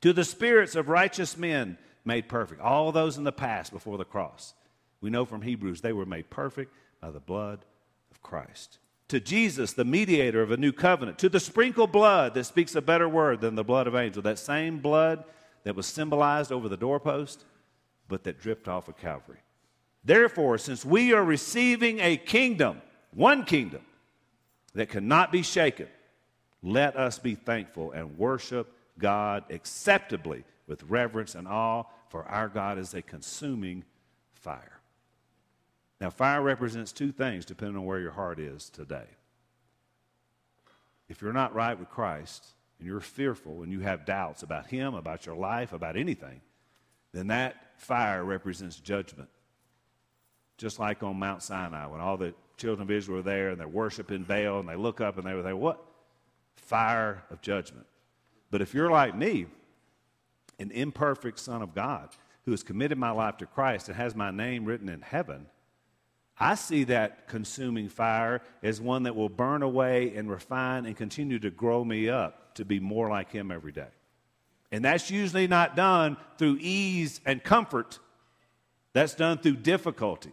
to 0.00 0.12
the 0.12 0.24
spirits 0.24 0.74
of 0.74 0.88
righteous 0.88 1.36
men 1.36 1.78
made 2.04 2.28
perfect, 2.28 2.60
all 2.60 2.92
those 2.92 3.16
in 3.16 3.24
the 3.24 3.32
past 3.32 3.72
before 3.72 3.96
the 3.96 4.04
cross. 4.04 4.54
We 5.00 5.10
know 5.10 5.24
from 5.24 5.42
Hebrews 5.42 5.80
they 5.80 5.92
were 5.92 6.06
made 6.06 6.30
perfect 6.30 6.72
by 7.04 7.10
the 7.10 7.20
blood 7.20 7.66
of 8.10 8.22
Christ. 8.22 8.78
To 9.08 9.20
Jesus, 9.20 9.74
the 9.74 9.84
mediator 9.84 10.40
of 10.40 10.50
a 10.50 10.56
new 10.56 10.72
covenant, 10.72 11.18
to 11.18 11.28
the 11.28 11.38
sprinkled 11.38 11.92
blood 11.92 12.32
that 12.32 12.44
speaks 12.44 12.74
a 12.74 12.80
better 12.80 13.06
word 13.06 13.42
than 13.42 13.56
the 13.56 13.62
blood 13.62 13.86
of 13.86 13.94
Abel, 13.94 14.22
that 14.22 14.38
same 14.38 14.78
blood 14.78 15.22
that 15.64 15.76
was 15.76 15.84
symbolized 15.84 16.50
over 16.50 16.66
the 16.66 16.78
doorpost, 16.78 17.44
but 18.08 18.24
that 18.24 18.40
dripped 18.40 18.68
off 18.68 18.88
of 18.88 18.96
Calvary. 18.96 19.36
Therefore, 20.02 20.56
since 20.56 20.82
we 20.82 21.12
are 21.12 21.22
receiving 21.22 22.00
a 22.00 22.16
kingdom, 22.16 22.80
one 23.12 23.44
kingdom, 23.44 23.82
that 24.72 24.88
cannot 24.88 25.30
be 25.30 25.42
shaken, 25.42 25.88
let 26.62 26.96
us 26.96 27.18
be 27.18 27.34
thankful 27.34 27.92
and 27.92 28.16
worship 28.16 28.72
God 28.98 29.44
acceptably 29.50 30.42
with 30.66 30.82
reverence 30.84 31.34
and 31.34 31.46
awe, 31.46 31.84
for 32.08 32.24
our 32.24 32.48
God 32.48 32.78
is 32.78 32.94
a 32.94 33.02
consuming 33.02 33.84
fire. 34.32 34.73
Now, 36.04 36.10
fire 36.10 36.42
represents 36.42 36.92
two 36.92 37.12
things 37.12 37.46
depending 37.46 37.78
on 37.78 37.86
where 37.86 37.98
your 37.98 38.10
heart 38.10 38.38
is 38.38 38.68
today. 38.68 39.06
If 41.08 41.22
you're 41.22 41.32
not 41.32 41.54
right 41.54 41.78
with 41.78 41.88
Christ 41.88 42.44
and 42.78 42.86
you're 42.86 43.00
fearful 43.00 43.62
and 43.62 43.72
you 43.72 43.80
have 43.80 44.04
doubts 44.04 44.42
about 44.42 44.66
Him, 44.66 44.92
about 44.92 45.24
your 45.24 45.34
life, 45.34 45.72
about 45.72 45.96
anything, 45.96 46.42
then 47.12 47.28
that 47.28 47.80
fire 47.80 48.22
represents 48.22 48.76
judgment. 48.76 49.30
Just 50.58 50.78
like 50.78 51.02
on 51.02 51.18
Mount 51.18 51.42
Sinai, 51.42 51.86
when 51.86 52.02
all 52.02 52.18
the 52.18 52.34
children 52.58 52.82
of 52.82 52.90
Israel 52.90 53.16
were 53.16 53.22
there 53.22 53.48
and 53.48 53.58
they're 53.58 53.66
worshiping 53.66 54.24
Baal 54.24 54.60
and 54.60 54.68
they 54.68 54.76
look 54.76 55.00
up 55.00 55.16
and 55.16 55.26
they 55.26 55.32
were 55.32 55.40
there, 55.40 55.56
what? 55.56 55.82
Fire 56.56 57.24
of 57.30 57.40
judgment. 57.40 57.86
But 58.50 58.60
if 58.60 58.74
you're 58.74 58.90
like 58.90 59.16
me, 59.16 59.46
an 60.58 60.70
imperfect 60.70 61.38
son 61.38 61.62
of 61.62 61.74
God 61.74 62.10
who 62.44 62.50
has 62.50 62.62
committed 62.62 62.98
my 62.98 63.10
life 63.10 63.38
to 63.38 63.46
Christ 63.46 63.88
and 63.88 63.96
has 63.96 64.14
my 64.14 64.30
name 64.30 64.66
written 64.66 64.90
in 64.90 65.00
heaven, 65.00 65.46
I 66.38 66.56
see 66.56 66.84
that 66.84 67.28
consuming 67.28 67.88
fire 67.88 68.42
as 68.62 68.80
one 68.80 69.04
that 69.04 69.14
will 69.14 69.28
burn 69.28 69.62
away 69.62 70.14
and 70.16 70.28
refine 70.28 70.84
and 70.84 70.96
continue 70.96 71.38
to 71.38 71.50
grow 71.50 71.84
me 71.84 72.08
up 72.08 72.54
to 72.54 72.64
be 72.64 72.80
more 72.80 73.08
like 73.08 73.30
Him 73.30 73.50
every 73.50 73.72
day. 73.72 73.88
And 74.72 74.84
that's 74.84 75.10
usually 75.10 75.46
not 75.46 75.76
done 75.76 76.16
through 76.38 76.58
ease 76.60 77.20
and 77.24 77.42
comfort, 77.42 78.00
that's 78.92 79.14
done 79.14 79.38
through 79.38 79.56
difficulty 79.56 80.32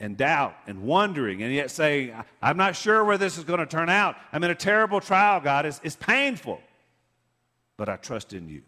and 0.00 0.16
doubt 0.16 0.56
and 0.66 0.82
wondering, 0.82 1.42
and 1.42 1.54
yet 1.54 1.70
saying, 1.70 2.12
I'm 2.42 2.56
not 2.56 2.74
sure 2.76 3.04
where 3.04 3.16
this 3.16 3.38
is 3.38 3.44
going 3.44 3.60
to 3.60 3.66
turn 3.66 3.88
out. 3.88 4.16
I'm 4.32 4.42
in 4.42 4.50
a 4.50 4.56
terrible 4.56 5.00
trial, 5.00 5.40
God. 5.40 5.64
It's, 5.64 5.80
it's 5.84 5.96
painful, 5.96 6.60
but 7.76 7.88
I 7.88 7.96
trust 7.96 8.32
in 8.32 8.48
you. 8.48 8.62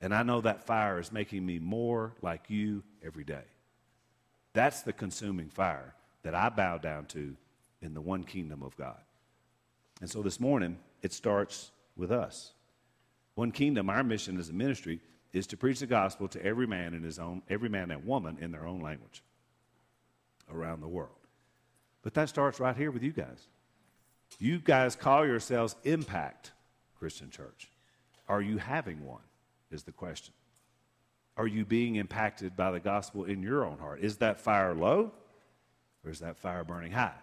And 0.00 0.14
I 0.14 0.22
know 0.22 0.40
that 0.40 0.66
fire 0.66 0.98
is 0.98 1.12
making 1.12 1.44
me 1.44 1.58
more 1.58 2.12
like 2.22 2.44
you 2.48 2.82
every 3.04 3.24
day. 3.24 3.44
That's 4.52 4.82
the 4.82 4.92
consuming 4.92 5.48
fire 5.48 5.94
that 6.22 6.34
I 6.34 6.48
bow 6.48 6.78
down 6.78 7.06
to 7.06 7.36
in 7.82 7.94
the 7.94 8.00
one 8.00 8.24
kingdom 8.24 8.62
of 8.62 8.76
God. 8.76 9.00
And 10.00 10.10
so 10.10 10.22
this 10.22 10.40
morning, 10.40 10.78
it 11.02 11.12
starts 11.12 11.70
with 11.96 12.10
us. 12.10 12.52
One 13.34 13.52
kingdom, 13.52 13.88
our 13.88 14.02
mission 14.02 14.38
as 14.38 14.48
a 14.48 14.52
ministry 14.52 15.00
is 15.32 15.46
to 15.48 15.56
preach 15.56 15.80
the 15.80 15.86
gospel 15.86 16.28
to 16.28 16.44
every 16.44 16.66
man 16.66 16.94
in 16.94 17.02
his 17.02 17.18
own, 17.18 17.42
every 17.48 17.68
man 17.68 17.90
and 17.90 18.04
woman 18.04 18.38
in 18.40 18.50
their 18.50 18.66
own 18.66 18.80
language 18.80 19.22
around 20.52 20.80
the 20.80 20.88
world. 20.88 21.10
But 22.02 22.14
that 22.14 22.28
starts 22.28 22.58
right 22.60 22.76
here 22.76 22.90
with 22.90 23.02
you 23.02 23.12
guys. 23.12 23.46
You 24.38 24.58
guys 24.58 24.96
call 24.96 25.26
yourselves 25.26 25.76
Impact 25.84 26.52
Christian 26.98 27.30
Church. 27.30 27.70
Are 28.28 28.40
you 28.40 28.58
having 28.58 29.04
one? 29.04 29.22
Is 29.70 29.84
the 29.84 29.92
question. 29.92 30.34
Are 31.40 31.46
you 31.46 31.64
being 31.64 31.96
impacted 31.96 32.54
by 32.54 32.70
the 32.70 32.80
gospel 32.80 33.24
in 33.24 33.42
your 33.42 33.64
own 33.64 33.78
heart? 33.78 34.00
Is 34.00 34.18
that 34.18 34.38
fire 34.38 34.74
low 34.74 35.10
or 36.04 36.10
is 36.10 36.20
that 36.20 36.36
fire 36.36 36.64
burning 36.64 36.92
high? 36.92 37.14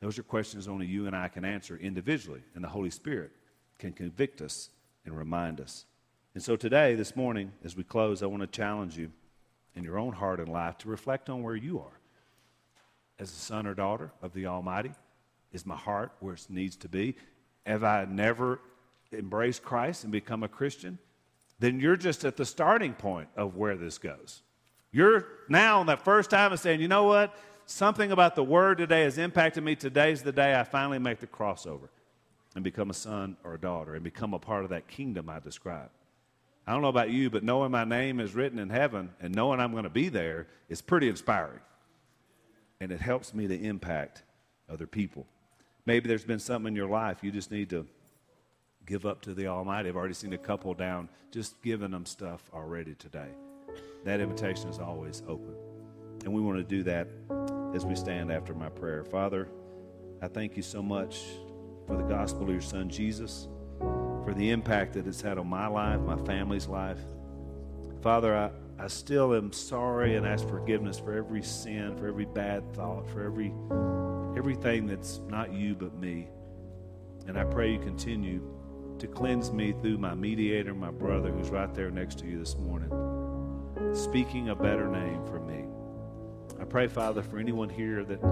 Those 0.00 0.18
are 0.18 0.22
questions 0.22 0.68
only 0.68 0.86
you 0.86 1.06
and 1.06 1.14
I 1.14 1.28
can 1.28 1.44
answer 1.44 1.76
individually, 1.76 2.40
and 2.54 2.64
the 2.64 2.68
Holy 2.68 2.88
Spirit 2.88 3.30
can 3.78 3.92
convict 3.92 4.40
us 4.40 4.70
and 5.04 5.14
remind 5.14 5.60
us. 5.60 5.84
And 6.32 6.42
so 6.42 6.56
today, 6.56 6.94
this 6.94 7.14
morning, 7.14 7.52
as 7.62 7.76
we 7.76 7.84
close, 7.84 8.22
I 8.22 8.26
want 8.26 8.40
to 8.40 8.46
challenge 8.46 8.96
you 8.96 9.12
in 9.74 9.84
your 9.84 9.98
own 9.98 10.14
heart 10.14 10.40
and 10.40 10.48
life 10.48 10.78
to 10.78 10.88
reflect 10.88 11.28
on 11.28 11.42
where 11.42 11.54
you 11.54 11.78
are. 11.78 12.00
As 13.18 13.30
a 13.30 13.34
son 13.34 13.66
or 13.66 13.74
daughter 13.74 14.12
of 14.22 14.32
the 14.32 14.46
Almighty, 14.46 14.92
is 15.52 15.66
my 15.66 15.76
heart 15.76 16.12
where 16.20 16.32
it 16.32 16.46
needs 16.48 16.76
to 16.76 16.88
be? 16.88 17.16
Have 17.66 17.84
I 17.84 18.06
never 18.06 18.60
embraced 19.12 19.62
Christ 19.62 20.04
and 20.04 20.10
become 20.10 20.42
a 20.42 20.48
Christian? 20.48 20.98
Then 21.62 21.78
you're 21.78 21.96
just 21.96 22.24
at 22.24 22.36
the 22.36 22.44
starting 22.44 22.92
point 22.92 23.28
of 23.36 23.54
where 23.54 23.76
this 23.76 23.96
goes. 23.96 24.42
You're 24.90 25.26
now 25.48 25.78
on 25.78 25.86
that 25.86 26.04
first 26.04 26.28
time 26.28 26.50
and 26.50 26.60
saying, 26.60 26.80
you 26.80 26.88
know 26.88 27.04
what? 27.04 27.36
Something 27.66 28.10
about 28.10 28.34
the 28.34 28.42
word 28.42 28.78
today 28.78 29.04
has 29.04 29.16
impacted 29.16 29.62
me. 29.62 29.76
Today's 29.76 30.22
the 30.22 30.32
day 30.32 30.58
I 30.58 30.64
finally 30.64 30.98
make 30.98 31.20
the 31.20 31.28
crossover 31.28 31.88
and 32.56 32.64
become 32.64 32.90
a 32.90 32.94
son 32.94 33.36
or 33.44 33.54
a 33.54 33.60
daughter 33.60 33.94
and 33.94 34.02
become 34.02 34.34
a 34.34 34.40
part 34.40 34.64
of 34.64 34.70
that 34.70 34.88
kingdom 34.88 35.30
I 35.30 35.38
described. 35.38 35.92
I 36.66 36.72
don't 36.72 36.82
know 36.82 36.88
about 36.88 37.10
you, 37.10 37.30
but 37.30 37.44
knowing 37.44 37.70
my 37.70 37.84
name 37.84 38.18
is 38.18 38.34
written 38.34 38.58
in 38.58 38.68
heaven 38.68 39.10
and 39.20 39.32
knowing 39.32 39.60
I'm 39.60 39.70
going 39.70 39.84
to 39.84 39.90
be 39.90 40.08
there 40.08 40.48
is 40.68 40.82
pretty 40.82 41.08
inspiring. 41.08 41.60
And 42.80 42.90
it 42.90 43.00
helps 43.00 43.32
me 43.32 43.46
to 43.46 43.56
impact 43.56 44.24
other 44.68 44.88
people. 44.88 45.26
Maybe 45.86 46.08
there's 46.08 46.24
been 46.24 46.40
something 46.40 46.72
in 46.72 46.76
your 46.76 46.88
life 46.88 47.18
you 47.22 47.30
just 47.30 47.52
need 47.52 47.70
to 47.70 47.86
give 48.86 49.06
up 49.06 49.22
to 49.22 49.34
the 49.34 49.46
Almighty. 49.46 49.88
I've 49.88 49.96
already 49.96 50.14
seen 50.14 50.32
a 50.32 50.38
couple 50.38 50.74
down 50.74 51.08
just 51.30 51.60
giving 51.62 51.90
them 51.90 52.06
stuff 52.06 52.42
already 52.52 52.94
today. 52.94 53.28
That 54.04 54.20
invitation 54.20 54.68
is 54.68 54.78
always 54.78 55.22
open. 55.28 55.54
And 56.24 56.32
we 56.32 56.40
want 56.40 56.58
to 56.58 56.64
do 56.64 56.82
that 56.84 57.08
as 57.74 57.84
we 57.84 57.94
stand 57.94 58.30
after 58.30 58.54
my 58.54 58.68
prayer. 58.68 59.04
Father, 59.04 59.48
I 60.20 60.28
thank 60.28 60.56
you 60.56 60.62
so 60.62 60.82
much 60.82 61.20
for 61.86 61.96
the 61.96 62.02
gospel 62.02 62.42
of 62.42 62.50
your 62.50 62.60
son 62.60 62.88
Jesus, 62.88 63.48
for 63.78 64.34
the 64.36 64.50
impact 64.50 64.94
that 64.94 65.06
it's 65.06 65.20
had 65.20 65.38
on 65.38 65.48
my 65.48 65.66
life, 65.66 66.00
my 66.00 66.16
family's 66.24 66.66
life. 66.66 67.00
Father, 68.02 68.36
I, 68.36 68.50
I 68.82 68.88
still 68.88 69.34
am 69.34 69.52
sorry 69.52 70.16
and 70.16 70.26
ask 70.26 70.48
forgiveness 70.48 70.98
for 70.98 71.12
every 71.12 71.42
sin, 71.42 71.96
for 71.96 72.06
every 72.06 72.24
bad 72.24 72.72
thought, 72.74 73.08
for 73.08 73.24
every 73.24 73.52
everything 74.36 74.86
that's 74.86 75.20
not 75.28 75.52
you 75.52 75.74
but 75.74 75.94
me. 75.98 76.28
And 77.26 77.38
I 77.38 77.44
pray 77.44 77.72
you 77.72 77.78
continue 77.78 78.42
to 79.02 79.08
cleanse 79.08 79.50
me 79.50 79.74
through 79.82 79.98
my 79.98 80.14
mediator, 80.14 80.72
my 80.72 80.92
brother, 80.92 81.32
who's 81.32 81.50
right 81.50 81.74
there 81.74 81.90
next 81.90 82.20
to 82.20 82.24
you 82.24 82.38
this 82.38 82.56
morning, 82.56 82.88
speaking 83.94 84.50
a 84.50 84.54
better 84.54 84.86
name 84.86 85.26
for 85.26 85.40
me. 85.40 85.64
I 86.60 86.64
pray, 86.64 86.86
Father, 86.86 87.20
for 87.20 87.38
anyone 87.38 87.68
here 87.68 88.04
that 88.04 88.22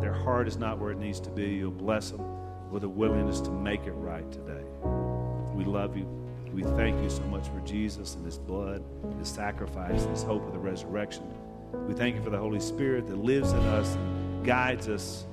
their 0.00 0.12
heart 0.12 0.48
is 0.48 0.56
not 0.56 0.80
where 0.80 0.90
it 0.90 0.98
needs 0.98 1.20
to 1.20 1.30
be, 1.30 1.50
you'll 1.50 1.70
bless 1.70 2.10
them 2.10 2.20
with 2.68 2.82
a 2.82 2.88
willingness 2.88 3.40
to 3.42 3.52
make 3.52 3.86
it 3.86 3.92
right 3.92 4.28
today. 4.32 4.64
We 5.54 5.64
love 5.64 5.96
you. 5.96 6.04
We 6.52 6.64
thank 6.64 7.00
you 7.00 7.10
so 7.10 7.22
much 7.22 7.46
for 7.50 7.60
Jesus 7.60 8.16
and 8.16 8.24
his 8.24 8.38
blood, 8.38 8.82
his 9.20 9.28
sacrifice, 9.28 10.02
his 10.06 10.24
hope 10.24 10.44
of 10.44 10.52
the 10.52 10.58
resurrection. 10.58 11.32
We 11.86 11.94
thank 11.94 12.16
you 12.16 12.22
for 12.24 12.30
the 12.30 12.38
Holy 12.38 12.58
Spirit 12.58 13.06
that 13.06 13.18
lives 13.18 13.52
in 13.52 13.60
us 13.60 13.94
and 13.94 14.44
guides 14.44 14.88
us 14.88 15.26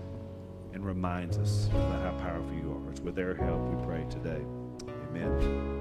and 0.73 0.86
reminds 0.86 1.39
us 1.39 1.69
about 1.69 2.03
how 2.03 2.23
powerful 2.23 2.53
you 2.53 2.71
are. 2.71 2.91
It's 2.91 2.99
with 2.99 3.15
their 3.15 3.33
help 3.33 3.61
we 3.61 3.83
pray 3.83 4.05
today. 4.11 4.45
Amen. 5.16 5.74